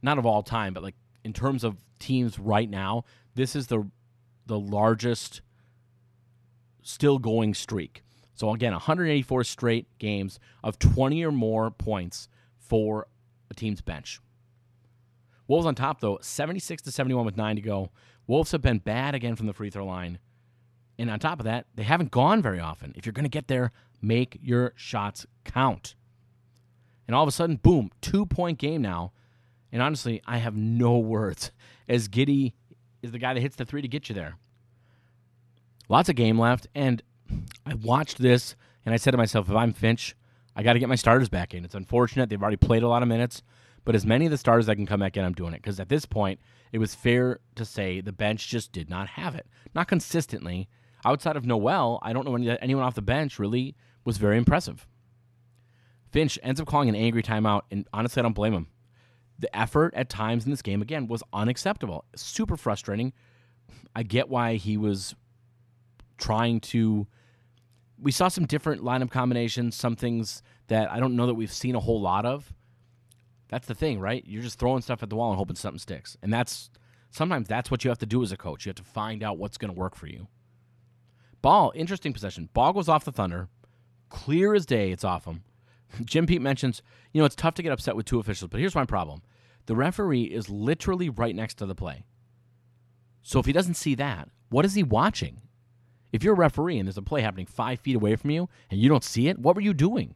Not 0.03 0.19
of 0.19 0.27
all 0.27 0.43
time, 0.43 0.73
but 0.73 0.83
like 0.83 0.95
in 1.25 1.33
terms 1.33 1.65
of 1.65 1.77
teams 1.99 2.39
right 2.39 2.69
now, 2.69 3.05
this 3.35 3.55
is 3.55 3.67
the 3.67 3.91
the 4.47 4.59
largest 4.59 5.43
still 6.83 7.19
going 7.19 7.53
streak. 7.53 8.03
So 8.35 8.51
again, 8.55 8.73
184 8.73 9.45
straight 9.45 9.87
games 9.99 10.39
of 10.65 10.79
20 10.79 11.25
or 11.25 11.33
more 11.33 11.71
points 11.71 12.29
for 12.57 13.09
a 13.51 13.55
team's 13.55 13.83
bench. 13.83 14.21
Wolves 15.47 15.67
on 15.67 15.75
top 15.75 16.01
though, 16.01 16.19
76 16.23 16.83
to 16.83 16.93
71 16.93 17.27
with 17.27 17.37
9 17.37 17.57
to 17.57 17.63
go. 17.63 17.91
Wolves 18.27 18.53
have 18.53 18.63
been 18.63 18.79
bad 18.79 19.15
again 19.15 19.37
from 19.37 19.47
the 19.47 19.53
free 19.53 19.71
throw 19.71 19.85
line. 19.85 20.19
And 20.99 21.11
on 21.11 21.21
top 21.21 21.39
of 21.39 21.45
that, 21.45 21.67
they 21.75 21.85
haven't 21.85 22.11
gone 22.11 22.43
very 22.43 22.59
often. 22.59 22.93
If 22.97 23.07
you're 23.07 23.13
going 23.13 23.25
to 23.25 23.31
get 23.31 23.49
there, 23.49 23.73
make 24.03 24.39
your 24.43 24.73
shots 24.77 25.27
count. 25.45 25.95
And 27.07 27.15
all 27.15 27.23
of 27.23 27.29
a 27.29 27.33
sudden, 27.33 27.57
boom, 27.57 27.91
two 28.01 28.27
point 28.27 28.59
game 28.59 28.83
now. 28.83 29.13
And 29.71 29.81
honestly, 29.81 30.23
I 30.27 30.39
have 30.39 30.57
no 30.57 30.99
words 30.99 31.53
as 31.89 32.09
Giddey 32.09 32.55
is 33.03 33.13
the 33.13 33.19
guy 33.19 33.35
that 33.35 33.41
hits 33.41 33.57
the 33.57 33.65
three 33.65 33.83
to 33.83 33.89
get 33.89 34.09
you 34.09 34.15
there. 34.15 34.37
Lots 35.89 36.09
of 36.09 36.17
game 36.17 36.39
left. 36.39 36.67
And 36.75 37.03
I 37.65 37.75
watched 37.75 38.19
this 38.19 38.57
and 38.85 38.93
I 38.93 38.97
said 38.97 39.13
to 39.13 39.17
myself, 39.17 39.49
if 39.49 39.55
I'm 39.55 39.73
Finch, 39.73 40.17
I 40.57 40.63
got 40.63 40.73
to 40.73 40.79
get 40.79 40.89
my 40.89 40.97
starters 40.97 41.29
back 41.29 41.55
in. 41.55 41.65
It's 41.65 41.75
unfortunate. 41.75 42.29
They've 42.29 42.43
already 42.43 42.57
played 42.57 42.83
a 42.83 42.89
lot 42.89 43.03
of 43.03 43.09
minutes. 43.09 43.43
But 43.85 43.95
as 43.95 44.05
many 44.05 44.27
of 44.27 44.31
the 44.31 44.39
starters 44.39 44.67
that 44.67 44.77
can 44.77 44.87
come 44.87 45.01
back 45.01 45.17
in, 45.17 45.25
I'm 45.25 45.33
doing 45.33 45.55
it. 45.55 45.63
Because 45.63 45.81
at 45.81 45.89
this 45.89 46.05
point, 46.05 46.41
it 46.73 46.79
was 46.79 46.95
fair 46.95 47.41
to 47.55 47.65
say 47.65 48.01
the 48.01 48.13
bench 48.13 48.49
just 48.49 48.73
did 48.73 48.91
not 48.91 49.09
have 49.09 49.35
it. 49.35 49.47
Not 49.75 49.89
consistently, 49.89 50.69
outside 51.05 51.37
of 51.37 51.47
Nowell, 51.47 51.99
I 52.03 52.13
don't 52.13 52.25
know 52.25 52.35
any, 52.35 52.59
anyone 52.61 52.83
off 52.85 52.95
the 52.95 53.03
bench 53.03 53.39
really 53.39 53.77
was 54.05 54.19
very 54.19 54.37
impressive. 54.39 54.87
Finch 56.11 56.39
ends 56.43 56.61
up 56.61 56.67
calling 56.67 56.89
an 56.89 56.95
angry 56.97 57.23
timeout, 57.23 57.63
and 57.71 57.87
honestly, 57.93 58.21
I 58.21 58.23
don't 58.23 58.33
blame 58.33 58.55
him. 58.55 58.69
the 59.39 59.57
effort 59.57 59.95
at 59.95 60.09
times 60.09 60.45
in 60.45 60.51
this 60.51 60.63
game 60.63 60.83
again 60.83 61.07
was 61.07 61.23
unacceptable. 61.33 62.05
Super 62.17 62.57
frustrating. 62.57 63.13
I 63.95 64.03
get 64.03 64.29
why 64.29 64.55
he 64.55 64.77
was 64.77 65.15
trying 66.19 66.61
to. 66.61 67.07
We 68.01 68.13
saw 68.13 68.29
some 68.29 68.47
different 68.47 68.83
lineup 68.83 69.11
combinations, 69.11 69.77
some 69.77 69.97
things 69.97 70.43
that 70.69 70.91
I 70.91 71.01
don't 71.01 71.17
know 71.17 71.27
that 71.27 71.35
we've 71.35 71.53
seen 71.53 71.75
a 71.75 71.81
whole 71.81 72.01
lot 72.01 72.25
of. 72.27 72.53
That's 73.49 73.67
the 73.67 73.75
thing, 73.75 73.99
right? 73.99 74.23
You're 74.27 74.43
just 74.43 74.59
throwing 74.59 74.83
stuff 74.83 75.03
at 75.03 75.09
the 75.11 75.17
wall 75.17 75.31
and 75.31 75.39
hoping 75.39 75.57
something 75.57 75.79
sticks. 75.79 76.17
And 76.23 76.33
that's 76.33 76.71
sometimes 77.11 77.49
that's 77.49 77.71
what 77.71 77.83
you 77.83 77.91
have 77.91 77.99
to 77.99 78.07
do 78.07 78.23
as 78.23 78.31
a 78.31 78.37
coach. 78.37 78.67
You 78.67 78.71
have 78.71 78.77
to 78.77 78.85
find 78.85 79.23
out 79.23 79.39
what's 79.39 79.57
going 79.57 79.73
to 79.73 79.79
work 79.79 79.97
for 79.97 80.07
you. 80.07 80.29
Ball, 81.43 81.73
interesting 81.75 82.13
possession. 82.13 82.49
Ball 82.53 82.73
goes 82.73 82.89
off 82.89 83.05
the 83.05 83.13
Thunder. 83.13 83.49
Clear 84.09 84.55
as 84.55 84.67
day, 84.67 84.91
it's 84.91 85.05
off 85.05 85.25
him. 85.25 85.43
Jim 86.05 86.27
Pete 86.27 86.43
mentions, 86.43 86.83
you 87.13 87.21
know, 87.21 87.27
it's 87.27 87.37
tough 87.37 87.55
to 87.55 87.63
get 87.63 87.73
upset 87.73 87.97
with 87.97 88.07
two 88.07 88.19
officials, 88.19 88.51
but 88.51 88.61
here's 88.61 88.75
my 88.75 88.85
problem. 88.85 89.23
The 89.67 89.77
referee 89.77 90.25
is 90.25 90.49
literally 90.49 91.11
right 91.11 91.35
next 91.35 91.55
to 91.55 91.67
the 91.67 91.75
play. 91.75 92.05
So 93.23 93.39
if 93.39 93.47
he 93.47 93.53
doesn't 93.53 93.75
see 93.75 93.95
that, 93.97 94.31
what 94.49 94.65
is 94.65 94.75
he 94.75 94.83
watching? 94.83 95.43
If 96.13 96.25
you're 96.25 96.35
a 96.35 96.37
referee 96.37 96.79
and 96.79 96.87
there's 96.87 96.97
a 96.97 97.03
play 97.03 97.21
happening 97.21 97.47
five 97.47 97.81
feet 97.81 97.97
away 97.97 98.17
from 98.17 98.31
you 98.31 98.49
and 98.71 98.81
you 98.81 98.89
don't 98.89 99.05
see 99.05 99.29
it, 99.29 99.39
what 99.39 99.55
were 99.55 99.63
you 99.63 99.75
doing? 99.75 100.15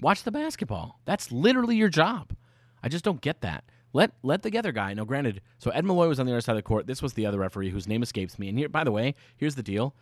Watch 0.00 0.22
the 0.22 0.30
basketball. 0.30 1.00
That's 1.04 1.32
literally 1.32 1.76
your 1.76 1.88
job. 1.88 2.36
I 2.82 2.88
just 2.88 3.04
don't 3.04 3.20
get 3.20 3.40
that. 3.40 3.64
Let 3.96 4.12
let 4.22 4.42
the 4.42 4.58
other 4.58 4.72
guy. 4.72 4.92
Now, 4.92 5.04
granted, 5.04 5.40
so 5.56 5.70
Ed 5.70 5.86
Malloy 5.86 6.06
was 6.06 6.20
on 6.20 6.26
the 6.26 6.32
other 6.32 6.42
side 6.42 6.52
of 6.52 6.58
the 6.58 6.62
court. 6.62 6.86
This 6.86 7.00
was 7.00 7.14
the 7.14 7.24
other 7.24 7.38
referee 7.38 7.70
whose 7.70 7.88
name 7.88 8.02
escapes 8.02 8.38
me. 8.38 8.50
And 8.50 8.58
here, 8.58 8.68
by 8.68 8.84
the 8.84 8.92
way, 8.92 9.14
here's 9.38 9.54
the 9.54 9.62
deal: 9.62 9.94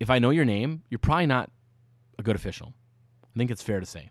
if 0.00 0.08
I 0.08 0.18
know 0.18 0.30
your 0.30 0.46
name, 0.46 0.84
you're 0.88 0.98
probably 0.98 1.26
not 1.26 1.50
a 2.18 2.22
good 2.22 2.34
official. 2.34 2.72
I 3.22 3.38
think 3.38 3.50
it's 3.50 3.62
fair 3.62 3.78
to 3.78 3.84
say. 3.84 4.08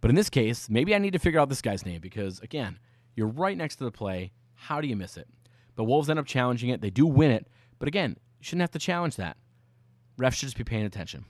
But 0.00 0.08
in 0.08 0.14
this 0.14 0.30
case, 0.30 0.70
maybe 0.70 0.94
I 0.94 0.98
need 0.98 1.12
to 1.12 1.18
figure 1.18 1.40
out 1.40 1.50
this 1.50 1.60
guy's 1.60 1.84
name 1.84 2.00
because 2.00 2.40
again, 2.40 2.78
you're 3.14 3.26
right 3.26 3.54
next 3.54 3.76
to 3.76 3.84
the 3.84 3.90
play. 3.90 4.32
How 4.54 4.80
do 4.80 4.88
you 4.88 4.96
miss 4.96 5.18
it? 5.18 5.28
The 5.74 5.84
Wolves 5.84 6.08
end 6.08 6.18
up 6.18 6.24
challenging 6.24 6.70
it. 6.70 6.80
They 6.80 6.88
do 6.88 7.04
win 7.04 7.32
it, 7.32 7.46
but 7.78 7.86
again, 7.86 8.16
you 8.38 8.44
shouldn't 8.44 8.62
have 8.62 8.70
to 8.70 8.78
challenge 8.78 9.16
that. 9.16 9.36
Refs 10.18 10.36
should 10.36 10.46
just 10.46 10.56
be 10.56 10.64
paying 10.64 10.86
attention. 10.86 11.26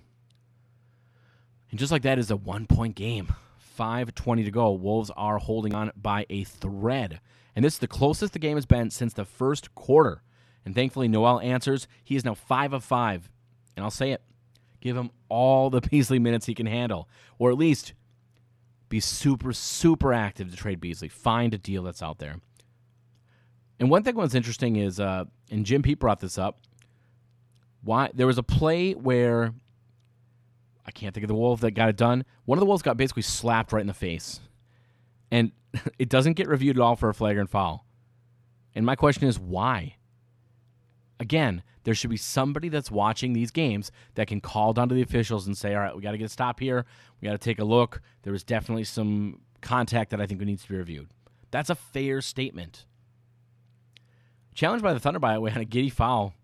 And 1.68 1.80
just 1.80 1.90
like 1.90 2.02
that 2.02 2.20
is 2.20 2.30
a 2.30 2.36
one 2.36 2.68
point 2.68 2.94
game. 2.94 3.34
5.20 3.82 4.44
to 4.44 4.50
go. 4.52 4.70
Wolves 4.72 5.10
are 5.16 5.38
holding 5.38 5.74
on 5.74 5.90
by 5.96 6.24
a 6.30 6.44
thread. 6.44 7.20
And 7.56 7.64
this 7.64 7.74
is 7.74 7.78
the 7.80 7.88
closest 7.88 8.32
the 8.32 8.38
game 8.38 8.56
has 8.56 8.66
been 8.66 8.90
since 8.90 9.12
the 9.12 9.24
first 9.24 9.74
quarter. 9.74 10.22
And 10.64 10.72
thankfully, 10.72 11.08
Nowell 11.08 11.40
answers. 11.40 11.88
He 12.04 12.14
is 12.14 12.24
now 12.24 12.34
5 12.34 12.74
of 12.74 12.84
5. 12.84 13.28
And 13.76 13.84
I'll 13.84 13.90
say 13.90 14.12
it 14.12 14.22
give 14.80 14.96
him 14.96 15.10
all 15.28 15.70
the 15.70 15.80
Beasley 15.90 16.18
minutes 16.18 16.46
he 16.46 16.54
can 16.54 16.66
handle, 16.66 17.08
or 17.38 17.50
at 17.50 17.56
least 17.56 17.94
be 18.88 19.00
super, 19.00 19.52
super 19.52 20.12
active 20.12 20.50
to 20.50 20.56
trade 20.56 20.80
Beasley. 20.80 21.08
Find 21.08 21.54
a 21.54 21.58
deal 21.58 21.82
that's 21.82 22.02
out 22.02 22.18
there. 22.18 22.36
And 23.80 23.90
one 23.90 24.02
thing 24.02 24.16
that's 24.16 24.34
interesting 24.34 24.76
is, 24.76 25.00
uh, 25.00 25.24
and 25.50 25.64
Jim 25.64 25.82
Pete 25.82 25.98
brought 25.98 26.20
this 26.20 26.36
up. 26.36 26.60
Why 27.82 28.10
there 28.14 28.26
was 28.26 28.38
a 28.38 28.42
play 28.42 28.92
where 28.92 29.54
I 30.86 30.90
can't 30.90 31.14
think 31.14 31.24
of 31.24 31.28
the 31.28 31.34
wolf 31.34 31.60
that 31.60 31.72
got 31.72 31.88
it 31.88 31.96
done. 31.96 32.24
One 32.44 32.58
of 32.58 32.60
the 32.60 32.66
wolves 32.66 32.82
got 32.82 32.96
basically 32.96 33.22
slapped 33.22 33.72
right 33.72 33.80
in 33.80 33.86
the 33.86 33.94
face, 33.94 34.40
and 35.30 35.52
it 35.98 36.08
doesn't 36.08 36.34
get 36.34 36.48
reviewed 36.48 36.76
at 36.76 36.82
all 36.82 36.96
for 36.96 37.08
a 37.08 37.14
flagrant 37.14 37.50
foul. 37.50 37.86
And 38.74 38.86
my 38.86 38.96
question 38.96 39.28
is 39.28 39.38
why? 39.38 39.96
Again, 41.20 41.62
there 41.84 41.94
should 41.94 42.10
be 42.10 42.16
somebody 42.16 42.68
that's 42.68 42.90
watching 42.90 43.32
these 43.32 43.50
games 43.50 43.90
that 44.14 44.26
can 44.26 44.40
call 44.40 44.72
down 44.72 44.88
to 44.88 44.94
the 44.94 45.02
officials 45.02 45.46
and 45.46 45.56
say, 45.56 45.74
"All 45.74 45.80
right, 45.80 45.94
we 45.94 46.02
got 46.02 46.12
to 46.12 46.18
get 46.18 46.24
a 46.24 46.28
stop 46.28 46.60
here. 46.60 46.86
We 47.20 47.26
got 47.26 47.32
to 47.32 47.38
take 47.38 47.58
a 47.58 47.64
look. 47.64 48.00
There 48.22 48.32
was 48.32 48.44
definitely 48.44 48.84
some 48.84 49.40
contact 49.60 50.10
that 50.10 50.20
I 50.20 50.26
think 50.26 50.40
needs 50.40 50.62
to 50.62 50.68
be 50.68 50.76
reviewed." 50.76 51.08
That's 51.50 51.70
a 51.70 51.74
fair 51.74 52.20
statement. 52.20 52.86
Challenged 54.54 54.82
by 54.82 54.92
the 54.92 55.00
Thunder, 55.00 55.20
by 55.20 55.34
the 55.34 55.40
way, 55.40 55.50
on 55.50 55.60
a 55.60 55.64
Giddey 55.64 55.92
foul, 55.92 56.34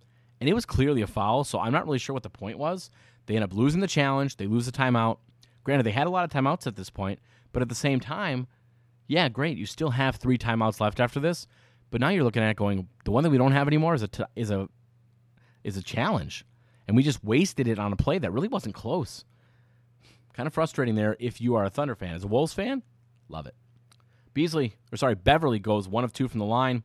and 0.40 0.48
it 0.48 0.55
was 0.55 0.64
clearly 0.64 1.03
a 1.03 1.07
foul. 1.07 1.44
So 1.44 1.59
I'm 1.59 1.72
not 1.72 1.87
really 1.87 1.98
sure 1.98 2.14
what 2.14 2.22
the 2.22 2.31
point 2.31 2.59
was. 2.59 2.90
They 3.29 3.35
end 3.35 3.45
up 3.45 3.53
losing 3.53 3.83
the 3.83 3.87
challenge. 3.87 4.37
They 4.37 4.47
lose 4.47 4.64
the 4.64 4.73
timeout. 4.73 5.19
Granted, 5.62 5.85
they 5.85 5.93
had 5.93 6.07
a 6.07 6.11
lot 6.11 6.25
of 6.25 6.31
timeouts 6.31 6.67
at 6.67 6.77
this 6.77 6.88
point, 6.88 7.21
but 7.53 7.61
at 7.61 7.69
the 7.69 7.75
same 7.75 8.01
time, 8.01 8.47
yeah, 9.07 9.29
great. 9.29 9.59
You 9.59 9.67
still 9.67 9.91
have 9.91 10.17
three 10.17 10.38
timeouts 10.38 10.81
left 10.81 10.99
after 10.99 11.21
this, 11.21 11.47
but 11.91 12.01
now 12.01 12.09
you're 12.09 12.25
looking 12.25 12.43
at 12.43 12.57
going, 12.57 12.88
the 13.05 13.11
one 13.11 13.25
that 13.25 13.31
we 13.31 13.37
don't 13.37 13.53
have 13.53 13.69
anymore 13.69 13.95
is 13.95 14.03
a 14.03 14.09
t- 14.09 14.25
is 14.35 14.51
a 14.51 14.69
is 15.62 15.77
a 15.77 15.83
challenge, 15.83 16.47
and 16.87 16.97
we 16.97 17.03
just 17.03 17.23
wasted 17.23 17.69
it 17.69 17.79
on 17.79 17.93
a 17.93 17.97
play 17.97 18.17
that 18.19 18.33
really 18.33 18.49
wasn't 18.49 18.75
close. 18.75 19.27
Kind 20.33 20.47
of 20.47 20.55
frustrating 20.55 20.95
there 20.95 21.14
if 21.21 21.38
you 21.38 21.55
are 21.55 21.67
a 21.67 21.71
Thunder 21.71 21.95
fan. 21.95 22.14
As 22.14 22.25
a 22.25 22.29
Wolves 22.29 22.55
fan, 22.55 22.83
love 23.29 23.47
it. 23.47 23.55
Beasley, 24.33 24.75
or 24.91 24.97
sorry, 24.97 25.17
Beverley 25.17 25.59
goes 25.59 25.87
one 25.87 26.05
of 26.05 26.14
two 26.14 26.29
from 26.29 26.38
the 26.38 26.47
line, 26.47 26.83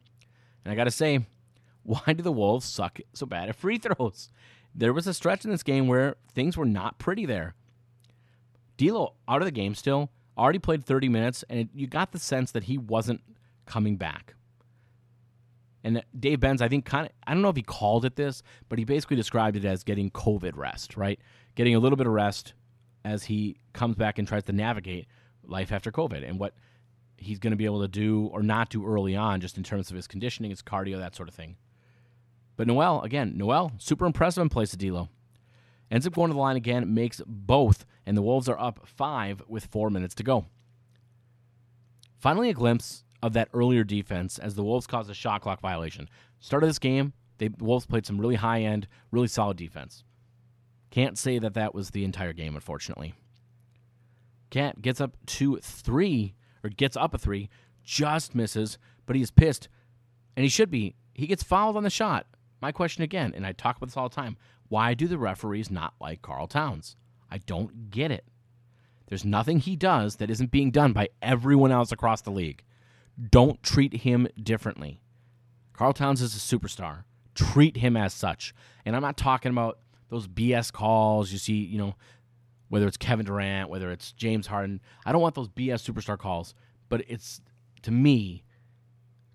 and 0.65 0.73
I 0.73 0.75
got 0.75 0.85
to 0.85 0.91
say, 0.91 1.25
why 1.83 2.11
do 2.13 2.21
the 2.21 2.33
Wolves 2.33 2.65
suck 2.65 2.99
so 3.13 3.25
bad 3.25 3.47
at 3.47 3.55
free 3.55 3.77
throws? 3.77 4.29
There 4.75 4.93
was 4.93 5.07
a 5.07 5.13
stretch 5.13 5.45
in 5.45 5.51
this 5.51 5.63
game 5.63 5.87
where 5.87 6.15
things 6.33 6.57
were 6.57 6.65
not 6.65 6.97
pretty 6.99 7.25
there. 7.25 7.53
D'Lo 8.77 9.13
out 9.27 9.41
of 9.41 9.45
the 9.45 9.51
game 9.51 9.75
still, 9.75 10.09
already 10.37 10.59
played 10.59 10.85
30 10.85 11.09
minutes, 11.09 11.43
and 11.49 11.59
it, 11.59 11.69
you 11.73 11.87
got 11.87 12.11
the 12.11 12.19
sense 12.19 12.51
that 12.51 12.63
he 12.63 12.77
wasn't 12.77 13.21
coming 13.65 13.97
back. 13.97 14.33
And 15.83 16.03
Dave 16.17 16.39
Benz, 16.39 16.61
I 16.61 16.69
think, 16.69 16.85
kind 16.85 17.05
of, 17.05 17.11
I 17.27 17.33
don't 17.33 17.41
know 17.41 17.49
if 17.49 17.55
he 17.55 17.61
called 17.61 18.05
it 18.05 18.15
this, 18.15 18.41
but 18.69 18.79
he 18.79 18.85
basically 18.85 19.17
described 19.17 19.57
it 19.57 19.65
as 19.65 19.83
getting 19.83 20.09
COVID 20.11 20.55
rest, 20.55 20.95
right? 20.95 21.19
Getting 21.55 21.75
a 21.75 21.79
little 21.79 21.97
bit 21.97 22.07
of 22.07 22.13
rest 22.13 22.53
as 23.03 23.25
he 23.25 23.57
comes 23.73 23.95
back 23.95 24.17
and 24.17 24.27
tries 24.27 24.43
to 24.43 24.53
navigate 24.53 25.07
life 25.43 25.73
after 25.73 25.91
COVID 25.91 26.27
and 26.27 26.39
what 26.39 26.55
he's 27.17 27.39
going 27.39 27.51
to 27.51 27.57
be 27.57 27.65
able 27.65 27.81
to 27.81 27.87
do 27.89 28.29
or 28.31 28.41
not 28.41 28.69
do 28.69 28.85
early 28.85 29.15
on, 29.15 29.41
just 29.41 29.57
in 29.57 29.63
terms 29.63 29.89
of 29.89 29.95
his 29.97 30.07
conditioning, 30.07 30.51
his 30.51 30.61
cardio, 30.61 30.97
that 30.99 31.15
sort 31.15 31.27
of 31.27 31.35
thing. 31.35 31.57
But 32.55 32.67
Nowell, 32.67 33.01
again, 33.01 33.33
Nowell, 33.35 33.71
super 33.77 34.05
impressive 34.05 34.41
in 34.41 34.49
place 34.49 34.73
of 34.73 34.79
D'Lo. 34.79 35.09
Ends 35.89 36.07
up 36.07 36.13
going 36.13 36.29
to 36.29 36.33
the 36.33 36.39
line 36.39 36.55
again, 36.55 36.93
makes 36.93 37.21
both, 37.25 37.85
and 38.05 38.17
the 38.17 38.21
Wolves 38.21 38.49
are 38.49 38.59
up 38.59 38.81
five 38.85 39.41
with 39.47 39.65
four 39.65 39.89
minutes 39.89 40.15
to 40.15 40.23
go. 40.23 40.45
Finally, 42.17 42.49
a 42.49 42.53
glimpse 42.53 43.03
of 43.21 43.33
that 43.33 43.49
earlier 43.53 43.83
defense 43.83 44.39
as 44.39 44.55
the 44.55 44.63
Wolves 44.63 44.87
caused 44.87 45.09
a 45.09 45.13
shot 45.13 45.41
clock 45.41 45.61
violation. 45.61 46.09
Start 46.39 46.63
of 46.63 46.69
this 46.69 46.79
game, 46.79 47.13
they, 47.37 47.47
the 47.47 47.63
Wolves 47.63 47.85
played 47.85 48.05
some 48.05 48.19
really 48.19 48.35
high 48.35 48.61
end, 48.61 48.87
really 49.11 49.27
solid 49.27 49.57
defense. 49.57 50.03
Can't 50.89 51.17
say 51.17 51.39
that 51.39 51.53
that 51.55 51.73
was 51.73 51.89
the 51.89 52.03
entire 52.03 52.33
game, 52.33 52.55
unfortunately. 52.55 53.13
Cat 54.49 54.81
gets 54.81 55.01
up 55.01 55.17
to 55.25 55.57
three, 55.57 56.35
or 56.63 56.69
gets 56.69 56.95
up 56.95 57.13
a 57.13 57.17
three, 57.17 57.49
just 57.83 58.35
misses, 58.35 58.77
but 59.05 59.15
he's 59.15 59.31
pissed, 59.31 59.67
and 60.35 60.43
he 60.43 60.49
should 60.49 60.69
be. 60.69 60.95
He 61.13 61.27
gets 61.27 61.43
fouled 61.43 61.77
on 61.77 61.83
the 61.83 61.89
shot. 61.89 62.27
My 62.63 62.71
question 62.71 63.03
again, 63.03 63.33
and 63.35 63.45
I 63.45 63.51
talk 63.51 63.75
about 63.75 63.87
this 63.87 63.97
all 63.97 64.07
the 64.07 64.15
time 64.15 64.37
why 64.69 64.93
do 64.93 65.05
the 65.05 65.17
referees 65.17 65.69
not 65.69 65.95
like 65.99 66.21
Karl 66.21 66.47
Towns? 66.47 66.95
I 67.29 67.39
don't 67.39 67.89
get 67.89 68.09
it. 68.09 68.23
There's 69.07 69.25
nothing 69.25 69.59
he 69.59 69.75
does 69.75 70.15
that 70.15 70.29
isn't 70.29 70.49
being 70.49 70.71
done 70.71 70.93
by 70.93 71.09
everyone 71.21 71.73
else 71.73 71.91
across 71.91 72.21
the 72.21 72.31
league. 72.31 72.63
Don't 73.29 73.61
treat 73.63 73.93
him 73.93 74.29
differently. 74.41 75.01
Karl 75.73 75.91
Towns 75.91 76.21
is 76.21 76.37
a 76.37 76.39
superstar. 76.39 77.03
Treat 77.35 77.75
him 77.75 77.97
as 77.97 78.13
such. 78.13 78.53
And 78.85 78.95
I'm 78.95 79.01
not 79.01 79.17
talking 79.17 79.51
about 79.51 79.79
those 80.07 80.29
BS 80.29 80.71
calls 80.71 81.33
you 81.33 81.39
see, 81.39 81.55
you 81.55 81.77
know, 81.77 81.95
whether 82.69 82.87
it's 82.87 82.95
Kevin 82.95 83.25
Durant, 83.25 83.71
whether 83.71 83.91
it's 83.91 84.13
James 84.13 84.47
Harden. 84.47 84.79
I 85.05 85.11
don't 85.11 85.21
want 85.21 85.35
those 85.35 85.49
BS 85.49 85.85
superstar 85.85 86.17
calls, 86.17 86.55
but 86.87 87.03
it's 87.09 87.41
to 87.81 87.91
me 87.91 88.45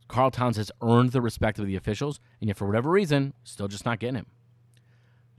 Karl 0.08 0.30
Towns 0.30 0.56
has 0.56 0.72
earned 0.82 1.12
the 1.12 1.20
respect 1.20 1.58
of 1.58 1.66
the 1.66 1.76
officials, 1.76 2.18
and 2.40 2.48
yet 2.48 2.56
for 2.56 2.66
whatever 2.66 2.90
reason, 2.90 3.34
still 3.44 3.68
just 3.68 3.84
not 3.84 4.00
getting 4.00 4.16
him. 4.16 4.26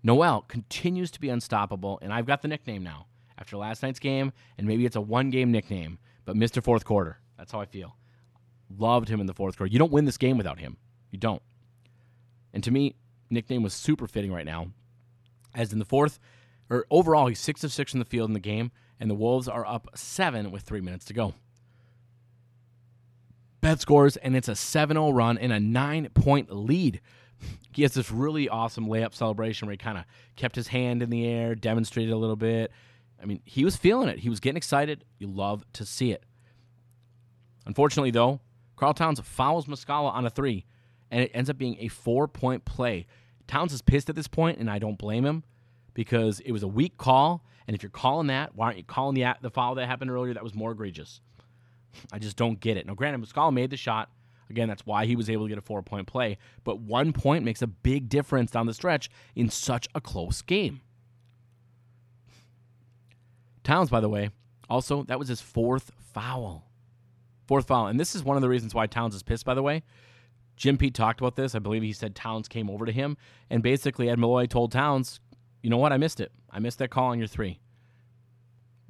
Nowell 0.04 0.46
continues 0.48 1.12
to 1.12 1.20
be 1.20 1.30
unstoppable, 1.30 2.00
and 2.02 2.14
I've 2.14 2.28
got 2.28 2.42
the 2.42 2.48
nickname 2.48 2.84
now 2.84 3.08
after 3.38 3.58
last 3.58 3.84
night's 3.84 4.00
game, 4.00 4.32
and 4.58 4.68
maybe 4.68 4.86
it's 4.86 4.96
a 4.96 5.02
one 5.02 5.30
game 5.30 5.52
nickname, 5.52 5.98
but 6.26 6.36
Mr. 6.36 6.64
Fourth 6.64 6.86
Quarter. 6.86 7.18
That's 7.38 7.52
how 7.52 7.62
I 7.62 7.66
feel. 7.66 7.96
Loved 8.78 9.10
him 9.10 9.20
in 9.20 9.26
the 9.26 9.34
fourth 9.34 9.58
quarter. 9.58 9.72
You 9.72 9.80
don't 9.80 9.92
win 9.92 10.06
this 10.06 10.18
game 10.18 10.38
without 10.38 10.60
him. 10.60 10.78
You 11.10 11.18
don't. 11.18 11.42
And 12.54 12.64
to 12.64 12.72
me, 12.72 12.96
nickname 13.30 13.64
was 13.64 13.74
super 13.74 14.08
fitting 14.08 14.32
right 14.32 14.46
now. 14.46 14.68
As 15.56 15.74
in 15.74 15.80
the 15.80 15.86
fourth, 15.86 16.20
or 16.70 16.86
overall, 16.92 17.28
he's 17.28 17.40
six 17.40 17.64
of 17.64 17.72
six 17.72 17.94
in 17.94 18.00
the 18.00 18.06
field 18.06 18.30
in 18.30 18.34
the 18.34 18.40
game, 18.40 18.72
and 19.00 19.10
the 19.10 19.16
Wolves 19.16 19.48
are 19.48 19.66
up 19.66 19.88
seven 19.96 20.52
with 20.52 20.64
three 20.64 20.82
minutes 20.82 21.06
to 21.06 21.14
go. 21.14 21.34
Bev 23.62 23.82
scores, 23.82 24.18
and 24.18 24.36
it's 24.36 24.48
a 24.48 24.56
7 24.56 24.96
0 24.96 25.12
run 25.12 25.38
and 25.38 25.52
a 25.52 25.60
nine 25.60 26.10
point 26.14 26.52
lead. 26.52 27.02
He 27.72 27.84
has 27.84 27.94
this 27.94 28.12
really 28.12 28.50
awesome 28.50 28.88
layup 28.88 29.14
celebration 29.14 29.68
where 29.68 29.74
he 29.74 29.78
kind 29.78 29.98
of 29.98 30.06
kept 30.36 30.56
his 30.56 30.68
hand 30.68 31.02
in 31.02 31.10
the 31.10 31.26
air, 31.26 31.56
demonstrated 31.56 32.12
a 32.12 32.18
little 32.18 32.36
bit. 32.36 32.72
I 33.22 33.26
mean, 33.26 33.42
he 33.46 33.64
was 33.64 33.76
feeling 33.76 34.10
it. 34.10 34.20
He 34.20 34.30
was 34.30 34.40
getting 34.40 34.58
excited. 34.58 35.06
You 35.18 35.28
love 35.28 35.64
to 35.74 35.86
see 35.86 36.12
it. 36.12 36.24
Unfortunately, 37.66 38.12
though, 38.12 38.40
Karl 38.76 38.94
Towns 38.94 39.20
fouls 39.20 39.66
Muscala 39.66 40.14
on 40.14 40.26
a 40.26 40.30
three, 40.30 40.66
and 41.12 41.22
it 41.22 41.32
ends 41.34 41.50
up 41.50 41.58
being 41.58 41.78
a 41.80 41.90
four 41.90 42.28
point 42.28 42.66
play. 42.66 43.06
Towns 43.48 43.74
is 43.74 43.82
pissed 43.82 44.10
at 44.10 44.16
this 44.16 44.28
point, 44.28 44.58
and 44.60 44.70
I 44.70 44.80
don't 44.80 44.98
blame 44.98 45.26
him 45.26 45.44
because 45.94 46.40
it 46.42 46.52
was 46.52 46.64
a 46.64 46.68
weak 46.68 46.98
call. 46.98 47.44
And 47.68 47.76
if 47.76 47.84
you're 47.84 47.90
calling 47.90 48.28
that, 48.28 48.56
why 48.56 48.68
aren't 48.68 48.78
you 48.78 48.84
calling 48.84 49.16
the 49.16 49.36
the 49.42 49.50
foul 49.50 49.76
that 49.76 49.86
happened 49.86 50.12
earlier 50.12 50.34
that 50.34 50.44
was 50.44 50.56
more 50.56 50.72
egregious? 50.72 51.22
I 52.12 52.20
just 52.20 52.38
don't 52.38 52.60
get 52.60 52.78
it. 52.78 52.86
Now, 52.86 52.94
granted, 52.94 53.22
Muscala 53.22 53.54
made 53.54 53.70
the 53.70 53.78
shot. 53.78 54.10
Again, 54.50 54.68
that's 54.68 54.86
why 54.86 55.06
he 55.06 55.16
was 55.16 55.30
able 55.30 55.46
to 55.46 55.50
get 55.50 55.58
a 55.58 55.62
four 55.62 55.82
point 55.84 56.08
play. 56.08 56.38
But 56.64 56.80
one 56.80 57.14
point 57.14 57.46
makes 57.46 57.62
a 57.62 57.68
big 57.68 58.10
difference 58.10 58.52
down 58.52 58.66
the 58.66 58.74
stretch 58.74 59.10
in 59.36 59.50
such 59.50 59.88
a 59.94 60.02
close 60.02 60.42
game. 60.42 60.82
Towns, 63.64 63.90
by 63.90 64.00
the 64.00 64.10
way, 64.10 64.32
also, 64.70 65.04
that 65.04 65.20
was 65.20 65.28
his 65.28 65.42
fourth 65.42 65.92
foul. 66.14 66.66
Fourth 67.48 67.68
foul. 67.68 67.88
And 67.88 68.00
this 68.00 68.16
is 68.16 68.24
one 68.24 68.38
of 68.38 68.42
the 68.42 68.50
reasons 68.50 68.74
why 68.74 68.88
Towns 68.88 69.16
is 69.16 69.24
pissed, 69.24 69.46
by 69.46 69.54
the 69.54 69.64
way. 69.64 69.84
Jim 70.56 70.78
Pete 70.78 70.94
talked 70.94 71.20
about 71.20 71.36
this. 71.36 71.56
I 71.56 71.60
believe 71.60 71.84
he 71.84 71.94
said 71.94 72.16
Towns 72.16 72.48
came 72.48 72.70
over 72.70 72.86
to 72.86 72.92
him. 72.92 73.18
And 73.50 73.64
basically, 73.64 74.10
Ed 74.10 74.20
Malloy 74.20 74.46
told 74.46 74.72
Towns, 74.72 75.20
you 75.62 75.70
know 75.70 75.78
what? 75.78 75.94
I 75.94 75.98
missed 75.98 76.20
it. 76.20 76.32
I 76.50 76.60
missed 76.60 76.80
that 76.80 76.90
call 76.90 77.12
on 77.12 77.20
your 77.20 77.28
three. 77.28 77.60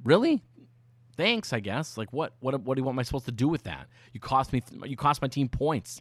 Really? 0.02 0.42
Thanks, 1.20 1.52
I 1.52 1.60
guess. 1.60 1.98
Like 1.98 2.14
what? 2.14 2.32
What? 2.40 2.58
What 2.62 2.76
do 2.76 2.80
you 2.80 2.84
want? 2.84 2.94
Am 2.94 3.00
I 3.00 3.02
supposed 3.02 3.26
to 3.26 3.32
do 3.32 3.46
with 3.46 3.64
that? 3.64 3.88
You 4.14 4.20
cost 4.20 4.54
me. 4.54 4.62
You 4.86 4.96
cost 4.96 5.20
my 5.20 5.28
team 5.28 5.50
points. 5.50 6.00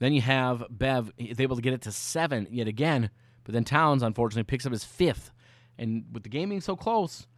Then 0.00 0.12
you 0.12 0.20
have 0.20 0.64
Bev 0.68 1.12
is 1.16 1.38
able 1.38 1.54
to 1.54 1.62
get 1.62 1.74
it 1.74 1.82
to 1.82 1.92
seven 1.92 2.48
yet 2.50 2.66
again, 2.66 3.10
but 3.44 3.54
then 3.54 3.62
Towns 3.62 4.02
unfortunately 4.02 4.42
picks 4.42 4.66
up 4.66 4.72
his 4.72 4.82
fifth. 4.82 5.30
And 5.78 6.06
with 6.12 6.24
the 6.24 6.28
game 6.28 6.48
being 6.48 6.60
so 6.60 6.74
close, 6.74 7.28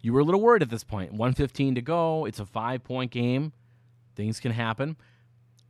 you 0.00 0.14
were 0.14 0.20
a 0.20 0.24
little 0.24 0.40
worried 0.40 0.62
at 0.62 0.70
this 0.70 0.82
point. 0.82 1.10
115 1.10 1.74
to 1.74 1.82
go. 1.82 2.24
It's 2.24 2.40
a 2.40 2.46
five 2.46 2.82
point 2.82 3.10
game. 3.10 3.52
Things 4.14 4.40
can 4.40 4.52
happen. 4.52 4.96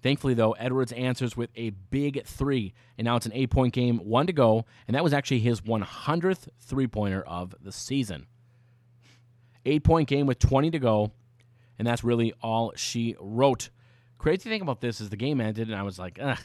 Thankfully, 0.03 0.34
though, 0.34 0.53
Edwards 0.53 0.92
answers 0.92 1.36
with 1.36 1.51
a 1.57 1.70
big 1.70 2.24
three, 2.24 2.74
and 2.99 3.05
now 3.05 3.16
it's 3.16 3.26
an 3.26 3.32
eight 3.34 3.51
point 3.51 3.72
game, 3.72 3.99
one 3.99 4.26
to 4.26 4.32
go, 4.32 4.64
and 4.86 4.94
that 4.94 5.03
was 5.03 5.12
actually 5.12 5.40
his 5.40 5.62
100th 5.62 6.49
three 6.61 6.86
pointer 6.86 7.22
of 7.22 7.55
the 7.61 7.72
season. 7.72 8.26
Eight 9.64 9.84
point 9.84 10.09
game 10.09 10.26
with 10.26 10.38
20 10.38 10.70
to 10.70 10.78
go, 10.78 11.12
and 11.78 11.86
that's 11.86 12.05
really 12.05 12.32
all 12.42 12.72
she 12.76 13.16
wrote. 13.18 13.70
Crazy 14.18 14.49
thing 14.49 14.62
about 14.62 14.80
this 14.80 15.01
is 15.01 15.11
the 15.11 15.16
game 15.16 15.40
ended, 15.40 15.68
and 15.68 15.76
I 15.76 15.82
was 15.82 15.99
like, 15.99 16.18
ugh, 16.22 16.38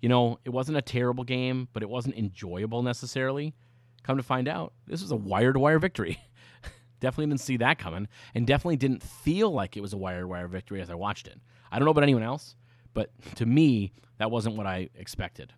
you 0.00 0.08
know, 0.08 0.38
it 0.44 0.50
wasn't 0.50 0.78
a 0.78 0.82
terrible 0.82 1.24
game, 1.24 1.68
but 1.72 1.82
it 1.82 1.88
wasn't 1.88 2.16
enjoyable 2.16 2.82
necessarily. 2.82 3.54
Come 4.02 4.16
to 4.16 4.22
find 4.22 4.48
out, 4.48 4.72
this 4.86 5.02
was 5.02 5.10
a 5.10 5.16
wire 5.16 5.52
to 5.52 5.58
wire 5.58 5.78
victory. 5.78 6.20
definitely 7.00 7.26
didn't 7.26 7.40
see 7.40 7.56
that 7.58 7.78
coming, 7.78 8.08
and 8.34 8.46
definitely 8.46 8.76
didn't 8.76 9.02
feel 9.02 9.50
like 9.50 9.76
it 9.76 9.80
was 9.80 9.92
a 9.92 9.98
wire 9.98 10.20
to 10.20 10.28
wire 10.28 10.48
victory 10.48 10.80
as 10.80 10.90
I 10.90 10.94
watched 10.94 11.26
it. 11.26 11.40
I 11.70 11.78
don't 11.78 11.84
know 11.84 11.90
about 11.90 12.04
anyone 12.04 12.22
else, 12.22 12.54
but 12.94 13.10
to 13.36 13.46
me, 13.46 13.92
that 14.18 14.30
wasn't 14.30 14.56
what 14.56 14.66
I 14.66 14.88
expected. 14.94 15.54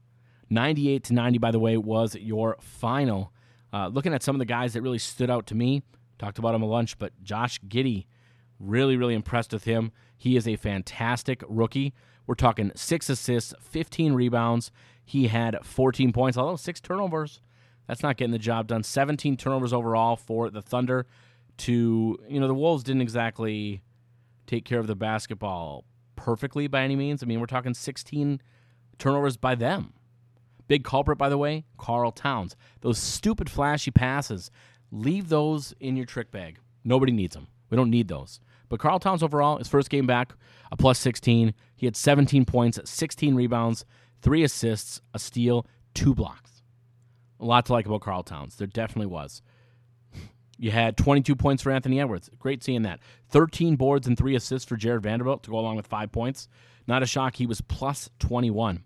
98 0.51 1.05
to 1.05 1.15
90, 1.15 1.39
by 1.39 1.51
the 1.51 1.59
way, 1.59 1.77
was 1.77 2.15
your 2.17 2.57
final. 2.61 3.33
Uh, 3.73 3.89
looking 3.89 4.13
at 4.13 4.23
some 4.23 4.35
of 4.35 4.41
the 4.41 4.45
guys 4.45 4.73
that 4.73 4.83
really 4.83 4.99
stood 4.99 5.31
out 5.31 5.47
to 5.47 5.55
me, 5.55 5.83
talked 6.19 6.39
about 6.39 6.55
him 6.55 6.63
a 6.63 6.67
lunch, 6.67 6.99
but 6.99 7.13
Josh 7.23 7.61
Giddey, 7.61 8.07
really, 8.59 8.97
really 8.97 9.15
impressed 9.15 9.53
with 9.53 9.65
him. 9.65 9.93
He 10.17 10.37
is 10.37 10.47
a 10.47 10.57
fantastic 10.57 11.43
rookie. 11.49 11.95
We're 12.27 12.35
talking 12.35 12.73
six 12.75 13.09
assists, 13.09 13.55
15 13.61 14.13
rebounds. 14.13 14.71
He 15.05 15.29
had 15.29 15.59
14 15.65 16.13
points, 16.13 16.37
although 16.37 16.57
six 16.57 16.81
turnovers. 16.81 17.41
That's 17.87 18.03
not 18.03 18.17
getting 18.17 18.33
the 18.33 18.39
job 18.39 18.69
done. 18.69 18.83
17 18.83 19.37
turnovers 19.37 19.73
overall 19.73 20.17
for 20.17 20.51
the 20.51 20.63
Thunder. 20.63 21.07
To, 21.59 22.19
you 22.29 22.41
know, 22.41 22.47
the 22.47 22.55
Wolves 22.55 22.85
didn't 22.85 23.03
exactly 23.03 23.83
take 24.47 24.65
care 24.65 24.79
of 24.79 24.87
the 24.87 24.95
basketball 24.95 25.85
perfectly 26.21 26.67
by 26.67 26.83
any 26.83 26.97
means. 26.97 27.23
I 27.23 27.27
mean, 27.27 27.41
we're 27.41 27.47
talking 27.47 27.73
16 27.73 28.43
turnovers 28.99 29.37
by 29.39 29.55
them. 29.55 29.95
Big 30.69 30.85
culprit, 30.85 31.19
by 31.19 31.31
the 31.31 31.39
way, 31.39 31.65
Karl 31.79 32.13
Towns. 32.13 32.57
Those 32.83 32.99
stupid 32.99 33.51
flashy 33.51 33.91
passes, 33.91 34.51
leave 34.93 35.31
those 35.31 35.75
in 35.81 35.97
your 35.97 36.05
trick 36.07 36.31
bag. 36.31 36.59
Nobody 36.85 37.11
needs 37.11 37.35
them. 37.35 37.49
We 37.71 37.77
don't 37.77 37.91
need 37.91 38.09
those. 38.09 38.39
But 38.69 38.81
Karl 38.81 38.99
Towns 38.99 39.23
overall, 39.23 39.57
his 39.57 39.67
first 39.67 39.89
game 39.89 40.07
back, 40.07 40.33
a 40.71 40.77
plus 40.77 40.99
16. 40.99 41.55
He 41.75 41.87
had 41.87 41.97
17 41.97 42.45
points, 42.45 42.79
16 42.85 43.35
rebounds, 43.35 43.85
three 44.21 44.45
assists, 44.45 45.01
a 45.15 45.19
steal, 45.19 45.67
two 45.95 46.15
blocks. 46.15 46.63
A 47.41 47.45
lot 47.45 47.65
to 47.67 47.73
like 47.73 47.87
about 47.87 48.03
Karl 48.03 48.23
Towns. 48.23 48.57
There 48.57 48.67
definitely 48.67 49.07
was. 49.07 49.41
You 50.61 50.71
had 50.71 50.99
22 50.99 51.37
points 51.37 51.63
for 51.63 51.73
Anthony 51.73 51.99
Edwards. 52.01 52.29
Great 52.39 52.63
seeing 52.63 52.83
that. 52.83 53.01
13 53.31 53.77
boards 53.77 54.07
and 54.07 54.17
three 54.17 54.37
assists 54.37 54.69
for 54.69 54.77
Jared 54.77 55.03
Vanderbilt 55.03 55.43
to 55.45 55.51
go 55.51 55.59
along 55.59 55.77
with 55.77 55.87
five 55.87 56.13
points. 56.13 56.49
Not 56.87 57.03
a 57.03 57.07
shock. 57.07 57.37
He 57.37 57.47
was 57.47 57.63
plus 57.63 58.11
21. 58.19 58.85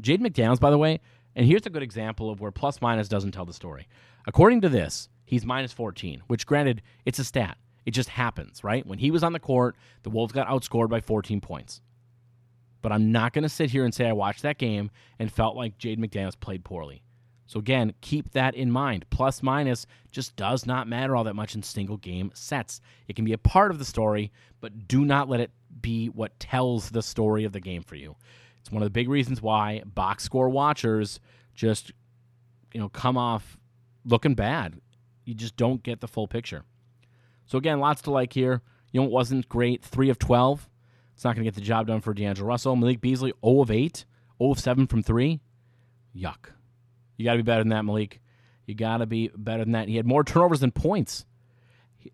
Jaden 0.00 0.26
McDaniels, 0.26 0.58
by 0.58 0.70
the 0.70 0.78
way, 0.78 1.00
and 1.34 1.44
here's 1.44 1.66
a 1.66 1.70
good 1.70 1.82
example 1.82 2.30
of 2.30 2.40
where 2.40 2.50
plus 2.50 2.80
minus 2.80 3.06
doesn't 3.06 3.32
tell 3.32 3.44
the 3.44 3.52
story. 3.52 3.86
According 4.26 4.62
to 4.62 4.70
this, 4.70 5.10
he's 5.26 5.44
minus 5.44 5.74
14, 5.74 6.22
which 6.26 6.46
granted, 6.46 6.80
it's 7.04 7.18
a 7.18 7.24
stat. 7.24 7.58
It 7.84 7.90
just 7.90 8.08
happens, 8.08 8.64
right? 8.64 8.86
When 8.86 8.98
he 8.98 9.10
was 9.10 9.22
on 9.22 9.34
the 9.34 9.38
court, 9.38 9.76
the 10.04 10.10
Wolves 10.10 10.32
got 10.32 10.48
outscored 10.48 10.88
by 10.88 11.00
14 11.00 11.42
points. 11.42 11.82
But 12.80 12.92
I'm 12.92 13.12
not 13.12 13.34
going 13.34 13.42
to 13.42 13.50
sit 13.50 13.70
here 13.70 13.84
and 13.84 13.92
say 13.92 14.08
I 14.08 14.12
watched 14.12 14.42
that 14.42 14.56
game 14.56 14.90
and 15.18 15.30
felt 15.30 15.54
like 15.54 15.76
Jaden 15.76 15.98
McDaniels 15.98 16.40
played 16.40 16.64
poorly. 16.64 17.02
So 17.46 17.60
again, 17.60 17.94
keep 18.00 18.32
that 18.32 18.54
in 18.54 18.70
mind. 18.70 19.06
Plus 19.10 19.42
minus 19.42 19.86
just 20.10 20.34
does 20.36 20.66
not 20.66 20.88
matter 20.88 21.14
all 21.14 21.24
that 21.24 21.34
much 21.34 21.54
in 21.54 21.62
single 21.62 21.96
game 21.96 22.30
sets. 22.34 22.80
It 23.06 23.14
can 23.14 23.24
be 23.24 23.32
a 23.32 23.38
part 23.38 23.70
of 23.70 23.78
the 23.78 23.84
story, 23.84 24.32
but 24.60 24.88
do 24.88 25.04
not 25.04 25.28
let 25.28 25.40
it 25.40 25.52
be 25.80 26.08
what 26.08 26.38
tells 26.40 26.90
the 26.90 27.02
story 27.02 27.44
of 27.44 27.52
the 27.52 27.60
game 27.60 27.82
for 27.82 27.94
you. 27.94 28.16
It's 28.58 28.72
one 28.72 28.82
of 28.82 28.86
the 28.86 28.90
big 28.90 29.08
reasons 29.08 29.40
why 29.40 29.82
box 29.84 30.24
score 30.24 30.48
watchers 30.48 31.20
just 31.54 31.92
you 32.74 32.80
know 32.80 32.88
come 32.88 33.16
off 33.16 33.56
looking 34.04 34.34
bad. 34.34 34.80
You 35.24 35.34
just 35.34 35.56
don't 35.56 35.82
get 35.82 36.00
the 36.00 36.08
full 36.08 36.26
picture. 36.26 36.64
So 37.46 37.58
again, 37.58 37.78
lots 37.78 38.02
to 38.02 38.10
like 38.10 38.32
here. 38.32 38.62
You 38.92 39.00
know, 39.00 39.06
it 39.06 39.12
wasn't 39.12 39.48
great. 39.48 39.84
Three 39.84 40.10
of 40.10 40.18
twelve. 40.18 40.68
It's 41.14 41.24
not 41.24 41.34
going 41.34 41.44
to 41.44 41.50
get 41.50 41.54
the 41.54 41.62
job 41.62 41.86
done 41.86 42.02
for 42.02 42.12
D'Angelo 42.12 42.46
Russell. 42.46 42.76
Malik 42.76 43.00
Beasley, 43.00 43.32
0 43.42 43.62
of 43.62 43.70
8, 43.70 44.04
0 44.38 44.50
of 44.50 44.60
7 44.60 44.86
from 44.86 45.02
3. 45.02 45.40
Yuck. 46.14 46.50
You 47.16 47.24
got 47.24 47.32
to 47.32 47.38
be 47.38 47.42
better 47.42 47.62
than 47.62 47.70
that, 47.70 47.84
Malik. 47.84 48.20
You 48.66 48.74
got 48.74 48.98
to 48.98 49.06
be 49.06 49.30
better 49.34 49.64
than 49.64 49.72
that. 49.72 49.88
He 49.88 49.96
had 49.96 50.06
more 50.06 50.24
turnovers 50.24 50.60
than 50.60 50.72
points. 50.72 51.24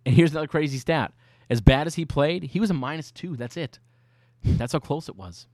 And 0.06 0.14
here's 0.14 0.32
another 0.32 0.46
crazy 0.46 0.78
stat. 0.78 1.12
As 1.50 1.60
bad 1.60 1.86
as 1.86 1.94
he 1.94 2.04
played, 2.04 2.44
he 2.44 2.60
was 2.60 2.70
a 2.70 2.74
minus 2.74 3.10
two. 3.10 3.36
That's 3.36 3.56
it. 3.56 3.78
That's 4.44 4.72
how 4.72 4.78
close 4.78 5.08
it 5.08 5.16
was. 5.16 5.46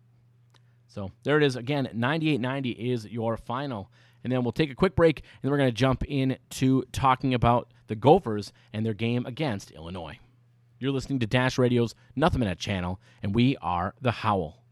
So 0.86 1.10
there 1.22 1.36
it 1.36 1.42
is. 1.42 1.56
Again, 1.56 1.88
98 1.92 2.40
90 2.40 2.70
is 2.70 3.06
your 3.06 3.36
final. 3.36 3.90
And 4.24 4.32
then 4.32 4.42
we'll 4.42 4.52
take 4.52 4.70
a 4.70 4.74
quick 4.74 4.96
break, 4.96 5.20
and 5.20 5.26
then 5.42 5.50
we're 5.50 5.58
going 5.58 5.70
to 5.70 5.76
jump 5.76 6.02
into 6.04 6.82
talking 6.90 7.34
about 7.34 7.72
the 7.86 7.94
Gophers 7.94 8.52
and 8.72 8.84
their 8.84 8.94
game 8.94 9.24
against 9.26 9.70
Illinois. 9.70 10.18
You're 10.80 10.92
listening 10.92 11.20
to 11.20 11.26
Dash 11.26 11.56
Radio's 11.56 11.94
Nothing 12.16 12.40
But 12.40 12.46
Net 12.46 12.58
channel, 12.58 13.00
and 13.22 13.34
we 13.34 13.56
are 13.58 13.94
The 14.00 14.10
Howl. 14.10 14.62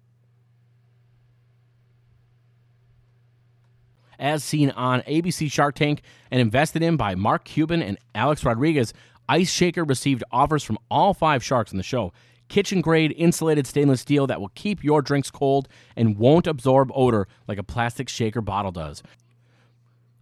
As 4.18 4.44
seen 4.44 4.70
on 4.70 5.02
ABC 5.02 5.50
Shark 5.50 5.74
Tank 5.74 6.02
and 6.30 6.40
invested 6.40 6.82
in 6.82 6.96
by 6.96 7.14
Mark 7.14 7.44
Cuban 7.44 7.82
and 7.82 7.98
Alex 8.14 8.44
Rodriguez, 8.44 8.92
Ice 9.28 9.50
Shaker 9.50 9.84
received 9.84 10.22
offers 10.30 10.62
from 10.62 10.78
all 10.90 11.14
five 11.14 11.42
sharks 11.42 11.72
in 11.72 11.78
the 11.78 11.82
show. 11.82 12.12
Kitchen 12.48 12.80
grade 12.80 13.12
insulated 13.16 13.66
stainless 13.66 14.00
steel 14.00 14.26
that 14.28 14.40
will 14.40 14.52
keep 14.54 14.84
your 14.84 15.02
drinks 15.02 15.30
cold 15.30 15.68
and 15.96 16.16
won't 16.16 16.46
absorb 16.46 16.90
odor 16.94 17.26
like 17.48 17.58
a 17.58 17.64
plastic 17.64 18.08
shaker 18.08 18.40
bottle 18.40 18.70
does. 18.70 19.02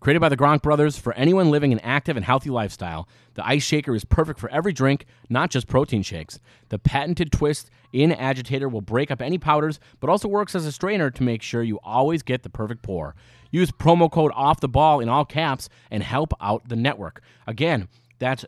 Created 0.05 0.21
by 0.21 0.29
the 0.29 0.37
Gronk 0.37 0.61
brothers 0.61 0.99
for 0.99 1.15
anyone 1.15 1.51
living 1.51 1.73
an 1.73 1.79
active 1.81 2.15
and 2.15 2.27
healthy 2.27 2.51
lifestyle, 2.51 3.09
the 3.35 3.47
Ice 3.47 3.63
Shaker 3.63 3.95
is 3.95 4.05
perfect 4.05 4.39
for 4.39 4.51
every 4.51 4.71
drink, 4.71 5.07
not 5.31 5.49
just 5.49 5.67
protein 5.67 6.03
shakes. 6.03 6.39
The 6.69 6.79
patented 6.79 7.33
twist 7.33 7.71
in 7.91 8.13
agitator 8.13 8.69
will 8.69 8.83
break 8.83 9.11
up 9.11 9.23
any 9.23 9.39
powders, 9.39 9.81
but 10.01 10.11
also 10.11 10.29
works 10.29 10.55
as 10.55 10.67
a 10.67 10.73
strainer 10.73 11.11
to 11.11 11.23
make 11.23 11.41
sure 11.41 11.63
you 11.63 11.81
always 11.83 12.23
get 12.23 12.43
the 12.43 12.51
perfect 12.51 12.83
pour. 12.83 13.15
Use 13.55 13.71
promo 13.71 14.11
code 14.11 14.33
off 14.35 14.59
the 14.59 14.69
ball 14.69 14.99
in 14.99 15.09
all 15.09 15.25
caps 15.25 15.69
and 15.89 16.03
help 16.03 16.33
out 16.41 16.69
the 16.69 16.75
network. 16.75 17.23
Again, 17.47 17.87
that's 18.19 18.45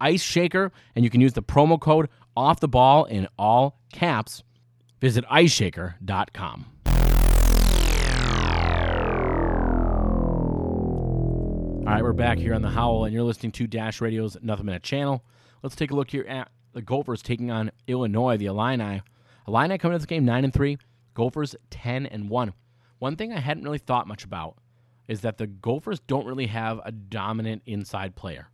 Ice 0.00 0.20
Shaker, 0.20 0.72
and 0.96 1.04
you 1.04 1.10
can 1.10 1.20
use 1.20 1.34
the 1.34 1.44
promo 1.44 1.80
code 1.80 2.08
off 2.36 2.58
the 2.58 2.66
ball 2.66 3.04
in 3.04 3.28
all 3.38 3.78
caps. 3.92 4.42
Visit 5.00 5.24
iceshaker.com. 5.26 6.66
All 11.86 11.94
right, 11.94 12.02
we're 12.02 12.12
back 12.12 12.38
here 12.38 12.52
on 12.52 12.62
the 12.62 12.70
Howl, 12.70 13.04
and 13.04 13.14
you're 13.14 13.22
listening 13.22 13.52
to 13.52 13.68
Dash 13.68 14.00
Radio's 14.00 14.36
Nothing 14.42 14.66
But 14.66 14.72
Net 14.72 14.82
channel. 14.82 15.24
Let's 15.62 15.76
take 15.76 15.92
a 15.92 15.94
look 15.94 16.10
here 16.10 16.26
at 16.28 16.50
the 16.72 16.82
Gophers 16.82 17.22
taking 17.22 17.52
on 17.52 17.70
Illinois, 17.86 18.36
the 18.36 18.46
Illini. 18.46 19.02
Illini 19.46 19.78
coming 19.78 19.94
to 19.94 20.00
this 20.00 20.06
game 20.06 20.24
nine 20.24 20.42
and 20.42 20.52
three, 20.52 20.78
Gophers 21.14 21.54
ten 21.70 22.06
and 22.06 22.28
one. 22.28 22.54
One 22.98 23.16
thing 23.16 23.32
I 23.32 23.40
hadn't 23.40 23.64
really 23.64 23.78
thought 23.78 24.06
much 24.06 24.24
about 24.24 24.56
is 25.06 25.22
that 25.22 25.38
the 25.38 25.46
Gophers 25.46 26.00
don't 26.00 26.26
really 26.26 26.46
have 26.46 26.80
a 26.84 26.92
dominant 26.92 27.62
inside 27.64 28.14
player. 28.14 28.48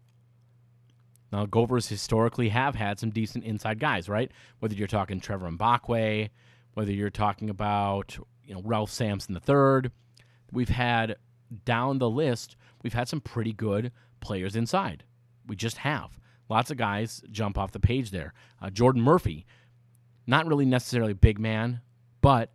Now, 1.32 1.46
Gophers 1.46 1.88
historically 1.88 2.50
have 2.50 2.76
had 2.76 3.00
some 3.00 3.10
decent 3.10 3.44
inside 3.44 3.80
guys, 3.80 4.08
right? 4.08 4.30
Whether 4.60 4.76
you're 4.76 4.86
talking 4.86 5.18
Trevor 5.18 5.50
Mbakwe, 5.50 6.30
whether 6.74 6.92
you're 6.92 7.10
talking 7.10 7.50
about 7.50 8.16
you 8.44 8.54
know 8.54 8.62
Ralph 8.64 8.90
Sampson 8.90 9.34
III, 9.36 9.90
we've 10.52 10.68
had 10.68 11.16
down 11.64 11.98
the 11.98 12.10
list, 12.10 12.56
we've 12.82 12.94
had 12.94 13.08
some 13.08 13.20
pretty 13.20 13.52
good 13.52 13.90
players 14.20 14.54
inside. 14.54 15.04
We 15.46 15.56
just 15.56 15.78
have. 15.78 16.18
Lots 16.48 16.70
of 16.70 16.76
guys 16.76 17.22
jump 17.30 17.58
off 17.58 17.72
the 17.72 17.80
page 17.80 18.10
there. 18.10 18.32
Uh, 18.60 18.70
Jordan 18.70 19.02
Murphy, 19.02 19.46
not 20.26 20.46
really 20.46 20.66
necessarily 20.66 21.12
a 21.12 21.16
big 21.16 21.38
man, 21.38 21.80
but 22.20 22.52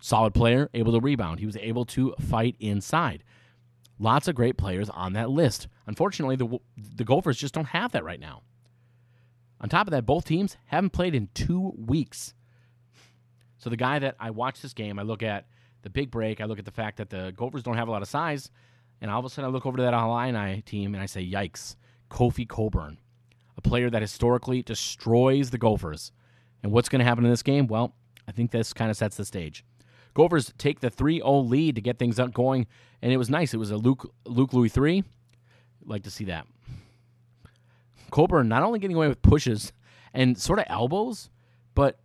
solid 0.00 0.34
player, 0.34 0.70
able 0.74 0.92
to 0.92 1.00
rebound. 1.00 1.40
He 1.40 1.46
was 1.46 1.56
able 1.56 1.84
to 1.86 2.14
fight 2.20 2.56
inside. 2.60 3.24
Lots 3.98 4.28
of 4.28 4.34
great 4.34 4.56
players 4.56 4.90
on 4.90 5.14
that 5.14 5.30
list. 5.30 5.68
Unfortunately, 5.86 6.36
the 6.36 6.58
the 6.76 7.04
Gophers 7.04 7.38
just 7.38 7.54
don't 7.54 7.66
have 7.66 7.92
that 7.92 8.04
right 8.04 8.20
now. 8.20 8.42
On 9.60 9.68
top 9.68 9.86
of 9.86 9.92
that, 9.92 10.04
both 10.04 10.26
teams 10.26 10.56
haven't 10.66 10.90
played 10.90 11.14
in 11.14 11.28
two 11.32 11.72
weeks. 11.78 12.34
So 13.56 13.70
the 13.70 13.76
guy 13.76 13.98
that 13.98 14.16
I 14.20 14.30
watch 14.30 14.60
this 14.60 14.74
game, 14.74 14.98
I 14.98 15.02
look 15.02 15.22
at 15.22 15.46
the 15.82 15.88
big 15.88 16.10
break. 16.10 16.40
I 16.40 16.44
look 16.44 16.58
at 16.58 16.66
the 16.66 16.70
fact 16.70 16.98
that 16.98 17.08
the 17.08 17.32
Gophers 17.34 17.62
don't 17.62 17.76
have 17.76 17.88
a 17.88 17.90
lot 17.90 18.02
of 18.02 18.08
size, 18.08 18.50
and 19.00 19.10
all 19.10 19.18
of 19.18 19.24
a 19.24 19.30
sudden 19.30 19.48
I 19.48 19.52
look 19.52 19.64
over 19.64 19.78
to 19.78 19.82
that 19.82 19.94
Illini 19.94 20.60
team 20.62 20.94
and 20.94 21.02
I 21.02 21.06
say, 21.06 21.26
"Yikes!" 21.26 21.76
Kofi 22.10 22.46
Cockburn, 22.46 22.98
a 23.56 23.60
player 23.62 23.88
that 23.90 24.02
historically 24.02 24.62
destroys 24.62 25.50
the 25.50 25.58
Gophers. 25.58 26.12
And 26.62 26.72
what's 26.72 26.88
going 26.88 27.00
to 27.00 27.04
happen 27.04 27.24
in 27.24 27.30
this 27.30 27.42
game? 27.42 27.66
Well, 27.66 27.94
I 28.28 28.32
think 28.32 28.50
this 28.50 28.72
kind 28.72 28.90
of 28.90 28.96
sets 28.96 29.16
the 29.16 29.24
stage. 29.24 29.64
Gophers 30.16 30.50
take 30.56 30.80
the 30.80 30.90
3-0 30.90 31.46
lead 31.46 31.74
to 31.74 31.82
get 31.82 31.98
things 31.98 32.18
up 32.18 32.32
going, 32.32 32.66
and 33.02 33.12
it 33.12 33.18
was 33.18 33.28
nice. 33.28 33.52
It 33.52 33.58
was 33.58 33.70
a 33.70 33.76
Luke 33.76 34.10
Luke 34.24 34.54
Loewe 34.54 34.70
three. 34.70 35.04
Like 35.84 36.04
to 36.04 36.10
see 36.10 36.24
that. 36.24 36.46
Cockburn 38.10 38.48
not 38.48 38.62
only 38.62 38.78
getting 38.78 38.96
away 38.96 39.08
with 39.08 39.20
pushes 39.20 39.74
and 40.14 40.38
sort 40.38 40.58
of 40.58 40.64
elbows, 40.68 41.28
but 41.74 42.00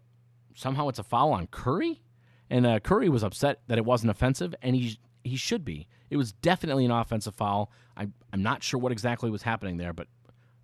somehow 0.55 0.89
it's 0.89 0.99
a 0.99 1.03
foul 1.03 1.32
on 1.32 1.47
Curry. 1.47 2.01
And 2.49 2.66
uh, 2.66 2.82
Curry 2.82 3.07
was 3.07 3.24
upset 3.24 3.62
that 3.68 3.78
it 3.78 3.86
wasn't 3.86 4.12
offensive, 4.12 4.53
and 4.62 4.76
he 4.76 4.99
he 5.24 5.38
should 5.38 5.64
be. 5.64 5.88
It 6.09 6.18
was 6.18 6.34
definitely 6.34 6.84
an 6.84 6.91
offensive 6.91 7.36
foul. 7.36 7.72
I, 7.95 8.09
I'm 8.34 8.43
not 8.43 8.62
sure 8.62 8.78
what 8.78 8.91
exactly 8.91 9.30
was 9.32 9.43
happening 9.43 9.78
there, 9.78 9.93
but 9.93 10.07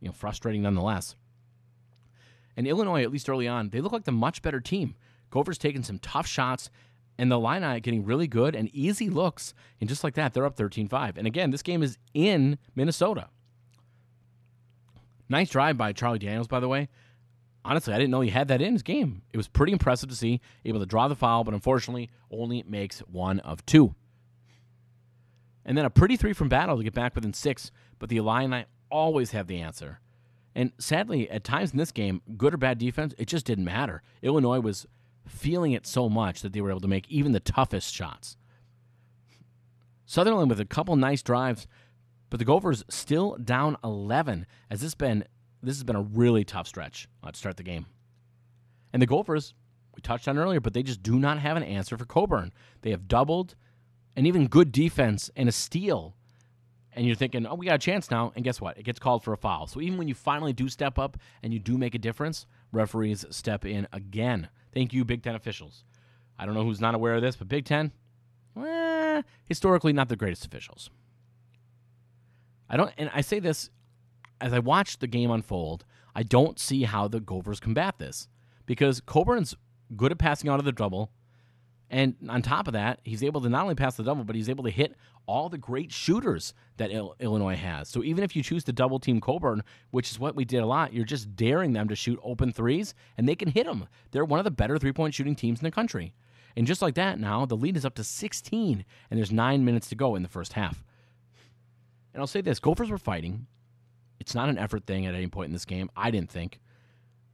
you 0.01 0.09
know, 0.09 0.13
frustrating 0.13 0.63
nonetheless. 0.63 1.15
And 2.57 2.67
Illinois, 2.67 3.03
at 3.03 3.11
least 3.11 3.29
early 3.29 3.47
on, 3.47 3.69
they 3.69 3.79
look 3.79 3.93
like 3.93 4.03
the 4.03 4.11
much 4.11 4.41
better 4.41 4.59
team. 4.59 4.95
Gophers 5.29 5.57
taking 5.57 5.83
some 5.83 5.99
tough 5.99 6.27
shots, 6.27 6.69
and 7.17 7.31
the 7.31 7.35
Illini 7.35 7.79
getting 7.79 8.05
really 8.05 8.27
good 8.27 8.55
and 8.55 8.69
easy 8.73 9.09
looks. 9.09 9.53
And 9.79 9.89
just 9.89 10.03
like 10.03 10.13
that, 10.15 10.33
they're 10.33 10.45
up 10.45 10.55
13 10.55 10.87
5. 10.87 11.17
And 11.17 11.27
again, 11.27 11.51
this 11.51 11.61
game 11.61 11.83
is 11.83 11.97
in 12.13 12.57
Minnesota. 12.75 13.29
Nice 15.29 15.49
drive 15.49 15.77
by 15.77 15.93
Charlie 15.93 16.19
Daniels, 16.19 16.47
by 16.47 16.59
the 16.59 16.67
way. 16.67 16.89
Honestly, 17.65 17.93
I 17.93 17.97
didn't 17.97 18.11
know 18.11 18.21
he 18.21 18.29
had 18.29 18.47
that 18.47 18.61
in 18.61 18.73
his 18.73 18.83
game. 18.83 19.23
It 19.33 19.37
was 19.37 19.49
pretty 19.49 19.73
impressive 19.73 20.09
to 20.09 20.15
see, 20.15 20.39
able 20.63 20.79
to 20.79 20.85
draw 20.85 21.09
the 21.09 21.15
foul, 21.15 21.43
but 21.43 21.53
unfortunately 21.53 22.09
only 22.31 22.63
makes 22.65 22.99
one 22.99 23.39
of 23.41 23.65
two. 23.65 23.93
And 25.65 25.77
then 25.77 25.83
a 25.83 25.89
pretty 25.89 26.15
three 26.15 26.31
from 26.31 26.47
Battle 26.47 26.77
to 26.77 26.83
get 26.83 26.93
back 26.93 27.13
within 27.13 27.33
six, 27.33 27.71
but 27.99 28.07
the 28.07 28.17
Illini 28.17 28.65
always 28.89 29.31
have 29.31 29.47
the 29.47 29.59
answer. 29.59 29.99
And 30.55 30.71
sadly, 30.79 31.29
at 31.29 31.43
times 31.43 31.71
in 31.71 31.77
this 31.77 31.91
game, 31.91 32.21
good 32.37 32.53
or 32.53 32.57
bad 32.57 32.77
defense, 32.77 33.13
it 33.17 33.27
just 33.27 33.45
didn't 33.45 33.65
matter. 33.65 34.01
Illinois 34.21 34.61
was 34.61 34.87
feeling 35.27 35.71
it 35.71 35.85
so 35.85 36.09
much 36.09 36.41
that 36.41 36.53
they 36.53 36.61
were 36.61 36.69
able 36.69 36.81
to 36.81 36.87
make 36.87 37.09
even 37.09 37.31
the 37.31 37.39
toughest 37.39 37.93
shots. 37.93 38.37
Sutherland 40.05 40.49
with 40.49 40.59
a 40.59 40.65
couple 40.65 40.95
nice 40.95 41.21
drives, 41.21 41.67
but 42.29 42.39
the 42.39 42.45
Gophers 42.45 42.83
still 42.89 43.35
down 43.37 43.77
11 43.83 44.45
as 44.69 44.81
this 44.81 44.95
been 44.95 45.25
this 45.61 45.75
has 45.75 45.83
been 45.83 45.95
a 45.95 46.01
really 46.01 46.43
tough 46.43 46.67
stretch 46.67 47.09
uh, 47.23 47.31
to 47.31 47.37
start 47.37 47.57
the 47.57 47.63
game. 47.63 47.87
And 48.93 49.01
the 49.01 49.07
Gophers, 49.07 49.53
we 49.95 50.01
touched 50.01 50.27
on 50.27 50.37
earlier, 50.37 50.59
but 50.59 50.73
they 50.73 50.83
just 50.83 51.01
do 51.01 51.17
not 51.19 51.39
have 51.39 51.57
an 51.57 51.63
answer 51.63 51.97
for 51.97 52.05
Cockburn. 52.05 52.53
They 52.81 52.91
have 52.91 53.07
doubled 53.07 53.55
and 54.15 54.27
even 54.27 54.47
good 54.47 54.71
defense 54.71 55.29
and 55.35 55.49
a 55.49 55.51
steal. 55.51 56.15
And 56.93 57.05
you're 57.05 57.15
thinking, 57.15 57.45
oh, 57.45 57.55
we 57.55 57.65
got 57.65 57.75
a 57.75 57.79
chance 57.79 58.09
now. 58.09 58.31
And 58.35 58.43
guess 58.43 58.61
what? 58.61 58.77
It 58.77 58.83
gets 58.83 58.99
called 58.99 59.23
for 59.23 59.33
a 59.33 59.37
foul. 59.37 59.67
So 59.67 59.81
even 59.81 59.97
when 59.97 60.07
you 60.07 60.15
finally 60.15 60.53
do 60.53 60.69
step 60.69 60.97
up 60.97 61.17
and 61.43 61.53
you 61.53 61.59
do 61.59 61.77
make 61.77 61.93
a 61.93 61.99
difference, 61.99 62.45
referees 62.71 63.25
step 63.29 63.65
in 63.65 63.87
again. 63.91 64.49
Thank 64.73 64.93
you, 64.93 65.05
Big 65.05 65.23
Ten 65.23 65.35
officials. 65.35 65.83
I 66.37 66.45
don't 66.45 66.55
know 66.55 66.63
who's 66.63 66.81
not 66.81 66.95
aware 66.95 67.15
of 67.15 67.21
this, 67.21 67.35
but 67.35 67.47
Big 67.47 67.65
Ten, 67.65 67.91
eh, 68.57 69.21
historically 69.45 69.93
not 69.93 70.09
the 70.09 70.15
greatest 70.15 70.45
officials. 70.45 70.89
I 72.69 72.77
don't, 72.77 72.91
and 72.97 73.09
I 73.13 73.21
say 73.21 73.39
this 73.39 73.69
as 74.39 74.53
I 74.53 74.59
watch 74.59 74.99
the 74.99 75.07
game 75.07 75.31
unfold. 75.31 75.85
I 76.15 76.23
don't 76.23 76.59
see 76.59 76.83
how 76.83 77.07
the 77.07 77.19
Gophers 77.19 77.59
combat 77.59 77.95
this 77.97 78.27
because 78.65 79.01
Cockburn's 79.01 79.55
good 79.95 80.11
at 80.11 80.17
passing 80.17 80.49
out 80.49 80.59
of 80.59 80.65
the 80.65 80.71
double, 80.71 81.11
and 81.89 82.15
on 82.27 82.41
top 82.41 82.67
of 82.67 82.73
that, 82.73 82.99
he's 83.03 83.23
able 83.23 83.39
to 83.41 83.49
not 83.49 83.63
only 83.63 83.75
pass 83.75 83.95
the 83.95 84.03
double, 84.03 84.25
but 84.25 84.35
he's 84.35 84.49
able 84.49 84.65
to 84.65 84.69
hit 84.69 84.95
all 85.25 85.47
the 85.47 85.57
great 85.57 85.91
shooters 85.91 86.53
that 86.77 86.91
Il- 86.91 87.15
Illinois 87.19 87.55
has. 87.55 87.87
So 87.87 88.03
even 88.03 88.23
if 88.23 88.35
you 88.35 88.43
choose 88.43 88.63
to 88.65 88.73
double 88.73 88.99
team 88.99 89.21
Cockburn, 89.21 89.63
which 89.91 90.11
is 90.11 90.19
what 90.19 90.35
we 90.35 90.43
did 90.43 90.61
a 90.61 90.65
lot, 90.65 90.93
you're 90.93 91.05
just 91.05 91.35
daring 91.35 91.73
them 91.73 91.87
to 91.87 91.95
shoot 91.95 92.19
open 92.23 92.51
threes, 92.51 92.93
and 93.17 93.27
they 93.27 93.35
can 93.35 93.49
hit 93.49 93.65
them. 93.65 93.87
They're 94.11 94.25
one 94.25 94.39
of 94.39 94.43
the 94.43 94.51
better 94.51 94.77
three 94.77 94.91
point 94.91 95.13
shooting 95.13 95.35
teams 95.35 95.59
in 95.59 95.63
the 95.63 95.71
country. 95.71 96.13
And 96.57 96.67
just 96.67 96.81
like 96.81 96.95
that, 96.95 97.19
now 97.19 97.45
the 97.45 97.55
lead 97.55 97.77
is 97.77 97.85
up 97.85 97.95
to 97.95 98.03
16, 98.03 98.83
and 99.09 99.17
there's 99.17 99.31
nine 99.31 99.63
minutes 99.63 99.87
to 99.89 99.95
go 99.95 100.15
in 100.15 100.23
the 100.23 100.29
first 100.29 100.53
half. 100.53 100.83
And 102.13 102.21
I'll 102.21 102.27
say 102.27 102.41
this 102.41 102.59
Gophers 102.59 102.89
were 102.89 102.97
fighting. 102.97 103.47
It's 104.19 104.33
not 104.35 104.49
an 104.49 104.57
effort 104.57 104.85
thing 104.87 105.05
at 105.05 105.13
any 105.13 105.27
point 105.27 105.47
in 105.47 105.53
this 105.53 105.65
game, 105.65 105.89
I 105.95 106.11
didn't 106.11 106.31
think. 106.31 106.59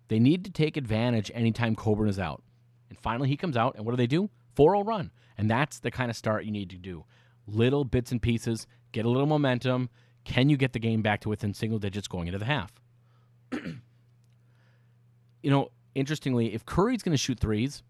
They 0.10 0.20
need 0.20 0.44
to 0.46 0.52
take 0.52 0.78
advantage 0.78 1.32
anytime 1.34 1.76
Cockburn 1.76 2.10
is 2.10 2.20
out. 2.20 2.44
And 2.90 3.00
finally, 3.00 3.30
he 3.30 3.38
comes 3.38 3.58
out, 3.58 3.76
and 3.76 3.86
what 3.86 3.94
do 3.94 3.98
they 3.98 4.08
do? 4.08 4.30
4 4.56 4.76
0 4.76 4.84
run. 4.84 5.12
And 5.38 5.50
that's 5.50 5.80
the 5.80 5.92
kind 5.92 6.10
of 6.10 6.18
start 6.18 6.46
you 6.46 6.52
need 6.52 6.70
to 6.70 6.78
do. 6.78 7.06
Little 7.48 7.84
bits 7.84 8.12
and 8.12 8.22
pieces, 8.22 8.68
get 8.92 9.06
a 9.06 9.10
little 9.10 9.28
momentum. 9.28 9.90
Can 10.24 10.50
you 10.50 10.58
get 10.58 10.74
the 10.74 10.80
game 10.80 11.02
back 11.02 11.22
to 11.22 11.30
within 11.30 11.54
single 11.54 11.80
digits 11.80 12.08
going 12.08 12.28
into 12.28 12.40
the 12.40 12.46
half? 12.46 12.72
you 13.52 15.52
know, 15.52 15.70
interestingly, 15.96 16.54
if 16.54 16.66
Curry's 16.66 17.04
going 17.04 17.14
to 17.14 17.18
shoot 17.18 17.40
threes, 17.40 17.84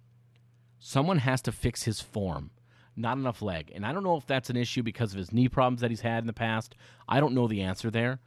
someone 0.80 1.20
has 1.20 1.42
to 1.44 1.52
fix 1.52 1.84
his 1.84 2.02
form. 2.02 2.52
Not 2.96 3.18
enough 3.18 3.42
leg. 3.42 3.72
And 3.74 3.86
I 3.86 3.92
don't 3.92 4.04
know 4.04 4.18
if 4.18 4.28
that's 4.28 4.50
an 4.50 4.58
issue 4.58 4.84
because 4.84 5.14
of 5.14 5.18
his 5.18 5.32
knee 5.32 5.50
problems 5.50 5.82
that 5.82 5.90
he's 5.90 6.02
had 6.02 6.24
in 6.24 6.28
the 6.28 6.34
past. 6.34 6.76
I 7.08 7.20
don't 7.20 7.34
know 7.34 7.48
the 7.48 7.62
answer 7.62 7.90
there. 7.90 8.20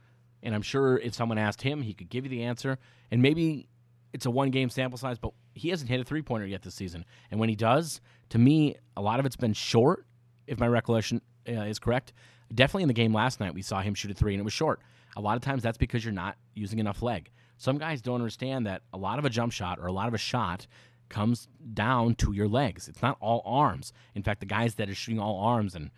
And 0.43 0.53
I'm 0.53 0.61
sure 0.61 0.97
if 0.97 1.13
someone 1.13 1.37
asked 1.37 1.61
him, 1.61 1.81
he 1.81 1.93
could 1.93 2.09
give 2.09 2.25
you 2.25 2.29
the 2.29 2.43
answer. 2.43 2.77
And 3.09 3.21
maybe 3.21 3.69
it's 4.13 4.25
a 4.25 4.31
one 4.31 4.51
game 4.51 4.69
sample 4.69 4.97
size, 4.97 5.17
but 5.19 5.31
he 5.53 5.69
hasn't 5.69 5.89
hit 5.89 5.99
a 5.99 6.03
three 6.03 6.21
pointer 6.21 6.45
yet 6.45 6.61
this 6.61 6.75
season. 6.75 7.05
And 7.31 7.39
when 7.39 7.49
he 7.49 7.55
does, 7.55 8.01
to 8.29 8.37
me, 8.37 8.75
a 8.95 9.01
lot 9.01 9.19
of 9.19 9.25
it's 9.25 9.35
been 9.35 9.53
short, 9.53 10.05
if 10.47 10.59
my 10.59 10.67
recollection 10.67 11.21
uh, 11.47 11.63
is 11.63 11.79
correct. 11.79 12.13
Definitely 12.53 12.83
in 12.83 12.87
the 12.87 12.93
game 12.93 13.13
last 13.13 13.39
night, 13.39 13.53
we 13.53 13.61
saw 13.61 13.81
him 13.81 13.93
shoot 13.93 14.11
a 14.11 14.13
three 14.13 14.33
and 14.33 14.39
it 14.39 14.43
was 14.43 14.53
short. 14.53 14.79
A 15.17 15.21
lot 15.21 15.35
of 15.35 15.41
times 15.41 15.63
that's 15.63 15.77
because 15.77 16.05
you're 16.05 16.13
not 16.13 16.37
using 16.55 16.79
enough 16.79 17.01
leg. 17.01 17.29
Some 17.57 17.77
guys 17.77 18.01
don't 18.01 18.15
understand 18.15 18.67
that 18.67 18.83
a 18.93 18.97
lot 18.97 19.19
of 19.19 19.25
a 19.25 19.29
jump 19.29 19.51
shot 19.51 19.79
or 19.79 19.87
a 19.87 19.91
lot 19.91 20.07
of 20.07 20.13
a 20.13 20.17
shot 20.17 20.67
comes 21.09 21.47
down 21.73 22.15
to 22.15 22.33
your 22.33 22.47
legs. 22.47 22.87
It's 22.87 23.01
not 23.01 23.17
all 23.19 23.41
arms. 23.45 23.93
In 24.13 24.23
fact, 24.23 24.39
the 24.41 24.45
guys 24.45 24.75
that 24.75 24.89
are 24.89 24.95
shooting 24.95 25.19
all 25.19 25.39
arms 25.39 25.75
and 25.75 25.89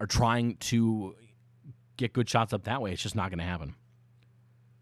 are 0.00 0.06
trying 0.06 0.56
to 0.56 1.16
get 1.96 2.12
good 2.12 2.28
shots 2.28 2.52
up 2.52 2.64
that 2.64 2.80
way, 2.80 2.92
it's 2.92 3.02
just 3.02 3.16
not 3.16 3.30
going 3.30 3.40
to 3.40 3.44
happen. 3.44 3.74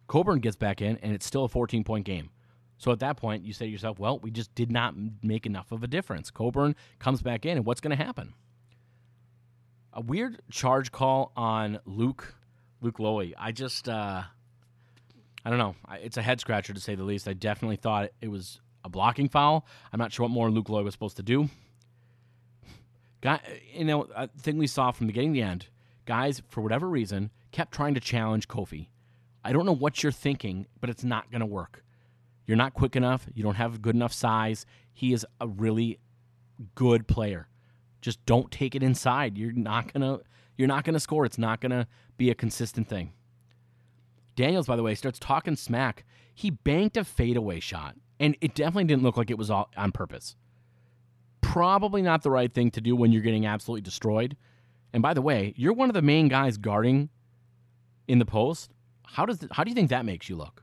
Cockburn 0.07 0.41
gets 0.41 0.57
back 0.57 0.81
in, 0.81 0.97
and 0.99 1.13
it's 1.13 1.27
still 1.27 1.45
a 1.45 1.49
14 1.49 1.85
point 1.85 2.05
game. 2.05 2.31
So 2.79 2.93
at 2.93 3.01
that 3.01 3.17
point, 3.17 3.45
you 3.45 3.53
say 3.53 3.67
to 3.67 3.73
yourself, 3.73 3.99
well, 3.99 4.19
we 4.19 4.31
just 4.31 4.55
did 4.55 4.71
not 4.71 4.95
make 5.23 5.47
enough 5.47 5.73
of 5.73 5.83
a 5.83 5.87
difference. 5.87 6.31
Cockburn 6.31 6.77
comes 6.99 7.23
back 7.23 7.47
in, 7.47 7.57
and 7.57 7.67
what's 7.67 7.81
going 7.81 7.97
to 7.97 8.05
happen? 8.05 8.35
A 9.93 10.01
weird 10.03 10.43
charge 10.51 10.93
call 10.93 11.33
on 11.37 11.81
Luke 11.87 12.35
Luke 12.83 12.99
Loewe. 12.99 13.33
I 13.39 13.53
just, 13.53 13.89
uh, 13.89 14.23
I 15.45 15.51
don't 15.51 15.59
know. 15.59 15.75
It's 16.03 16.19
a 16.19 16.23
head 16.23 16.41
scratcher 16.41 16.75
to 16.75 16.81
say 16.81 16.95
the 16.95 17.03
least. 17.03 17.27
I 17.27 17.33
definitely 17.33 17.77
thought 17.77 18.11
it 18.21 18.29
was 18.29 18.61
a 18.85 18.91
blocking 18.91 19.29
foul. 19.29 19.67
I'm 19.93 19.99
not 19.99 20.13
sure 20.13 20.25
what 20.25 20.31
more 20.31 20.51
Luke 20.51 20.69
Loewe 20.69 20.85
was 20.85 20.93
supposed 20.93 21.17
to 21.17 21.23
do. 21.23 21.49
Guy, 23.23 23.41
you 23.73 23.85
know, 23.85 24.07
a 24.15 24.29
thing 24.29 24.59
we 24.59 24.67
saw 24.67 24.91
from 24.93 25.07
the 25.07 25.13
beginning 25.13 25.33
to 25.33 25.41
the 25.41 25.47
end, 25.47 25.67
guys, 26.05 26.43
for 26.49 26.61
whatever 26.61 26.89
reason, 26.89 27.31
kept 27.51 27.73
trying 27.73 27.95
to 27.95 28.01
challenge 28.01 28.47
Kofi. 28.47 28.89
I 29.47 29.53
don't 29.53 29.65
know 29.65 29.73
what 29.73 30.03
you're 30.03 30.11
thinking, 30.11 30.67
but 30.81 30.91
it's 30.91 31.05
not 31.05 31.31
going 31.31 31.41
to 31.41 31.47
work. 31.47 31.85
You're 32.47 32.57
not 32.57 32.75
quick 32.75 32.97
enough. 32.97 33.29
You 33.33 33.45
don't 33.45 33.55
have 33.55 33.77
a 33.77 33.79
good 33.79 33.95
enough 33.95 34.13
size. 34.13 34.67
He 34.93 35.13
is 35.13 35.25
a 35.41 35.47
really 35.47 36.01
good 36.75 37.07
player. 37.07 37.47
Just 38.01 38.25
don't 38.27 38.51
take 38.51 38.75
it 38.75 38.83
inside. 38.83 39.39
You're 39.39 39.53
not 39.53 39.93
gonna 39.93 40.19
you're 40.57 40.69
not 40.69 40.85
gonna 40.85 41.01
score. 41.01 41.25
It's 41.25 41.39
not 41.39 41.61
gonna 41.61 41.87
be 42.17 42.31
a 42.31 42.35
consistent 42.35 42.89
thing. 42.89 43.13
Daniels, 44.35 44.67
by 44.67 44.75
the 44.77 44.83
way, 44.83 44.95
starts 44.95 45.19
talking 45.19 45.55
smack. 45.55 46.05
He 46.35 46.51
banked 46.51 46.97
a 46.97 47.05
fadeaway 47.05 47.61
shot, 47.61 47.95
and 48.19 48.37
it 48.41 48.55
definitely 48.55 48.85
didn't 48.85 49.03
look 49.03 49.17
like 49.17 49.31
it 49.31 49.39
was 49.39 49.51
all 49.51 49.71
on 49.77 49.93
purpose. 49.93 50.37
Probably 51.41 52.03
not 52.03 52.23
the 52.23 52.31
right 52.31 52.53
thing 52.53 52.71
to 52.73 52.81
do 52.81 52.97
when 52.97 53.13
you're 53.13 53.23
getting 53.23 53.47
absolutely 53.47 53.83
destroyed. 53.83 54.37
And 54.93 55.03
by 55.03 55.15
the 55.15 55.23
way, 55.23 55.55
you're 55.57 55.73
one 55.73 55.89
of 55.89 55.95
the 55.95 56.03
main 56.03 56.29
guys 56.29 56.59
guarding 56.59 57.11
in 58.09 58.19
the 58.19 58.27
post. 58.27 58.73
How 59.07 59.27
does 59.27 59.47
how 59.53 59.65
do 59.65 59.71
you 59.71 59.75
think 59.75 59.91
that 59.91 60.05
makes 60.05 60.29
you 60.29 60.37
look? 60.37 60.63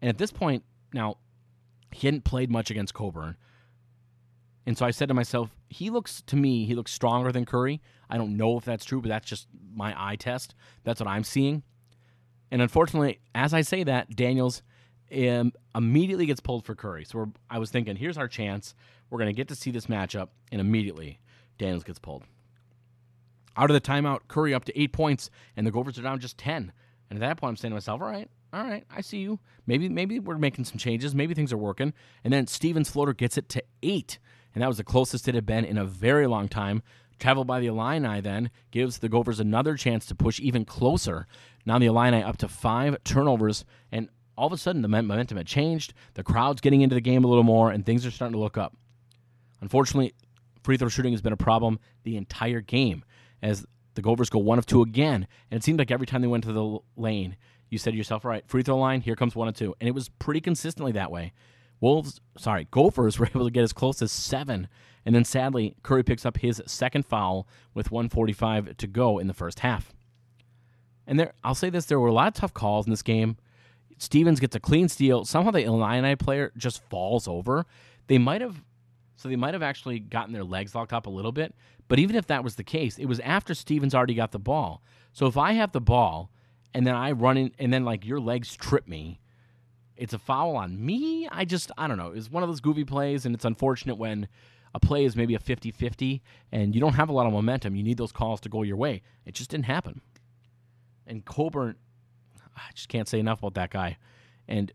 And 0.00 0.08
at 0.08 0.18
this 0.18 0.30
point, 0.30 0.64
now 0.92 1.18
he 1.92 2.06
hadn't 2.06 2.24
played 2.24 2.50
much 2.50 2.70
against 2.70 2.94
Cockburn. 2.94 3.36
And 4.66 4.76
so 4.76 4.84
I 4.84 4.90
said 4.90 5.08
to 5.08 5.14
myself, 5.14 5.50
he 5.68 5.90
looks 5.90 6.22
to 6.26 6.36
me, 6.36 6.64
he 6.64 6.74
looks 6.74 6.92
stronger 6.92 7.30
than 7.30 7.44
Curry. 7.44 7.80
I 8.10 8.16
don't 8.16 8.36
know 8.36 8.58
if 8.58 8.64
that's 8.64 8.84
true, 8.84 9.00
but 9.00 9.08
that's 9.08 9.28
just 9.28 9.46
my 9.74 9.94
eye 9.96 10.16
test. 10.16 10.54
That's 10.84 11.00
what 11.00 11.08
I'm 11.08 11.24
seeing. 11.24 11.62
And 12.50 12.62
unfortunately, 12.62 13.20
as 13.34 13.54
I 13.54 13.60
say 13.60 13.84
that, 13.84 14.14
Daniels 14.14 14.62
um, 15.16 15.52
immediately 15.74 16.26
gets 16.26 16.40
pulled 16.40 16.64
for 16.64 16.74
Curry. 16.74 17.04
So 17.04 17.32
I 17.50 17.58
was 17.58 17.70
thinking, 17.70 17.96
here's 17.96 18.18
our 18.18 18.28
chance. 18.28 18.74
We're 19.10 19.18
going 19.18 19.30
to 19.30 19.36
get 19.36 19.48
to 19.48 19.54
see 19.54 19.70
this 19.70 19.86
matchup, 19.86 20.28
and 20.50 20.60
immediately 20.60 21.20
Daniels 21.58 21.84
gets 21.84 21.98
pulled. 21.98 22.24
Out 23.56 23.70
of 23.70 23.74
the 23.74 23.80
timeout, 23.80 24.20
Curry 24.28 24.52
up 24.52 24.64
to 24.66 24.80
eight 24.80 24.92
points, 24.92 25.30
and 25.56 25.66
the 25.66 25.70
Gophers 25.70 25.98
are 25.98 26.02
down 26.02 26.20
just 26.20 26.38
10. 26.38 26.72
And 27.08 27.22
at 27.22 27.26
that 27.26 27.38
point, 27.38 27.50
I'm 27.50 27.56
saying 27.56 27.70
to 27.70 27.76
myself, 27.76 28.00
all 28.00 28.08
right, 28.08 28.28
all 28.52 28.64
right, 28.64 28.84
I 28.90 29.00
see 29.00 29.18
you. 29.18 29.38
Maybe 29.66 29.88
maybe 29.88 30.18
we're 30.18 30.38
making 30.38 30.64
some 30.64 30.78
changes. 30.78 31.14
Maybe 31.14 31.34
things 31.34 31.52
are 31.52 31.58
working. 31.58 31.92
And 32.24 32.32
then 32.32 32.46
Stevens 32.46 32.90
floater 32.90 33.12
gets 33.12 33.36
it 33.36 33.48
to 33.50 33.62
eight, 33.82 34.18
and 34.54 34.62
that 34.62 34.68
was 34.68 34.78
the 34.78 34.84
closest 34.84 35.28
it 35.28 35.34
had 35.34 35.46
been 35.46 35.64
in 35.64 35.78
a 35.78 35.84
very 35.84 36.26
long 36.26 36.48
time. 36.48 36.82
Traveled 37.18 37.46
by 37.46 37.60
the 37.60 37.66
Illini 37.68 38.20
then 38.20 38.50
gives 38.70 38.98
the 38.98 39.08
Gophers 39.08 39.40
another 39.40 39.76
chance 39.76 40.04
to 40.06 40.14
push 40.14 40.38
even 40.40 40.64
closer. 40.64 41.26
Now 41.64 41.78
the 41.78 41.86
Illini 41.86 42.22
up 42.22 42.36
to 42.38 42.48
five 42.48 43.02
turnovers, 43.04 43.64
and 43.90 44.08
all 44.36 44.46
of 44.46 44.52
a 44.52 44.58
sudden 44.58 44.82
the 44.82 44.88
momentum 44.88 45.38
had 45.38 45.46
changed. 45.46 45.94
The 46.14 46.22
crowd's 46.22 46.60
getting 46.60 46.82
into 46.82 46.94
the 46.94 47.00
game 47.00 47.24
a 47.24 47.28
little 47.28 47.42
more, 47.42 47.70
and 47.70 47.84
things 47.84 48.04
are 48.04 48.10
starting 48.10 48.34
to 48.34 48.38
look 48.40 48.58
up. 48.58 48.76
Unfortunately, 49.60 50.14
free 50.62 50.76
throw 50.76 50.88
shooting 50.88 51.12
has 51.12 51.22
been 51.22 51.32
a 51.32 51.38
problem 51.38 51.78
the 52.04 52.16
entire 52.16 52.60
game 52.60 53.04
as 53.42 53.64
the 53.96 54.02
Gophers 54.02 54.30
go 54.30 54.38
one 54.38 54.58
of 54.58 54.66
two 54.66 54.82
again. 54.82 55.26
And 55.50 55.58
it 55.58 55.64
seemed 55.64 55.78
like 55.78 55.90
every 55.90 56.06
time 56.06 56.22
they 56.22 56.28
went 56.28 56.44
to 56.44 56.52
the 56.52 56.78
lane, 56.96 57.36
you 57.68 57.78
said 57.78 57.90
to 57.90 57.96
yourself, 57.96 58.24
all 58.24 58.30
right, 58.30 58.46
free 58.46 58.62
throw 58.62 58.78
line, 58.78 59.00
here 59.00 59.16
comes 59.16 59.34
one 59.34 59.48
and 59.48 59.56
two. 59.56 59.74
And 59.80 59.88
it 59.88 59.92
was 59.92 60.08
pretty 60.08 60.40
consistently 60.40 60.92
that 60.92 61.10
way. 61.10 61.32
Wolves, 61.80 62.20
sorry, 62.38 62.68
Gophers 62.70 63.18
were 63.18 63.26
able 63.26 63.44
to 63.44 63.50
get 63.50 63.64
as 63.64 63.72
close 63.72 64.00
as 64.00 64.12
seven. 64.12 64.68
And 65.04 65.14
then 65.14 65.24
sadly, 65.24 65.76
Curry 65.82 66.02
picks 66.02 66.26
up 66.26 66.38
his 66.38 66.62
second 66.66 67.06
foul 67.06 67.46
with 67.74 67.90
145 67.90 68.76
to 68.76 68.86
go 68.86 69.18
in 69.18 69.26
the 69.26 69.34
first 69.34 69.60
half. 69.60 69.92
And 71.06 71.18
there, 71.18 71.32
I'll 71.44 71.54
say 71.54 71.70
this: 71.70 71.86
there 71.86 72.00
were 72.00 72.08
a 72.08 72.12
lot 72.12 72.28
of 72.28 72.34
tough 72.34 72.52
calls 72.52 72.86
in 72.86 72.90
this 72.90 73.02
game. 73.02 73.36
Stevens 73.98 74.40
gets 74.40 74.56
a 74.56 74.60
clean 74.60 74.88
steal. 74.88 75.24
Somehow 75.24 75.52
the 75.52 75.62
Illini 75.62 76.16
player 76.16 76.52
just 76.56 76.82
falls 76.90 77.28
over. 77.28 77.64
They 78.08 78.18
might 78.18 78.40
have, 78.40 78.62
so 79.16 79.28
they 79.28 79.36
might 79.36 79.54
have 79.54 79.62
actually 79.62 79.98
gotten 79.98 80.32
their 80.32 80.44
legs 80.44 80.74
locked 80.74 80.92
up 80.92 81.06
a 81.06 81.10
little 81.10 81.32
bit. 81.32 81.54
But 81.88 81.98
even 81.98 82.16
if 82.16 82.26
that 82.26 82.44
was 82.44 82.56
the 82.56 82.64
case, 82.64 82.98
it 82.98 83.06
was 83.06 83.20
after 83.20 83.54
Stevens 83.54 83.94
already 83.94 84.14
got 84.14 84.32
the 84.32 84.38
ball. 84.38 84.82
So 85.12 85.26
if 85.26 85.36
I 85.36 85.52
have 85.52 85.72
the 85.72 85.80
ball 85.80 86.30
and 86.74 86.86
then 86.86 86.94
I 86.94 87.12
run 87.12 87.36
in, 87.36 87.52
and 87.58 87.72
then 87.72 87.84
like 87.84 88.04
your 88.04 88.20
legs 88.20 88.54
trip 88.54 88.86
me, 88.86 89.20
it's 89.96 90.12
a 90.12 90.18
foul 90.18 90.56
on 90.56 90.84
me. 90.84 91.26
I 91.32 91.44
just, 91.44 91.70
I 91.78 91.88
don't 91.88 91.96
know. 91.96 92.12
It's 92.12 92.30
one 92.30 92.42
of 92.42 92.48
those 92.50 92.60
goofy 92.60 92.84
plays, 92.84 93.24
and 93.24 93.34
it's 93.34 93.46
unfortunate 93.46 93.96
when 93.96 94.28
a 94.74 94.78
play 94.78 95.06
is 95.06 95.16
maybe 95.16 95.34
a 95.34 95.38
50 95.38 95.70
50 95.70 96.22
and 96.52 96.74
you 96.74 96.82
don't 96.82 96.92
have 96.94 97.08
a 97.08 97.12
lot 97.12 97.26
of 97.26 97.32
momentum. 97.32 97.74
You 97.74 97.82
need 97.82 97.96
those 97.96 98.12
calls 98.12 98.40
to 98.42 98.50
go 98.50 98.62
your 98.62 98.76
way. 98.76 99.02
It 99.24 99.34
just 99.34 99.48
didn't 99.48 99.64
happen. 99.64 100.02
And 101.06 101.24
Cockburn, 101.24 101.76
I 102.54 102.72
just 102.74 102.90
can't 102.90 103.08
say 103.08 103.18
enough 103.18 103.38
about 103.38 103.54
that 103.54 103.70
guy. 103.70 103.96
And 104.46 104.72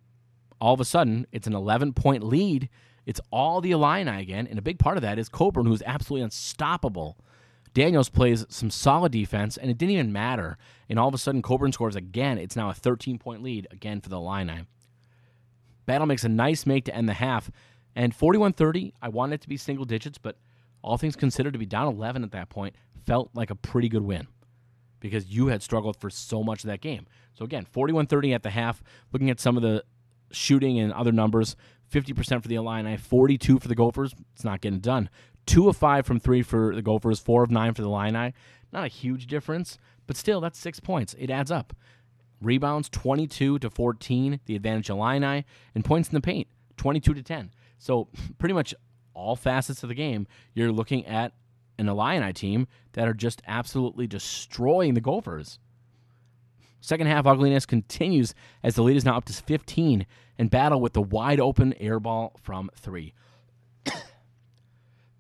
all 0.60 0.74
of 0.74 0.80
a 0.80 0.86
sudden, 0.86 1.28
it's 1.32 1.46
an 1.46 1.54
11 1.54 1.94
point 1.94 2.24
lead. 2.24 2.68
It's 3.12 3.20
all 3.30 3.60
the 3.60 3.72
Illini 3.72 4.22
again. 4.22 4.48
And 4.48 4.58
a 4.58 4.62
big 4.62 4.80
part 4.80 4.96
of 4.96 5.02
that 5.02 5.20
is 5.20 5.28
Cockburn, 5.28 5.66
who's 5.66 5.84
absolutely 5.86 6.24
unstoppable. 6.24 7.18
Daniels 7.74 8.08
plays 8.08 8.46
some 8.48 8.72
solid 8.72 9.12
defense, 9.12 9.58
and 9.58 9.70
it 9.70 9.78
didn't 9.78 9.92
even 9.92 10.14
matter. 10.14 10.58
And 10.88 10.98
all 10.98 11.10
of 11.10 11.14
a 11.14 11.18
sudden, 11.18 11.42
Cockburn 11.42 11.74
scores 11.74 11.98
again. 11.98 12.38
It's 12.38 12.56
now 12.56 12.70
a 12.70 12.74
13 12.74 13.18
point 13.18 13.44
lead 13.44 13.68
again 13.70 14.00
for 14.00 14.08
the 14.08 14.16
Illini. 14.16 14.62
Battle 15.86 16.08
makes 16.08 16.24
a 16.24 16.30
nice 16.30 16.66
make 16.66 16.86
to 16.86 16.96
end 16.96 17.10
the 17.10 17.14
half. 17.16 17.52
And 17.98 18.16
41 18.16 18.54
30, 18.54 18.94
I 19.02 19.10
wanted 19.10 19.36
it 19.36 19.42
to 19.42 19.50
be 19.50 19.58
single 19.58 19.84
digits, 19.84 20.18
but 20.18 20.38
all 20.82 20.98
things 20.98 21.18
considered, 21.18 21.52
to 21.52 21.60
be 21.60 21.66
down 21.66 21.88
11 21.88 22.24
at 22.24 22.32
that 22.32 22.48
point 22.48 22.78
felt 23.06 23.30
like 23.34 23.50
a 23.50 23.56
pretty 23.56 23.90
good 23.90 24.04
win 24.04 24.26
because 25.02 25.26
you 25.26 25.48
had 25.48 25.62
struggled 25.62 25.98
for 25.98 26.10
so 26.10 26.44
much 26.44 26.64
of 26.64 26.70
that 26.70 26.80
game. 26.80 27.08
So 27.34 27.44
again, 27.44 27.68
41-30 27.76 28.34
at 28.34 28.44
the 28.44 28.52
half. 28.52 28.82
Looking 29.12 29.30
at 29.30 29.42
some 29.42 29.58
of 29.58 29.64
the 29.64 29.84
shooting 30.32 30.80
and 30.80 30.94
other 30.94 31.12
numbers, 31.12 31.58
50% 31.92 32.42
for 32.42 32.48
the 32.48 32.56
Illini, 32.56 32.98
42 32.98 33.60
for 33.60 33.68
the 33.68 33.76
Gophers. 33.76 34.14
It's 34.34 34.44
not 34.44 34.62
getting 34.62 34.80
done. 34.80 35.10
Two 35.46 35.68
of 35.68 35.76
five 35.76 36.06
from 36.06 36.20
three 36.20 36.42
for 36.42 36.74
the 36.74 36.82
Gophers, 36.82 37.20
four 37.20 37.44
of 37.44 37.52
nine 37.52 37.74
for 37.74 37.82
the 37.82 37.90
Illini. 37.90 38.34
Not 38.72 38.86
a 38.86 38.88
huge 38.88 39.28
difference, 39.28 39.78
but 40.08 40.16
still, 40.16 40.40
that's 40.40 40.60
six 40.60 40.80
points. 40.80 41.16
It 41.20 41.30
adds 41.30 41.52
up. 41.52 41.76
Rebounds 42.42 42.90
22 42.90 43.60
to 43.60 43.70
14, 43.70 44.40
the 44.46 44.56
advantage 44.56 44.90
Illini, 44.90 45.46
and 45.76 45.86
points 45.86 46.10
in 46.10 46.16
the 46.16 46.22
paint 46.22 46.48
22 46.78 47.14
to 47.14 47.24
10. 47.24 47.52
So 47.78 48.08
pretty 48.38 48.54
much 48.54 48.74
all 49.14 49.36
facets 49.36 49.84
of 49.84 49.90
the 49.90 49.96
game, 49.96 50.28
you're 50.54 50.72
looking 50.72 51.06
at 51.06 51.34
an 51.78 51.90
Illini 51.90 52.34
team 52.34 52.68
that 52.94 53.08
are 53.08 53.14
just 53.14 53.42
absolutely 53.48 54.08
destroying 54.08 54.94
the 54.94 55.02
Gophers. 55.02 55.60
Second 56.80 57.08
half 57.08 57.28
ugliness 57.28 57.66
continues 57.66 58.34
as 58.64 58.76
the 58.76 58.82
lead 58.82 58.98
is 58.98 59.06
now 59.06 59.16
up 59.16 59.26
to 59.26 59.34
15 59.34 60.06
and 60.42 60.50
Battle 60.50 60.82
with 60.82 60.94
the 60.94 61.04
wide 61.04 61.40
open 61.40 61.76
air 61.80 62.00
ball 62.00 62.34
from 62.42 62.72
three. 62.76 63.14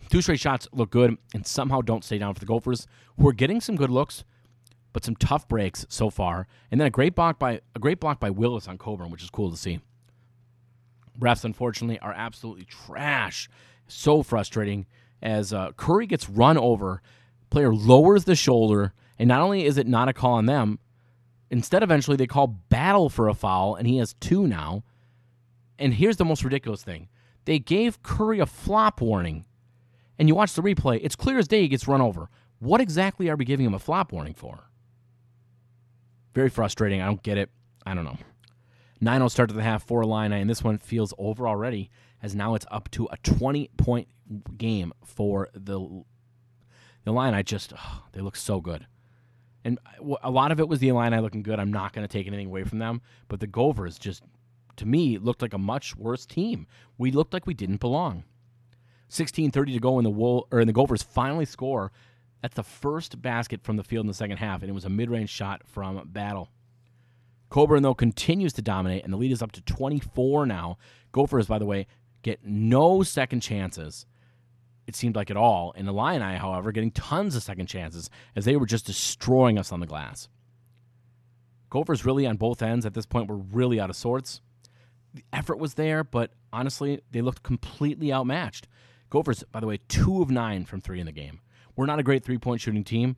Two 0.09 0.19
straight 0.19 0.39
shots 0.39 0.67
look 0.73 0.89
good 0.89 1.15
and 1.35 1.45
somehow 1.45 1.81
don't 1.81 2.03
stay 2.03 2.17
down 2.17 2.33
for 2.33 2.39
the 2.39 2.47
Gophers, 2.47 2.87
who 3.19 3.27
are 3.27 3.33
getting 3.33 3.61
some 3.61 3.75
good 3.75 3.91
looks, 3.91 4.23
but 4.93 5.05
some 5.05 5.15
tough 5.15 5.47
breaks 5.47 5.85
so 5.89 6.09
far. 6.09 6.47
And 6.71 6.81
then 6.81 6.87
a 6.87 6.89
great 6.89 7.13
block 7.13 7.37
by 7.37 7.61
a 7.75 7.79
great 7.79 7.99
block 7.99 8.19
by 8.19 8.31
Willis 8.31 8.67
on 8.67 8.79
Cockburn, 8.79 9.11
which 9.11 9.21
is 9.21 9.29
cool 9.29 9.51
to 9.51 9.57
see. 9.57 9.79
Refs, 11.19 11.45
unfortunately, 11.45 11.99
are 11.99 12.13
absolutely 12.13 12.65
trash. 12.65 13.47
So 13.87 14.23
frustrating 14.23 14.87
as 15.21 15.53
uh, 15.53 15.73
Curry 15.73 16.07
gets 16.07 16.29
run 16.29 16.57
over. 16.57 17.03
Player 17.51 17.71
lowers 17.71 18.23
the 18.23 18.35
shoulder, 18.35 18.91
and 19.19 19.27
not 19.27 19.41
only 19.41 19.65
is 19.65 19.77
it 19.77 19.85
not 19.85 20.09
a 20.09 20.13
call 20.13 20.33
on 20.33 20.47
them, 20.47 20.79
instead, 21.51 21.83
eventually 21.83 22.17
they 22.17 22.25
call 22.25 22.47
Battle 22.47 23.07
for 23.07 23.27
a 23.27 23.35
foul, 23.35 23.75
and 23.75 23.87
he 23.87 23.97
has 23.97 24.15
two 24.15 24.47
now. 24.47 24.83
And 25.81 25.95
here's 25.95 26.17
the 26.17 26.25
most 26.25 26.43
ridiculous 26.43 26.83
thing 26.83 27.09
they 27.45 27.59
gave 27.59 28.03
Curry 28.03 28.39
a 28.39 28.45
flop 28.45 29.01
warning. 29.01 29.45
And 30.19 30.27
you 30.27 30.35
watch 30.35 30.53
the 30.53 30.61
replay, 30.61 30.99
it's 31.01 31.15
clear 31.15 31.39
as 31.39 31.47
day 31.47 31.61
he 31.61 31.67
gets 31.67 31.87
run 31.87 32.01
over. 32.01 32.29
What 32.59 32.79
exactly 32.79 33.27
are 33.27 33.35
we 33.35 33.43
giving 33.43 33.65
him 33.65 33.73
a 33.73 33.79
flop 33.79 34.11
warning 34.11 34.35
for? 34.35 34.69
Very 36.35 36.49
frustrating. 36.49 37.01
I 37.01 37.07
don't 37.07 37.23
get 37.23 37.39
it. 37.39 37.49
I 37.85 37.95
don't 37.95 38.05
know. 38.05 38.17
9 39.01 39.19
0 39.19 39.27
start 39.29 39.49
to 39.49 39.55
the 39.55 39.63
half 39.63 39.83
for 39.83 40.03
Illini, 40.03 40.39
and 40.39 40.49
this 40.49 40.63
one 40.63 40.77
feels 40.77 41.11
over 41.17 41.47
already, 41.47 41.89
as 42.21 42.35
now 42.35 42.53
it's 42.53 42.67
up 42.69 42.89
to 42.91 43.09
a 43.11 43.17
20 43.23 43.71
point 43.77 44.07
game 44.57 44.93
for 45.03 45.49
the 45.53 46.03
the 47.03 47.11
Illini. 47.11 47.41
Just 47.41 47.73
oh, 47.75 48.03
they 48.11 48.21
look 48.21 48.35
so 48.35 48.61
good, 48.61 48.85
and 49.65 49.79
uh, 49.99 50.17
a 50.21 50.29
lot 50.29 50.51
of 50.51 50.59
it 50.59 50.67
was 50.67 50.77
the 50.79 50.89
Illini 50.89 51.17
looking 51.17 51.41
good. 51.41 51.59
I'm 51.59 51.73
not 51.73 51.93
going 51.93 52.07
to 52.07 52.11
take 52.11 52.27
anything 52.27 52.45
away 52.45 52.63
from 52.63 52.77
them, 52.77 53.01
but 53.27 53.39
the 53.39 53.47
Gophers 53.47 53.97
just, 53.97 54.21
to 54.77 54.85
me, 54.85 55.17
looked 55.17 55.41
like 55.41 55.53
a 55.53 55.57
much 55.57 55.95
worse 55.95 56.25
team. 56.25 56.67
We 56.97 57.11
looked 57.11 57.33
like 57.33 57.47
we 57.47 57.53
didn't 57.53 57.79
belong. 57.79 58.23
16:30 59.09 59.73
to 59.73 59.79
go 59.79 59.97
in 59.99 60.03
the 60.03 60.09
Wool 60.09 60.47
or 60.51 60.59
in 60.59 60.67
the 60.67 60.73
Gophers 60.73 61.03
finally 61.03 61.45
score. 61.45 61.91
That's 62.41 62.55
the 62.55 62.63
first 62.63 63.21
basket 63.21 63.61
from 63.61 63.77
the 63.77 63.83
field 63.83 64.03
in 64.03 64.07
the 64.07 64.13
second 64.13 64.37
half, 64.37 64.61
and 64.61 64.69
it 64.69 64.73
was 64.73 64.85
a 64.85 64.89
mid-range 64.89 65.29
shot 65.29 65.61
from 65.67 66.01
Battle. 66.07 66.49
Cockburn 67.49 67.83
though, 67.83 67.93
continues 67.93 68.53
to 68.53 68.61
dominate, 68.61 69.03
and 69.03 69.11
the 69.11 69.17
lead 69.17 69.31
is 69.31 69.41
up 69.41 69.51
to 69.51 69.61
24 69.61 70.45
now. 70.45 70.77
Gophers, 71.11 71.47
by 71.47 71.59
the 71.59 71.65
way, 71.65 71.85
get 72.21 72.45
no 72.45 73.03
second 73.03 73.41
chances. 73.41 74.05
It 74.87 74.95
seemed 74.95 75.15
like 75.15 75.29
at 75.29 75.37
all. 75.37 75.73
And 75.75 75.87
the 75.87 75.93
Illini, 75.93 76.37
however, 76.37 76.71
getting 76.71 76.91
tons 76.91 77.35
of 77.35 77.43
second 77.43 77.67
chances 77.67 78.09
as 78.35 78.45
they 78.45 78.55
were 78.55 78.65
just 78.65 78.85
destroying 78.85 79.59
us 79.59 79.71
on 79.71 79.81
the 79.81 79.85
glass. 79.85 80.29
Gophers 81.69 82.05
really 82.05 82.25
on 82.25 82.37
both 82.37 82.61
ends 82.61 82.85
at 82.85 82.93
this 82.93 83.05
point 83.05 83.29
were 83.29 83.37
really 83.37 83.79
out 83.79 83.89
of 83.89 83.95
sorts. 83.95 84.41
The 85.13 85.23
effort 85.33 85.59
was 85.59 85.73
there, 85.73 86.03
but 86.03 86.31
honestly, 86.53 87.01
they 87.11 87.21
looked 87.21 87.43
completely 87.43 88.13
outmatched. 88.13 88.67
Gophers, 89.09 89.43
by 89.51 89.59
the 89.59 89.67
way, 89.67 89.79
two 89.89 90.21
of 90.21 90.29
nine 90.29 90.65
from 90.65 90.81
three 90.81 90.99
in 90.99 91.05
the 91.05 91.11
game. 91.11 91.41
We're 91.75 91.85
not 91.85 91.99
a 91.99 92.03
great 92.03 92.23
three 92.23 92.37
point 92.37 92.61
shooting 92.61 92.83
team. 92.83 93.17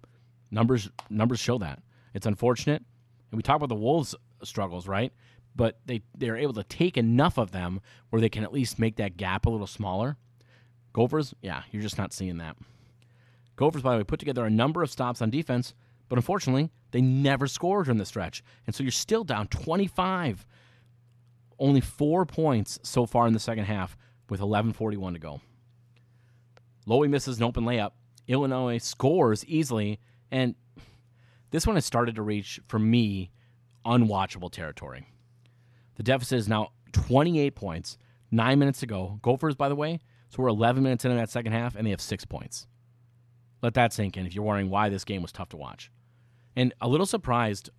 Numbers 0.51 0.89
numbers 1.09 1.39
show 1.39 1.57
that. 1.59 1.81
It's 2.13 2.25
unfortunate. 2.25 2.83
And 3.31 3.37
we 3.37 3.43
talk 3.43 3.55
about 3.55 3.69
the 3.69 3.75
Wolves' 3.75 4.15
struggles, 4.43 4.87
right? 4.87 5.11
But 5.55 5.79
they, 5.85 6.01
they're 6.15 6.37
able 6.37 6.53
to 6.53 6.63
take 6.63 6.97
enough 6.97 7.37
of 7.37 7.51
them 7.51 7.81
where 8.09 8.21
they 8.21 8.29
can 8.29 8.43
at 8.43 8.53
least 8.53 8.79
make 8.79 8.95
that 8.97 9.17
gap 9.17 9.45
a 9.45 9.49
little 9.49 9.67
smaller. 9.67 10.17
Gophers, 10.93 11.33
yeah, 11.41 11.63
you're 11.71 11.81
just 11.81 11.97
not 11.97 12.13
seeing 12.13 12.37
that. 12.37 12.57
Gophers, 13.55 13.81
by 13.81 13.91
the 13.91 13.97
way, 13.97 14.03
put 14.03 14.19
together 14.19 14.45
a 14.45 14.49
number 14.49 14.83
of 14.83 14.91
stops 14.91 15.21
on 15.21 15.29
defense, 15.29 15.73
but 16.09 16.17
unfortunately, 16.17 16.69
they 16.91 17.01
never 17.01 17.47
scored 17.47 17.87
in 17.87 17.97
the 17.97 18.05
stretch. 18.05 18.43
And 18.65 18.75
so 18.75 18.83
you're 18.83 18.91
still 18.91 19.23
down 19.23 19.47
25. 19.47 20.45
Only 21.59 21.81
four 21.81 22.25
points 22.25 22.79
so 22.83 23.05
far 23.05 23.27
in 23.27 23.33
the 23.33 23.39
second 23.39 23.65
half 23.65 23.97
with 24.29 24.39
11.41 24.39 25.13
to 25.13 25.19
go. 25.19 25.41
Loewe 26.85 27.07
misses 27.07 27.37
an 27.37 27.43
open 27.43 27.63
layup. 27.63 27.91
Illinois 28.27 28.77
scores 28.77 29.45
easily, 29.45 29.99
and 30.31 30.55
this 31.51 31.67
one 31.67 31.75
has 31.75 31.85
started 31.85 32.15
to 32.15 32.21
reach, 32.21 32.59
for 32.67 32.79
me, 32.79 33.31
unwatchable 33.85 34.51
territory. 34.51 35.07
The 35.95 36.03
deficit 36.03 36.39
is 36.39 36.47
now 36.47 36.71
28 36.93 37.55
points, 37.55 37.97
nine 38.31 38.59
minutes 38.59 38.79
to 38.79 38.87
go. 38.87 39.19
Gophers, 39.21 39.55
by 39.55 39.69
the 39.69 39.75
way, 39.75 39.99
so 40.29 40.41
we're 40.41 40.49
11 40.49 40.81
minutes 40.81 41.05
into 41.05 41.17
that 41.17 41.29
second 41.29 41.51
half, 41.51 41.75
and 41.75 41.85
they 41.85 41.91
have 41.91 42.01
six 42.01 42.25
points. 42.25 42.65
Let 43.61 43.75
that 43.75 43.93
sink 43.93 44.17
in 44.17 44.25
if 44.25 44.33
you're 44.33 44.43
wondering 44.43 44.69
why 44.69 44.89
this 44.89 45.05
game 45.05 45.21
was 45.21 45.31
tough 45.31 45.49
to 45.49 45.57
watch. 45.57 45.91
And 46.55 46.73
a 46.81 46.87
little 46.87 47.05
surprised, 47.05 47.69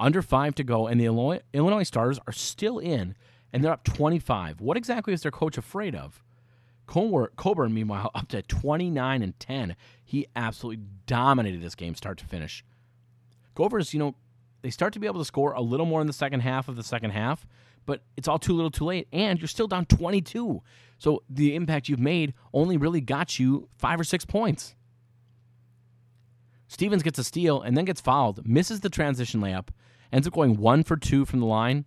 Under 0.00 0.22
five 0.22 0.54
to 0.56 0.64
go, 0.64 0.86
and 0.86 1.00
the 1.00 1.06
Illinois, 1.06 1.82
starters 1.82 2.20
are 2.26 2.32
still 2.32 2.78
in, 2.78 3.16
and 3.52 3.64
they're 3.64 3.72
up 3.72 3.84
25. 3.84 4.60
What 4.60 4.76
exactly 4.76 5.12
is 5.12 5.22
their 5.22 5.32
coach 5.32 5.58
afraid 5.58 5.94
of? 5.94 6.22
Cockburn, 6.86 7.28
Cockburn, 7.36 7.74
meanwhile, 7.74 8.10
up 8.14 8.28
to 8.28 8.42
29 8.42 9.22
and 9.22 9.38
10. 9.38 9.76
He 10.04 10.26
absolutely 10.36 10.84
dominated 11.06 11.62
this 11.62 11.74
game 11.74 11.94
start 11.94 12.18
to 12.18 12.24
finish. 12.24 12.64
Gophers, 13.54 13.92
you 13.92 13.98
know, 13.98 14.14
they 14.62 14.70
start 14.70 14.92
to 14.92 14.98
be 14.98 15.06
able 15.06 15.20
to 15.20 15.24
score 15.24 15.52
a 15.52 15.60
little 15.60 15.86
more 15.86 16.00
in 16.00 16.06
the 16.06 16.12
second 16.12 16.40
half 16.40 16.68
of 16.68 16.76
the 16.76 16.82
second 16.82 17.10
half, 17.10 17.46
but 17.86 18.02
it's 18.16 18.28
all 18.28 18.38
too 18.38 18.54
little 18.54 18.70
too 18.70 18.84
late, 18.84 19.08
and 19.12 19.40
you're 19.40 19.48
still 19.48 19.66
down 19.66 19.86
22. 19.86 20.62
So 20.98 21.22
the 21.28 21.54
impact 21.54 21.88
you've 21.88 22.00
made 22.00 22.34
only 22.52 22.76
really 22.76 23.00
got 23.00 23.38
you 23.38 23.68
five 23.76 24.00
or 24.00 24.04
six 24.04 24.24
points. 24.24 24.74
Stevens 26.66 27.02
gets 27.02 27.18
a 27.18 27.24
steal 27.24 27.62
and 27.62 27.76
then 27.76 27.84
gets 27.84 28.00
fouled, 28.00 28.46
misses 28.46 28.80
the 28.80 28.90
transition 28.90 29.40
layup, 29.40 29.68
ends 30.12 30.26
up 30.26 30.32
going 30.32 30.56
one 30.56 30.82
for 30.82 30.96
two 30.96 31.24
from 31.24 31.40
the 31.40 31.46
line, 31.46 31.84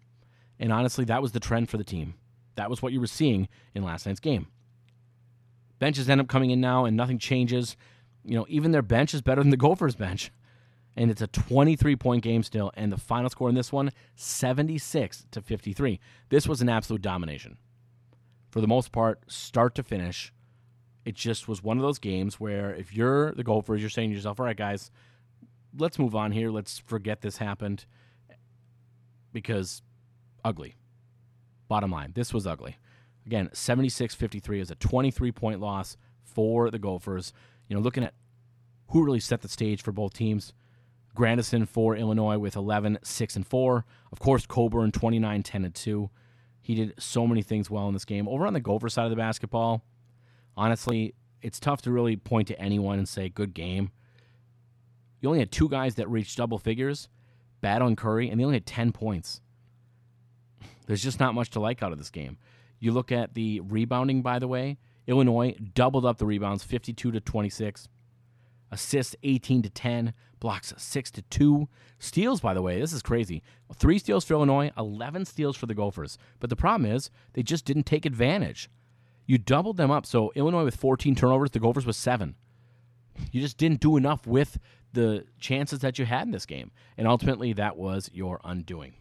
and 0.60 0.72
honestly, 0.72 1.06
that 1.06 1.22
was 1.22 1.32
the 1.32 1.40
trend 1.40 1.70
for 1.70 1.78
the 1.78 1.84
team. 1.84 2.16
That 2.56 2.70
was 2.70 2.82
what 2.82 2.94
you 2.94 3.00
were 3.00 3.08
seeing 3.08 3.48
in 3.74 3.84
last 3.84 4.06
night's 4.06 4.20
game. 4.20 4.48
Benches 5.80 6.10
end 6.10 6.22
up 6.22 6.28
coming 6.28 6.52
in 6.52 6.62
now, 6.62 6.86
and 6.86 6.96
nothing 6.96 7.18
changes. 7.18 7.76
You 8.24 8.36
know, 8.36 8.46
even 8.48 8.72
their 8.72 8.84
bench 8.84 9.14
is 9.14 9.22
better 9.22 9.42
than 9.42 9.50
the 9.50 9.58
Gophers' 9.58 9.96
bench. 9.96 10.32
And 10.96 11.10
it's 11.10 11.22
a 11.22 11.28
23 11.28 11.96
point 11.96 12.22
game 12.22 12.44
still, 12.44 12.72
and 12.76 12.92
the 12.92 12.98
final 12.98 13.30
score 13.30 13.50
in 13.50 13.56
this 13.56 13.72
one, 13.72 13.92
76 14.16 15.26
to 15.32 15.42
53. 15.42 16.00
This 16.30 16.48
was 16.48 16.62
an 16.62 16.70
absolute 16.70 17.02
domination. 17.02 17.58
For 18.50 18.60
the 18.60 18.68
most 18.68 18.92
part, 18.92 19.24
start 19.32 19.74
to 19.76 19.84
finish, 19.84 20.34
it 21.06 21.16
just 21.16 21.48
was 21.48 21.64
one 21.64 21.78
of 21.78 21.82
those 21.82 21.98
games 21.98 22.40
where 22.40 22.76
if 22.76 22.94
you're 22.94 23.32
the 23.32 23.44
Gophers, 23.44 23.80
you're 23.80 23.90
saying 23.90 24.10
to 24.10 24.16
yourself, 24.16 24.40
all 24.40 24.46
right, 24.46 24.58
guys, 24.58 24.92
let's 25.78 25.98
move 25.98 26.14
on 26.14 26.34
here. 26.34 26.52
Let's 26.52 26.78
forget 26.78 27.22
this 27.22 27.38
happened 27.38 27.86
because 29.34 29.82
ugly. 30.44 30.76
Bottom 31.68 31.92
line, 31.92 32.12
this 32.14 32.34
was 32.34 32.46
ugly. 32.46 32.78
Again, 33.26 33.50
76 33.54 34.16
53 34.16 34.60
is 34.60 34.72
a 34.72 34.76
23 34.76 35.32
point 35.32 35.60
loss 35.60 35.98
for 36.24 36.70
the 36.70 36.80
Gophers. 36.80 37.34
You 37.68 37.76
know, 37.76 37.82
looking 37.82 38.04
at 38.04 38.14
who 38.88 39.04
really 39.04 39.20
set 39.20 39.42
the 39.42 39.48
stage 39.48 39.82
for 39.82 39.92
both 39.92 40.14
teams. 40.14 40.54
Grandison 41.14 41.66
for 41.66 41.96
Illinois 41.96 42.38
with 42.38 42.56
11 42.56 43.00
6 43.04 43.36
and 43.36 43.46
4. 43.46 43.86
Of 44.12 44.20
course, 44.20 44.46
Cockburn 44.46 44.92
29 44.92 45.44
10 45.44 45.66
and 45.66 45.76
2. 45.76 46.10
He 46.62 46.76
did 46.76 46.94
so 47.00 47.28
many 47.28 47.42
things 47.42 47.70
well 47.70 47.88
in 47.88 47.94
this 47.94 48.06
game. 48.06 48.28
Over 48.28 48.46
on 48.46 48.54
the 48.54 48.60
Gopher 48.60 48.90
side 48.90 49.06
of 49.06 49.10
the 49.10 49.16
basketball, 49.16 49.84
honestly, 50.56 51.16
it's 51.42 51.60
tough 51.60 51.82
to 51.84 51.92
really 51.92 52.16
point 52.16 52.48
to 52.50 52.60
anyone 52.60 53.00
and 53.00 53.10
say 53.10 53.30
good 53.30 53.54
game. 53.54 53.92
You 55.20 55.30
only 55.30 55.40
had 55.40 55.52
two 55.52 55.70
guys 55.70 55.96
that 55.96 56.10
reached 56.10 56.38
double 56.38 56.58
figures, 56.58 57.10
Battle 57.62 57.88
on 57.88 57.96
Curry, 57.96 58.30
and 58.30 58.40
they 58.40 58.44
only 58.44 58.58
had 58.58 58.66
10 58.66 58.92
points. 58.92 59.42
There's 60.88 61.04
just 61.04 61.20
not 61.20 61.36
much 61.36 61.52
to 61.52 61.60
like 61.60 61.82
out 61.82 61.92
of 61.92 61.98
this 61.98 62.10
game. 62.10 62.38
You 62.80 62.92
look 62.92 63.12
at 63.12 63.36
the 63.36 63.62
rebounding, 63.62 64.22
by 64.22 64.40
the 64.40 64.48
way, 64.48 64.78
Illinois 65.08 65.56
doubled 65.74 66.06
up 66.06 66.18
the 66.18 66.26
rebounds 66.26 66.64
52 66.64 67.12
to 67.12 67.20
26 67.20 67.88
assists 68.72 69.16
18 69.24 69.62
to 69.64 69.70
10, 69.70 70.14
blocks 70.40 70.74
6 70.76 71.12
to 71.12 71.22
2. 71.24 71.68
Steals, 72.00 72.40
by 72.40 72.54
the 72.54 72.62
way, 72.62 72.80
this 72.80 72.94
is 72.94 73.02
crazy. 73.02 73.44
Three 73.76 74.00
steals 74.00 74.26
for 74.26 74.34
Illinois, 74.34 74.72
11 74.78 75.26
steals 75.26 75.58
for 75.58 75.66
the 75.66 75.76
Gophers. 75.76 76.18
But 76.40 76.50
the 76.50 76.56
problem 76.56 76.90
is 76.90 77.12
they 77.34 77.44
just 77.44 77.66
didn't 77.66 77.86
take 77.86 78.06
advantage. 78.06 78.70
You 79.28 79.38
doubled 79.38 79.78
them 79.78 79.92
up. 79.92 80.06
So 80.06 80.32
Illinois 80.36 80.64
with 80.64 80.76
14 80.76 81.16
turnovers, 81.16 81.52
the 81.52 81.60
Gophers 81.60 81.86
with 81.86 81.96
7. 81.96 82.36
You 83.32 83.42
just 83.42 83.58
didn't 83.58 83.82
do 83.82 83.98
enough 83.98 84.26
with 84.26 84.58
the 84.94 85.26
chances 85.40 85.80
that 85.80 86.00
you 86.00 86.06
had 86.06 86.24
in 86.24 86.32
this 86.32 86.46
game. 86.46 86.72
And 86.98 87.08
ultimately, 87.08 87.54
that 87.54 87.78
was 87.78 88.10
your 88.14 88.40
undoing. 88.44 88.94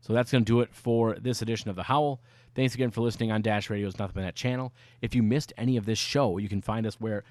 So 0.00 0.12
that's 0.12 0.32
going 0.32 0.44
to 0.44 0.52
do 0.52 0.60
it 0.60 0.74
for 0.74 1.14
this 1.14 1.42
edition 1.42 1.70
of 1.70 1.76
The 1.76 1.84
Howl. 1.84 2.20
Thanks 2.54 2.74
again 2.74 2.90
for 2.90 3.00
listening 3.00 3.30
on 3.30 3.40
Dash 3.40 3.70
Radio's 3.70 3.98
Nothing 3.98 4.14
But 4.14 4.22
Net 4.22 4.34
channel. 4.34 4.74
If 5.00 5.14
you 5.14 5.22
missed 5.22 5.52
any 5.56 5.76
of 5.76 5.86
this 5.86 5.98
show, 5.98 6.38
you 6.38 6.48
can 6.48 6.60
find 6.60 6.86
us 6.86 7.00
where 7.00 7.24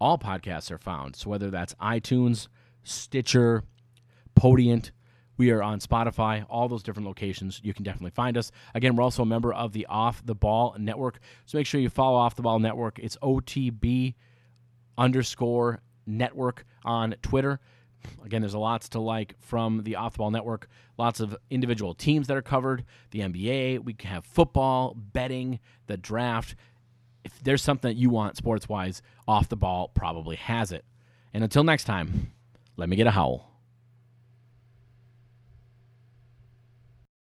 all 0.00 0.18
podcasts 0.18 0.70
are 0.70 0.78
found. 0.78 1.16
So 1.16 1.28
whether 1.30 1.50
that's 1.50 1.74
iTunes, 1.74 2.48
Stitcher, 2.84 3.64
Podient, 4.38 4.90
we 5.36 5.50
are 5.50 5.62
on 5.62 5.80
Spotify, 5.80 6.46
all 6.48 6.68
those 6.68 6.82
different 6.82 7.06
locations. 7.06 7.60
You 7.64 7.74
can 7.74 7.84
definitely 7.84 8.10
find 8.10 8.36
us. 8.36 8.52
Again, 8.74 8.96
we're 8.96 9.02
also 9.02 9.22
a 9.22 9.26
member 9.26 9.52
of 9.52 9.72
the 9.72 9.86
Off 9.86 10.24
the 10.24 10.34
Ball 10.34 10.76
Network. 10.78 11.18
So 11.46 11.58
make 11.58 11.66
sure 11.66 11.80
you 11.80 11.90
follow 11.90 12.18
Off 12.18 12.36
the 12.36 12.42
Ball 12.42 12.58
Network. 12.58 12.98
It's 12.98 13.16
OTB 13.22 14.14
underscore 14.96 15.80
network 16.06 16.64
on 16.84 17.14
Twitter. 17.22 17.60
Again, 18.24 18.42
there's 18.42 18.54
a 18.54 18.58
lots 18.58 18.88
to 18.90 19.00
like 19.00 19.36
from 19.40 19.84
the 19.84 19.96
Off 19.96 20.14
the 20.14 20.18
Ball 20.18 20.30
Network. 20.30 20.68
Lots 20.98 21.20
of 21.20 21.36
individual 21.50 21.94
teams 21.94 22.26
that 22.28 22.36
are 22.36 22.42
covered. 22.42 22.84
The 23.10 23.20
NBA, 23.20 23.84
we 23.84 23.94
have 24.04 24.24
football, 24.24 24.94
betting, 24.96 25.60
the 25.86 25.96
draft. 25.96 26.56
If 27.24 27.42
there's 27.42 27.62
something 27.62 27.90
that 27.90 27.96
you 27.96 28.10
want 28.10 28.36
sports 28.36 28.68
wise, 28.68 29.02
Off 29.28 29.48
the 29.48 29.56
Ball 29.56 29.88
probably 29.88 30.36
has 30.36 30.72
it. 30.72 30.84
And 31.32 31.44
until 31.44 31.64
next 31.64 31.84
time, 31.84 32.32
let 32.76 32.88
me 32.88 32.96
get 32.96 33.06
a 33.06 33.12
howl. 33.12 33.51